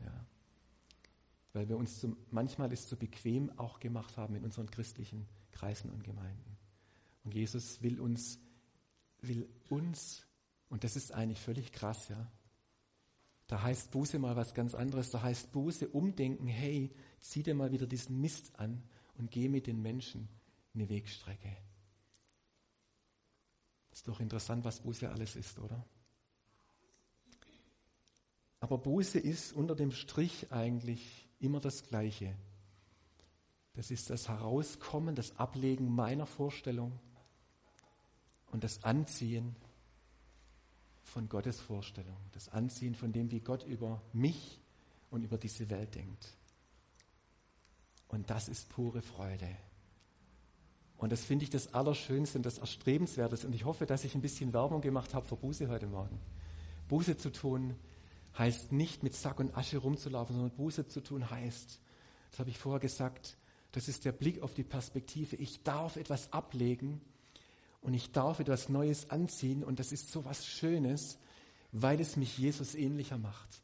Ja. 0.00 0.26
Weil 1.52 1.68
wir 1.68 1.76
uns 1.76 2.00
zum, 2.00 2.16
manchmal 2.30 2.72
es 2.72 2.86
zu 2.86 2.96
bequem 2.96 3.56
auch 3.58 3.80
gemacht 3.80 4.16
haben 4.16 4.34
in 4.34 4.44
unseren 4.44 4.70
christlichen 4.70 5.26
Kreisen 5.52 5.90
und 5.90 6.04
Gemeinden. 6.04 6.56
Und 7.24 7.34
Jesus 7.34 7.82
will 7.82 8.00
uns, 8.00 8.38
will 9.20 9.48
uns, 9.68 10.26
und 10.68 10.84
das 10.84 10.96
ist 10.96 11.12
eigentlich 11.12 11.40
völlig 11.40 11.72
krass, 11.72 12.08
ja. 12.08 12.30
Da 13.48 13.62
heißt 13.62 13.90
Buße 13.90 14.18
mal 14.18 14.36
was 14.36 14.54
ganz 14.54 14.74
anderes. 14.74 15.10
Da 15.10 15.22
heißt 15.22 15.52
Buße 15.52 15.88
umdenken, 15.88 16.46
hey, 16.46 16.94
zieh 17.18 17.42
dir 17.42 17.54
mal 17.54 17.72
wieder 17.72 17.86
diesen 17.86 18.20
Mist 18.20 18.52
an 18.58 18.82
und 19.16 19.30
geh 19.30 19.48
mit 19.48 19.66
den 19.66 19.82
Menschen 19.82 20.28
eine 20.74 20.88
Wegstrecke. 20.88 21.56
Ist 23.90 24.06
doch 24.06 24.20
interessant, 24.20 24.64
was 24.64 24.80
Buße 24.80 25.10
alles 25.10 25.34
ist, 25.34 25.58
oder? 25.58 25.84
Aber 28.60 28.76
Buße 28.78 29.18
ist 29.18 29.54
unter 29.54 29.74
dem 29.74 29.92
Strich 29.92 30.52
eigentlich 30.52 31.26
immer 31.40 31.58
das 31.58 31.84
Gleiche. 31.84 32.36
Das 33.72 33.90
ist 33.90 34.10
das 34.10 34.28
Herauskommen, 34.28 35.14
das 35.14 35.36
Ablegen 35.36 35.94
meiner 35.94 36.26
Vorstellung 36.26 36.98
und 38.50 38.62
das 38.62 38.84
Anziehen 38.84 39.56
von 41.08 41.28
Gottes 41.28 41.60
Vorstellung, 41.60 42.16
das 42.32 42.48
Anziehen 42.48 42.94
von 42.94 43.12
dem, 43.12 43.30
wie 43.30 43.40
Gott 43.40 43.64
über 43.64 44.00
mich 44.12 44.60
und 45.10 45.22
über 45.22 45.38
diese 45.38 45.68
Welt 45.70 45.94
denkt. 45.94 46.36
Und 48.08 48.30
das 48.30 48.48
ist 48.48 48.68
pure 48.68 49.02
Freude. 49.02 49.48
Und 50.96 51.12
das 51.12 51.24
finde 51.24 51.44
ich 51.44 51.50
das 51.50 51.74
Allerschönste 51.74 52.38
und 52.38 52.46
das 52.46 52.58
Erstrebenswertes. 52.58 53.44
Und 53.44 53.54
ich 53.54 53.64
hoffe, 53.64 53.86
dass 53.86 54.04
ich 54.04 54.14
ein 54.14 54.20
bisschen 54.20 54.52
Werbung 54.52 54.80
gemacht 54.80 55.14
habe 55.14 55.26
für 55.26 55.36
Buße 55.36 55.68
heute 55.68 55.86
Morgen. 55.86 56.18
Buße 56.88 57.16
zu 57.16 57.30
tun 57.30 57.76
heißt 58.36 58.72
nicht 58.72 59.02
mit 59.02 59.14
Sack 59.14 59.40
und 59.40 59.56
Asche 59.56 59.78
rumzulaufen, 59.78 60.34
sondern 60.34 60.56
Buße 60.56 60.88
zu 60.88 61.00
tun 61.00 61.30
heißt, 61.30 61.80
das 62.30 62.38
habe 62.40 62.50
ich 62.50 62.58
vorher 62.58 62.80
gesagt, 62.80 63.36
das 63.72 63.88
ist 63.88 64.04
der 64.04 64.12
Blick 64.12 64.42
auf 64.42 64.54
die 64.54 64.64
Perspektive. 64.64 65.36
Ich 65.36 65.62
darf 65.62 65.96
etwas 65.96 66.32
ablegen 66.32 67.00
und 67.80 67.94
ich 67.94 68.12
darf 68.12 68.40
etwas 68.40 68.68
Neues 68.68 69.10
anziehen 69.10 69.64
und 69.64 69.78
das 69.78 69.92
ist 69.92 70.10
so 70.10 70.24
was 70.24 70.46
Schönes, 70.46 71.18
weil 71.72 72.00
es 72.00 72.16
mich 72.16 72.38
Jesus 72.38 72.74
ähnlicher 72.74 73.18
macht, 73.18 73.62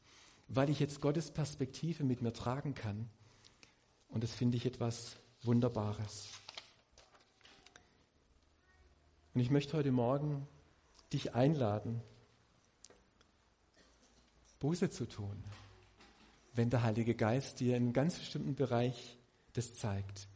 weil 0.48 0.70
ich 0.70 0.80
jetzt 0.80 1.00
Gottes 1.00 1.30
Perspektive 1.30 2.04
mit 2.04 2.22
mir 2.22 2.32
tragen 2.32 2.74
kann. 2.74 3.08
Und 4.08 4.22
das 4.22 4.32
finde 4.32 4.56
ich 4.56 4.66
etwas 4.66 5.16
Wunderbares. 5.42 6.28
Und 9.34 9.40
ich 9.40 9.50
möchte 9.50 9.76
heute 9.76 9.90
Morgen 9.90 10.46
dich 11.12 11.34
einladen, 11.34 12.00
Buße 14.60 14.90
zu 14.90 15.06
tun, 15.06 15.44
wenn 16.54 16.70
der 16.70 16.82
Heilige 16.82 17.14
Geist 17.14 17.60
dir 17.60 17.76
in 17.76 17.82
einem 17.82 17.92
ganz 17.92 18.18
bestimmten 18.18 18.54
Bereich 18.54 19.18
das 19.52 19.74
zeigt. 19.74 20.28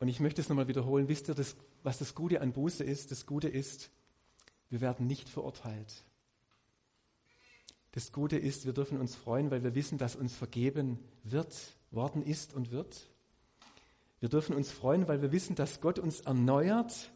Und 0.00 0.08
ich 0.08 0.20
möchte 0.20 0.40
es 0.40 0.48
nochmal 0.48 0.68
wiederholen. 0.68 1.08
Wisst 1.08 1.28
ihr, 1.28 1.34
das, 1.34 1.56
was 1.88 1.96
das 1.96 2.14
Gute 2.14 2.42
an 2.42 2.52
Buße 2.52 2.84
ist? 2.84 3.12
Das 3.12 3.24
Gute 3.24 3.48
ist, 3.48 3.88
wir 4.68 4.82
werden 4.82 5.06
nicht 5.06 5.26
verurteilt. 5.26 6.04
Das 7.92 8.12
Gute 8.12 8.36
ist, 8.36 8.66
wir 8.66 8.74
dürfen 8.74 9.00
uns 9.00 9.16
freuen, 9.16 9.50
weil 9.50 9.64
wir 9.64 9.74
wissen, 9.74 9.96
dass 9.96 10.14
uns 10.14 10.36
vergeben 10.36 10.98
wird, 11.24 11.56
worden 11.90 12.22
ist 12.22 12.52
und 12.52 12.72
wird. 12.72 13.08
Wir 14.20 14.28
dürfen 14.28 14.54
uns 14.54 14.70
freuen, 14.70 15.08
weil 15.08 15.22
wir 15.22 15.32
wissen, 15.32 15.56
dass 15.56 15.80
Gott 15.80 15.98
uns 15.98 16.20
erneuert 16.20 17.10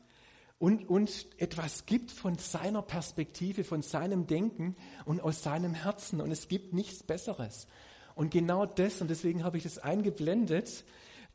und 0.58 0.88
uns 0.88 1.26
etwas 1.36 1.84
gibt 1.84 2.10
von 2.10 2.38
seiner 2.38 2.80
Perspektive, 2.80 3.64
von 3.64 3.82
seinem 3.82 4.26
Denken 4.26 4.74
und 5.04 5.20
aus 5.20 5.42
seinem 5.42 5.74
Herzen. 5.74 6.18
Und 6.22 6.30
es 6.30 6.48
gibt 6.48 6.72
nichts 6.72 7.02
Besseres. 7.02 7.66
Und 8.14 8.30
genau 8.30 8.64
das, 8.64 9.02
und 9.02 9.10
deswegen 9.10 9.44
habe 9.44 9.58
ich 9.58 9.64
das 9.64 9.76
eingeblendet, 9.76 10.86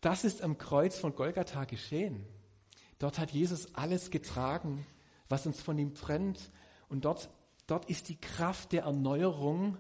das 0.02 0.24
ist 0.24 0.42
am 0.42 0.58
Kreuz 0.58 0.98
von 0.98 1.14
Golgatha 1.14 1.66
geschehen. 1.66 2.26
Dort 3.00 3.20
hat 3.20 3.32
Jesus 3.32 3.76
alles 3.76 4.10
getragen, 4.10 4.86
was 5.30 5.46
uns 5.46 5.62
von 5.62 5.78
ihm 5.78 5.94
trennt. 5.94 6.52
Und 6.90 7.06
dort, 7.06 7.30
dort 7.68 7.90
ist 7.90 8.10
die 8.10 8.20
Kraft 8.20 8.72
der 8.72 8.84
Erneuerung, 8.84 9.78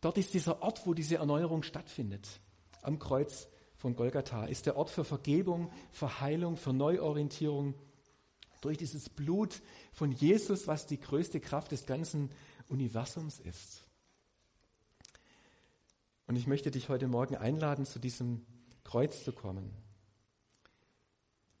dort 0.00 0.18
ist 0.18 0.34
dieser 0.34 0.62
Ort, 0.62 0.86
wo 0.86 0.94
diese 0.94 1.16
Erneuerung 1.16 1.62
stattfindet. 1.62 2.40
Am 2.82 2.98
Kreuz 2.98 3.48
von 3.76 3.96
Golgatha, 3.96 4.46
ist 4.46 4.66
der 4.66 4.76
Ort 4.76 4.90
für 4.90 5.04
Vergebung, 5.04 5.70
für 5.92 6.20
Heilung, 6.20 6.56
für 6.56 6.72
Neuorientierung 6.72 7.74
durch 8.62 8.78
dieses 8.78 9.10
Blut 9.10 9.60
von 9.92 10.10
Jesus, 10.10 10.66
was 10.66 10.86
die 10.86 10.98
größte 10.98 11.38
Kraft 11.38 11.72
des 11.72 11.84
ganzen 11.84 12.30
Universums 12.68 13.40
ist. 13.40 13.84
Und 16.26 16.36
ich 16.36 16.46
möchte 16.46 16.70
dich 16.70 16.88
heute 16.88 17.06
Morgen 17.06 17.36
einladen, 17.36 17.84
zu 17.84 17.98
diesem 17.98 18.46
Kreuz 18.82 19.22
zu 19.22 19.32
kommen. 19.32 19.83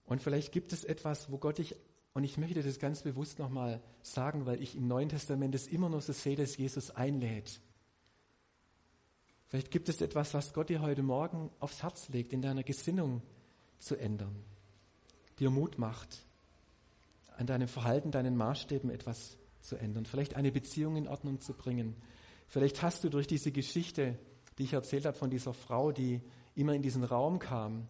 Und 0.06 0.22
vielleicht 0.22 0.52
gibt 0.52 0.72
es 0.72 0.84
etwas, 0.84 1.30
wo 1.30 1.38
Gott 1.38 1.58
dich, 1.58 1.76
und 2.12 2.24
ich 2.24 2.36
möchte 2.38 2.62
das 2.62 2.78
ganz 2.78 3.02
bewusst 3.02 3.38
nochmal 3.38 3.82
sagen, 4.02 4.46
weil 4.46 4.62
ich 4.62 4.76
im 4.76 4.86
Neuen 4.86 5.08
Testament 5.08 5.54
es 5.54 5.66
immer 5.66 5.88
noch 5.88 6.02
so 6.02 6.12
sehe, 6.12 6.36
dass 6.36 6.56
Jesus 6.56 6.90
einlädt. 6.90 7.60
Vielleicht 9.48 9.70
gibt 9.70 9.88
es 9.88 10.00
etwas, 10.00 10.34
was 10.34 10.52
Gott 10.52 10.68
dir 10.68 10.80
heute 10.80 11.02
Morgen 11.02 11.50
aufs 11.60 11.82
Herz 11.82 12.08
legt, 12.08 12.32
in 12.32 12.42
deiner 12.42 12.62
Gesinnung 12.62 13.22
zu 13.78 13.96
ändern, 13.96 14.34
dir 15.38 15.50
Mut 15.50 15.78
macht, 15.78 16.24
an 17.36 17.46
deinem 17.46 17.68
Verhalten, 17.68 18.10
deinen 18.10 18.36
Maßstäben 18.36 18.90
etwas 18.90 19.38
zu 19.60 19.76
ändern, 19.76 20.06
vielleicht 20.06 20.34
eine 20.34 20.52
Beziehung 20.52 20.96
in 20.96 21.08
Ordnung 21.08 21.40
zu 21.40 21.54
bringen. 21.54 21.96
Vielleicht 22.48 22.82
hast 22.82 23.04
du 23.04 23.08
durch 23.08 23.26
diese 23.26 23.50
Geschichte, 23.52 24.18
die 24.58 24.64
ich 24.64 24.72
erzählt 24.74 25.06
habe 25.06 25.16
von 25.16 25.30
dieser 25.30 25.54
Frau, 25.54 25.90
die 25.90 26.20
immer 26.54 26.74
in 26.74 26.82
diesen 26.82 27.04
Raum 27.04 27.38
kam 27.38 27.88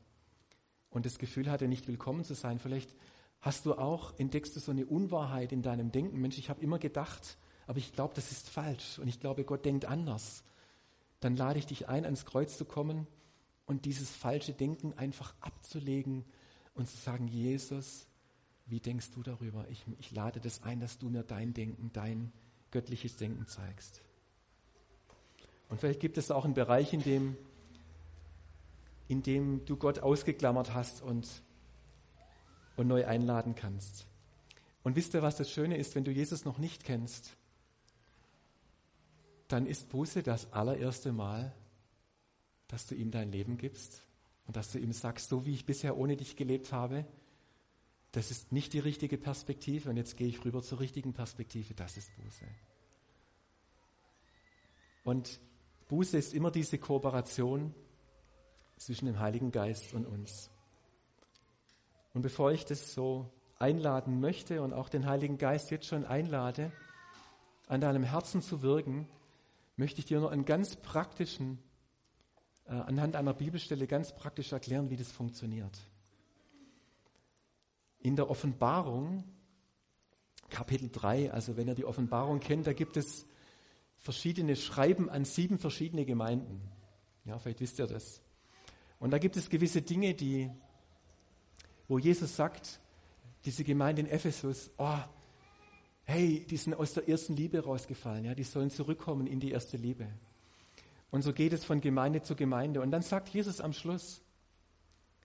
und 0.95 1.05
das 1.05 1.18
Gefühl 1.18 1.51
hatte, 1.51 1.68
nicht 1.68 1.88
willkommen 1.88 2.24
zu 2.24 2.34
sein, 2.34 2.59
vielleicht 2.59 2.95
hast 3.40 3.66
du 3.66 3.74
auch, 3.74 4.18
entdeckst 4.18 4.55
du 4.57 4.61
so 4.61 4.70
eine 4.70 4.86
Unwahrheit 4.86 5.53
in 5.53 5.61
deinem 5.61 5.90
Denken. 5.90 6.20
Mensch, 6.20 6.38
ich 6.38 6.49
habe 6.49 6.62
immer 6.62 6.78
gedacht, 6.78 7.36
aber 7.66 7.78
ich 7.78 7.92
glaube, 7.92 8.14
das 8.14 8.30
ist 8.30 8.49
falsch 8.49 8.99
und 8.99 9.09
ich 9.09 9.20
glaube, 9.20 9.45
Gott 9.45 9.64
denkt 9.64 9.84
anders. 9.84 10.45
Dann 11.20 11.36
lade 11.36 11.59
ich 11.59 11.66
dich 11.66 11.88
ein, 11.88 12.05
ans 12.05 12.24
Kreuz 12.24 12.57
zu 12.57 12.64
kommen 12.64 13.07
und 13.66 13.84
dieses 13.84 14.11
falsche 14.11 14.53
Denken 14.53 14.95
einfach 14.95 15.34
abzulegen 15.40 16.24
und 16.74 16.88
zu 16.88 16.97
sagen, 16.97 17.26
Jesus, 17.26 18.07
wie 18.66 18.80
denkst 18.80 19.11
du 19.11 19.22
darüber? 19.22 19.66
Ich, 19.68 19.84
ich 19.99 20.12
lade 20.12 20.40
das 20.40 20.62
ein, 20.62 20.80
dass 20.80 20.99
du 20.99 21.11
mir 21.11 21.24
dein 21.24 21.55
Denken, 21.55 21.90
dein 21.92 22.32
göttliches 22.70 23.16
Denken 23.16 23.47
zeigst. 23.47 24.01
Und 25.68 25.80
vielleicht 25.80 26.01
gibt 26.01 26.18
es 26.18 26.30
auch 26.30 26.45
einen 26.45 26.55
Bereich, 26.55 26.92
in 26.92 27.03
dem, 27.03 27.36
in 29.09 29.22
dem 29.22 29.64
du 29.64 29.76
Gott 29.76 29.98
ausgeklammert 29.98 30.74
hast 30.74 31.02
und, 31.02 31.42
und 32.76 32.86
neu 32.86 33.07
einladen 33.07 33.55
kannst. 33.55 34.07
Und 34.82 34.96
wisst 34.96 35.14
ihr, 35.14 35.22
was 35.22 35.36
das 35.36 35.50
Schöne 35.50 35.76
ist, 35.76 35.94
wenn 35.94 36.05
du 36.05 36.11
Jesus 36.11 36.44
noch 36.44 36.59
nicht 36.59 36.84
kennst? 36.84 37.36
Dann 39.48 39.66
ist 39.66 39.88
Buße 39.90 40.22
das 40.22 40.52
allererste 40.52 41.12
Mal, 41.12 41.55
dass 42.68 42.86
du 42.86 42.94
ihm 42.94 43.11
dein 43.11 43.30
Leben 43.30 43.57
gibst 43.57 44.02
und 44.46 44.57
dass 44.57 44.72
du 44.72 44.78
ihm 44.78 44.92
sagst, 44.92 45.28
so 45.28 45.46
wie 45.46 45.52
ich 45.52 45.66
bisher 45.66 45.96
ohne 45.96 46.16
dich 46.16 46.36
gelebt 46.36 46.72
habe, 46.72 47.07
das 48.12 48.30
ist 48.30 48.52
nicht 48.52 48.72
die 48.72 48.78
richtige 48.78 49.18
Perspektive 49.18 49.90
und 49.90 49.96
jetzt 49.96 50.16
gehe 50.16 50.28
ich 50.28 50.44
rüber 50.44 50.62
zur 50.62 50.80
richtigen 50.80 51.12
Perspektive, 51.12 51.74
das 51.74 51.96
ist 51.96 52.14
Buße. 52.16 52.46
Und 55.02 55.40
Buße 55.88 56.16
ist 56.16 56.32
immer 56.32 56.50
diese 56.50 56.78
Kooperation 56.78 57.74
zwischen 58.77 59.07
dem 59.07 59.18
Heiligen 59.18 59.51
Geist 59.51 59.95
und 59.95 60.07
uns. 60.07 60.51
Und 62.12 62.22
bevor 62.22 62.53
ich 62.53 62.64
das 62.64 62.95
so 62.95 63.31
einladen 63.59 64.20
möchte 64.20 64.62
und 64.62 64.72
auch 64.72 64.89
den 64.89 65.07
Heiligen 65.07 65.39
Geist 65.39 65.70
jetzt 65.70 65.87
schon 65.87 66.05
einlade, 66.05 66.72
an 67.66 67.81
deinem 67.81 68.05
Herzen 68.05 68.43
zu 68.43 68.62
wirken, 68.62 69.09
möchte 69.77 70.01
ich 70.01 70.07
dir 70.07 70.20
nur 70.20 70.31
einen 70.31 70.45
ganz 70.45 70.77
praktischen, 70.77 71.59
äh, 72.66 72.72
anhand 72.72 73.16
einer 73.16 73.35
Bibelstelle 73.35 73.87
ganz 73.87 74.14
praktisch 74.14 74.53
erklären, 74.53 74.91
wie 74.91 74.97
das 74.97 75.11
funktioniert. 75.11 75.79
In 77.99 78.16
der 78.16 78.31
Offenbarung, 78.31 79.25
Kapitel 80.51 80.91
3, 80.91 81.33
also 81.33 81.57
wenn 81.57 81.68
ihr 81.68 81.75
die 81.75 81.87
Offenbarung 81.87 82.41
kennt, 82.41 82.66
da 82.66 82.75
gibt 82.75 82.97
es 82.97 83.27
verschiedene 83.97 84.57
Schreiben 84.57 85.09
an 85.09 85.25
sieben 85.25 85.59
verschiedene 85.59 86.05
Gemeinden. 86.05 86.61
Ja, 87.25 87.39
vielleicht 87.39 87.61
wisst 87.61 87.79
ihr 87.79 87.87
das. 87.87 88.20
Und 88.99 89.11
da 89.11 89.18
gibt 89.18 89.36
es 89.36 89.51
gewisse 89.51 89.82
Dinge, 89.82 90.14
die, 90.14 90.51
wo 91.88 91.99
Jesus 91.99 92.36
sagt, 92.36 92.80
diese 93.45 93.64
Gemeinde 93.64 94.03
in 94.03 94.09
Ephesus, 94.09 94.70
oh, 94.78 94.99
hey, 96.05 96.47
die 96.49 96.57
sind 96.57 96.74
aus 96.74 96.95
der 96.95 97.09
ersten 97.09 97.36
Liebe 97.36 97.62
rausgefallen, 97.62 98.24
ja, 98.24 98.34
die 98.34 98.45
sollen 98.45 98.70
zurückkommen 98.70 99.26
in 99.26 99.40
die 99.40 99.51
erste 99.51 99.76
Liebe. 99.76 100.09
Und 101.11 101.22
so 101.22 101.32
geht 101.32 101.53
es 101.53 101.64
von 101.64 101.80
Gemeinde 101.80 102.22
zu 102.22 102.34
Gemeinde. 102.34 102.80
Und 102.80 102.90
dann 102.90 103.03
sagt 103.03 103.28
Jesus 103.28 103.61
am 103.61 103.72
Schluss, 103.72 104.20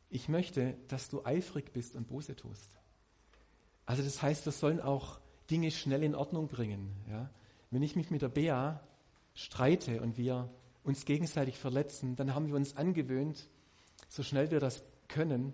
ich 0.09 0.29
möchte, 0.29 0.77
dass 0.87 1.09
du 1.09 1.25
eifrig 1.25 1.73
bist 1.73 1.95
und 1.95 2.07
Buße 2.07 2.35
tust. 2.35 2.69
Also 3.85 4.03
das 4.03 4.21
heißt, 4.21 4.45
wir 4.45 4.51
sollen 4.51 4.81
auch 4.81 5.19
Dinge 5.49 5.71
schnell 5.71 6.03
in 6.03 6.15
Ordnung 6.15 6.47
bringen. 6.47 6.91
Ja? 7.09 7.29
Wenn 7.71 7.81
ich 7.81 7.95
mich 7.95 8.11
mit 8.11 8.21
der 8.21 8.29
Bea 8.29 8.81
streite 9.33 10.01
und 10.01 10.17
wir 10.17 10.49
uns 10.83 11.05
gegenseitig 11.05 11.57
verletzen, 11.57 12.15
dann 12.15 12.35
haben 12.35 12.47
wir 12.47 12.55
uns 12.55 12.77
angewöhnt, 12.77 13.49
so 14.09 14.23
schnell 14.23 14.51
wir 14.51 14.59
das 14.59 14.83
können, 15.07 15.53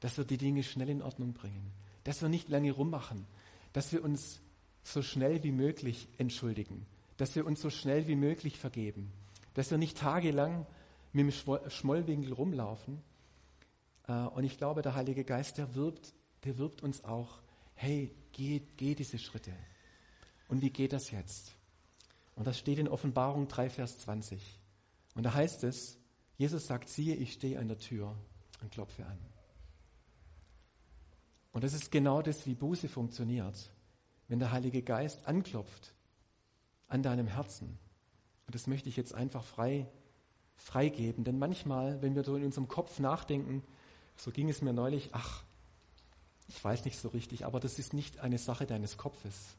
dass 0.00 0.18
wir 0.18 0.24
die 0.24 0.38
Dinge 0.38 0.64
schnell 0.64 0.88
in 0.88 1.02
Ordnung 1.02 1.32
bringen. 1.32 1.70
Dass 2.02 2.20
wir 2.22 2.28
nicht 2.28 2.48
lange 2.48 2.72
rummachen. 2.72 3.26
Dass 3.72 3.92
wir 3.92 4.02
uns 4.02 4.40
so 4.82 5.02
schnell 5.02 5.44
wie 5.44 5.52
möglich 5.52 6.08
entschuldigen. 6.18 6.86
Dass 7.16 7.36
wir 7.36 7.46
uns 7.46 7.60
so 7.60 7.70
schnell 7.70 8.08
wie 8.08 8.16
möglich 8.16 8.58
vergeben. 8.58 9.12
Dass 9.54 9.70
wir 9.70 9.78
nicht 9.78 9.98
tagelang 9.98 10.66
mit 11.12 11.32
dem 11.32 11.70
Schmollwinkel 11.70 12.32
rumlaufen, 12.32 13.02
äh, 14.10 14.12
und 14.12 14.44
ich 14.44 14.58
glaube, 14.58 14.82
der 14.82 14.94
Heilige 14.94 15.24
Geist, 15.24 15.58
der 15.58 15.74
wirbt, 15.74 16.12
der 16.44 16.58
wirbt 16.58 16.82
uns 16.82 17.04
auch, 17.04 17.40
hey, 17.74 18.14
geh, 18.32 18.60
geh 18.76 18.94
diese 18.94 19.18
Schritte. 19.18 19.52
Und 20.48 20.62
wie 20.62 20.70
geht 20.70 20.92
das 20.92 21.10
jetzt? 21.10 21.54
Und 22.34 22.46
das 22.46 22.58
steht 22.58 22.78
in 22.78 22.88
Offenbarung 22.88 23.46
3, 23.46 23.70
Vers 23.70 23.98
20. 23.98 24.58
Und 25.14 25.22
da 25.22 25.34
heißt 25.34 25.64
es, 25.64 25.98
Jesus 26.40 26.66
sagt, 26.66 26.88
siehe, 26.88 27.16
ich 27.16 27.34
stehe 27.34 27.58
an 27.58 27.68
der 27.68 27.76
Tür 27.76 28.16
und 28.62 28.70
klopfe 28.70 29.04
an. 29.04 29.18
Und 31.52 31.64
das 31.64 31.74
ist 31.74 31.92
genau 31.92 32.22
das, 32.22 32.46
wie 32.46 32.54
Buße 32.54 32.88
funktioniert. 32.88 33.70
Wenn 34.26 34.38
der 34.38 34.50
Heilige 34.50 34.80
Geist 34.80 35.26
anklopft 35.26 35.92
an 36.88 37.02
deinem 37.02 37.26
Herzen. 37.26 37.78
Und 38.46 38.54
das 38.54 38.66
möchte 38.66 38.88
ich 38.88 38.96
jetzt 38.96 39.14
einfach 39.14 39.44
frei 39.44 39.86
freigeben. 40.56 41.24
Denn 41.24 41.38
manchmal, 41.38 42.00
wenn 42.00 42.14
wir 42.14 42.24
so 42.24 42.36
in 42.36 42.44
unserem 42.46 42.68
Kopf 42.68 43.00
nachdenken, 43.00 43.62
so 44.16 44.30
ging 44.30 44.48
es 44.48 44.62
mir 44.62 44.72
neulich, 44.72 45.10
ach, 45.12 45.42
ich 46.48 46.64
weiß 46.64 46.86
nicht 46.86 46.98
so 46.98 47.08
richtig, 47.08 47.44
aber 47.44 47.60
das 47.60 47.78
ist 47.78 47.92
nicht 47.92 48.20
eine 48.20 48.38
Sache 48.38 48.64
deines 48.64 48.96
Kopfes, 48.96 49.58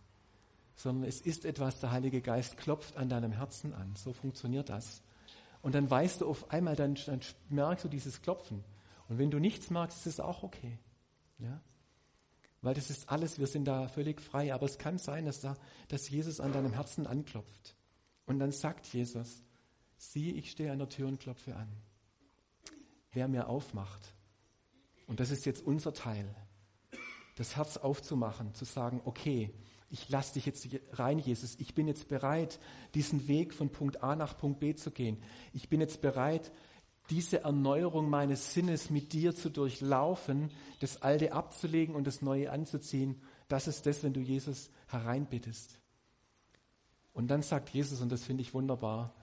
sondern 0.76 1.08
es 1.08 1.22
ist 1.22 1.46
etwas, 1.46 1.80
der 1.80 1.92
Heilige 1.92 2.22
Geist 2.22 2.58
klopft 2.58 2.98
an 2.98 3.08
deinem 3.08 3.34
Herzen 3.34 3.72
an. 3.76 3.96
So 3.96 4.14
funktioniert 4.14 4.70
das. 4.70 5.04
Und 5.62 5.76
dann 5.76 5.90
weißt 5.90 6.22
du 6.22 6.28
auf 6.28 6.52
einmal, 6.52 6.76
dann, 6.76 6.96
dann 7.06 7.22
merkst 7.50 7.86
du 7.86 7.90
dieses 7.90 8.22
Klopfen. 8.22 8.64
Und 9.08 9.18
wenn 9.18 9.32
du 9.32 9.40
nichts 9.40 9.70
merkst, 9.70 9.98
ist 10.00 10.14
es 10.14 10.20
auch 10.20 10.44
okay. 10.44 10.78
Ja? 11.38 11.62
Weil 12.62 12.74
das 12.74 12.90
ist 12.90 13.10
alles, 13.10 13.40
wir 13.40 13.48
sind 13.48 13.66
da 13.66 13.88
völlig 13.88 14.22
frei. 14.22 14.54
Aber 14.54 14.66
es 14.66 14.78
kann 14.78 14.98
sein, 14.98 15.26
dass, 15.26 15.42
da, 15.42 15.56
dass 15.88 16.10
Jesus 16.10 16.40
an 16.40 16.54
deinem 16.54 16.74
Herzen 16.74 17.08
anklopft. 17.08 17.76
Und 18.26 18.40
dann 18.40 18.52
sagt 18.52 18.88
Jesus, 18.88 19.44
sieh, 19.98 20.32
ich 20.32 20.52
stehe 20.52 20.72
an 20.72 20.80
der 20.80 20.90
Tür 20.90 21.08
und 21.08 21.20
klopfe 21.20 21.56
an. 21.56 21.68
Wer 23.12 23.28
mir 23.28 23.48
aufmacht, 23.48 24.14
und 25.08 25.20
das 25.20 25.30
ist 25.30 25.46
jetzt 25.46 25.66
unser 25.66 25.94
Teil, 25.94 26.34
das 27.36 27.58
Herz 27.58 27.78
aufzumachen, 27.78 28.54
zu 28.54 28.64
sagen, 28.64 29.02
okay, 29.04 29.54
ich 29.92 30.10
lasse 30.10 30.36
dich 30.36 30.46
jetzt 30.46 30.68
rein, 30.94 31.20
Jesus. 31.20 31.56
Ich 31.60 31.76
bin 31.76 31.88
jetzt 31.88 32.08
bereit, 32.08 32.60
diesen 32.96 33.28
Weg 33.28 33.54
von 33.54 33.70
Punkt 33.70 34.02
A 34.02 34.16
nach 34.16 34.38
Punkt 34.38 34.62
B 34.62 34.74
zu 34.74 34.90
gehen. 34.90 35.22
Ich 35.54 35.68
bin 35.68 35.82
jetzt 35.82 36.02
bereit, 36.02 36.52
diese 37.10 37.42
Erneuerung 37.42 38.10
meines 38.10 38.54
Sinnes 38.54 38.90
mit 38.90 39.12
dir 39.12 39.36
zu 39.36 39.50
durchlaufen, 39.50 40.50
das 40.80 41.02
Alte 41.02 41.34
abzulegen 41.34 41.94
und 41.94 42.08
das 42.08 42.22
Neue 42.22 42.52
anzuziehen. 42.52 43.22
Das 43.50 43.68
ist 43.68 43.86
das, 43.86 44.02
wenn 44.02 44.14
du 44.14 44.22
Jesus 44.22 44.70
hereinbittest. 44.88 45.78
Und 47.14 47.28
dann 47.28 47.42
sagt 47.42 47.70
Jesus, 47.70 48.00
und 48.00 48.12
das 48.14 48.24
finde 48.24 48.44
ich 48.44 48.54
wunderbar, 48.54 49.14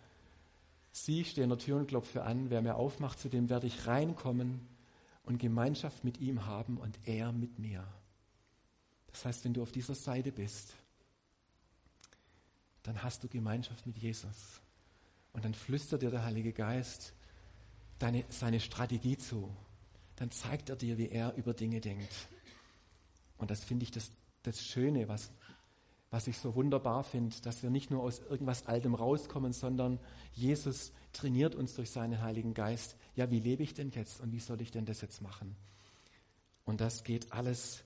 ich 1.06 1.30
stehe 1.30 1.44
an 1.44 1.50
der 1.50 1.58
Tür 1.58 1.76
und 1.76 1.86
klopfe 1.86 2.24
an, 2.24 2.50
wer 2.50 2.60
mir 2.60 2.74
aufmacht, 2.74 3.18
zu 3.18 3.30
dem 3.30 3.48
werde 3.48 3.66
ich 3.66 3.86
reinkommen 3.86 4.68
und 5.22 5.38
Gemeinschaft 5.38 6.04
mit 6.04 6.18
ihm 6.18 6.44
haben 6.44 6.76
und 6.76 6.98
er 7.04 7.32
mit 7.32 7.58
mir. 7.58 7.86
Das 9.12 9.24
heißt, 9.24 9.44
wenn 9.44 9.54
du 9.54 9.62
auf 9.62 9.72
dieser 9.72 9.94
Seite 9.94 10.32
bist, 10.32 10.74
dann 12.82 13.02
hast 13.02 13.24
du 13.24 13.28
Gemeinschaft 13.28 13.86
mit 13.86 13.98
Jesus. 13.98 14.60
Und 15.32 15.44
dann 15.44 15.54
flüstert 15.54 16.02
dir 16.02 16.10
der 16.10 16.24
Heilige 16.24 16.52
Geist 16.52 17.12
deine, 17.98 18.24
seine 18.28 18.60
Strategie 18.60 19.18
zu. 19.18 19.54
Dann 20.16 20.30
zeigt 20.30 20.68
er 20.68 20.76
dir, 20.76 20.98
wie 20.98 21.08
er 21.08 21.34
über 21.34 21.54
Dinge 21.54 21.80
denkt. 21.80 22.12
Und 23.36 23.50
das 23.50 23.62
finde 23.64 23.84
ich 23.84 23.90
das, 23.90 24.10
das 24.42 24.62
Schöne, 24.64 25.08
was, 25.08 25.30
was 26.10 26.26
ich 26.26 26.38
so 26.38 26.54
wunderbar 26.54 27.04
finde, 27.04 27.36
dass 27.42 27.62
wir 27.62 27.70
nicht 27.70 27.90
nur 27.90 28.02
aus 28.02 28.20
irgendwas 28.20 28.66
Altem 28.66 28.94
rauskommen, 28.94 29.52
sondern 29.52 30.00
Jesus 30.32 30.92
trainiert 31.12 31.54
uns 31.54 31.74
durch 31.74 31.90
seinen 31.90 32.20
Heiligen 32.20 32.54
Geist. 32.54 32.96
Ja, 33.14 33.30
wie 33.30 33.40
lebe 33.40 33.62
ich 33.62 33.74
denn 33.74 33.90
jetzt 33.90 34.20
und 34.20 34.32
wie 34.32 34.40
soll 34.40 34.60
ich 34.60 34.70
denn 34.70 34.86
das 34.86 35.00
jetzt 35.00 35.22
machen? 35.22 35.54
Und 36.64 36.80
das 36.80 37.04
geht 37.04 37.32
alles, 37.32 37.84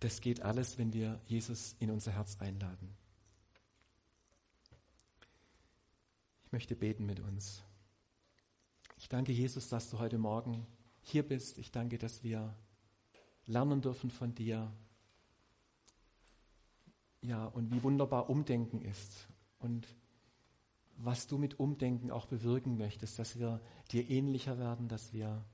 das 0.00 0.20
geht 0.22 0.42
alles, 0.42 0.78
wenn 0.78 0.92
wir 0.92 1.20
Jesus 1.26 1.76
in 1.78 1.90
unser 1.90 2.12
Herz 2.12 2.38
einladen. 2.40 2.96
Ich 6.44 6.52
möchte 6.52 6.74
beten 6.74 7.06
mit 7.06 7.20
uns. 7.20 7.62
Ich 8.96 9.08
danke 9.08 9.32
Jesus, 9.32 9.68
dass 9.68 9.90
du 9.90 9.98
heute 9.98 10.18
Morgen 10.18 10.66
hier 11.02 11.22
bist. 11.22 11.58
Ich 11.58 11.70
danke, 11.70 11.98
dass 11.98 12.24
wir 12.24 12.54
lernen 13.46 13.82
dürfen 13.82 14.10
von 14.10 14.34
dir. 14.34 14.72
Ja, 17.20 17.44
und 17.46 17.70
wie 17.70 17.82
wunderbar 17.82 18.30
Umdenken 18.30 18.80
ist 18.80 19.28
und 19.58 19.86
was 20.96 21.26
du 21.26 21.38
mit 21.38 21.60
Umdenken 21.60 22.10
auch 22.10 22.26
bewirken 22.26 22.78
möchtest, 22.78 23.18
dass 23.18 23.38
wir 23.38 23.60
dir 23.92 24.08
ähnlicher 24.08 24.58
werden, 24.58 24.88
dass 24.88 25.12
wir 25.12 25.44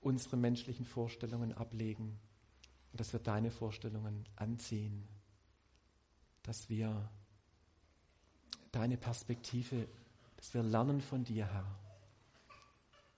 unsere 0.00 0.36
menschlichen 0.36 0.84
Vorstellungen 0.84 1.52
ablegen 1.52 2.18
dass 2.92 3.12
wir 3.12 3.20
deine 3.20 3.50
Vorstellungen 3.50 4.24
anziehen, 4.36 5.06
dass 6.42 6.68
wir 6.68 7.08
deine 8.72 8.96
Perspektive, 8.96 9.86
dass 10.36 10.54
wir 10.54 10.62
lernen 10.62 11.00
von 11.00 11.24
dir, 11.24 11.46
Herr. 11.46 11.78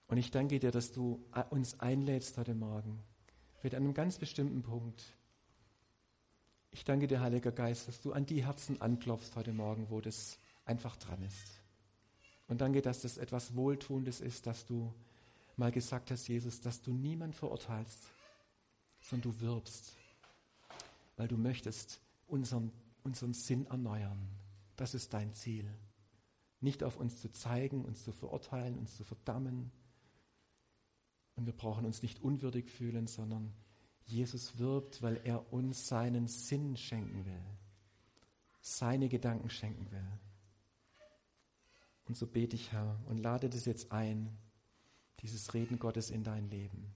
Und 0.08 0.18
ich 0.18 0.30
danke 0.30 0.58
dir, 0.58 0.70
dass 0.70 0.92
du 0.92 1.24
uns 1.50 1.80
einlädst 1.80 2.36
heute 2.36 2.54
Morgen 2.54 3.02
mit 3.62 3.74
einem 3.74 3.94
ganz 3.94 4.18
bestimmten 4.18 4.62
Punkt. 4.62 5.02
Ich 6.70 6.84
danke 6.84 7.06
dir, 7.06 7.20
Heiliger 7.20 7.52
Geist, 7.52 7.88
dass 7.88 8.00
du 8.00 8.12
an 8.12 8.26
die 8.26 8.44
Herzen 8.44 8.80
anklopfst 8.80 9.36
heute 9.36 9.52
Morgen, 9.52 9.88
wo 9.90 10.00
das 10.00 10.38
einfach 10.64 10.96
dran 10.96 11.22
ist. 11.22 11.60
Und 12.48 12.60
danke, 12.60 12.82
dass 12.82 13.00
das 13.00 13.18
etwas 13.18 13.54
Wohltuendes 13.54 14.20
ist, 14.20 14.46
dass 14.46 14.66
du 14.66 14.92
mal 15.56 15.72
gesagt 15.72 16.10
hast, 16.10 16.28
Jesus, 16.28 16.60
dass 16.60 16.82
du 16.82 16.92
niemand 16.92 17.34
verurteilst, 17.34 18.08
sondern 19.03 19.32
du 19.32 19.40
wirbst, 19.40 19.92
weil 21.16 21.28
du 21.28 21.36
möchtest 21.36 22.00
unseren, 22.26 22.72
unseren 23.05 23.34
Sinn 23.34 23.66
erneuern. 23.66 24.28
Das 24.76 24.94
ist 24.94 25.12
dein 25.12 25.34
Ziel. 25.34 25.68
Nicht 26.61 26.82
auf 26.82 26.96
uns 26.96 27.20
zu 27.20 27.30
zeigen, 27.30 27.84
uns 27.84 28.05
zu 28.05 28.12
verurteilen, 28.12 28.78
uns 28.78 28.96
zu 28.96 29.05
verdammen. 29.05 29.70
Und 31.34 31.46
wir 31.46 31.53
brauchen 31.53 31.84
uns 31.84 32.03
nicht 32.03 32.22
unwürdig 32.22 32.70
fühlen, 32.70 33.07
sondern 33.07 33.53
Jesus 34.05 34.59
wirbt, 34.59 35.03
weil 35.03 35.20
er 35.24 35.53
uns 35.53 35.88
seinen 35.88 36.28
Sinn 36.28 36.76
schenken 36.76 37.24
will, 37.26 37.44
seine 38.61 39.09
Gedanken 39.09 39.50
schenken 39.50 39.90
will. 39.90 40.07
Und 42.07 42.16
so 42.16 42.26
bete 42.26 42.57
ich, 42.57 42.72
Herr, 42.72 42.98
und 43.07 43.18
lade 43.18 43.48
das 43.48 43.64
jetzt 43.64 43.92
ein, 43.92 44.36
dieses 45.20 45.55
Reden 45.55 45.78
Gottes 45.78 46.11
in 46.11 46.24
dein 46.24 46.50
Leben. 46.50 46.94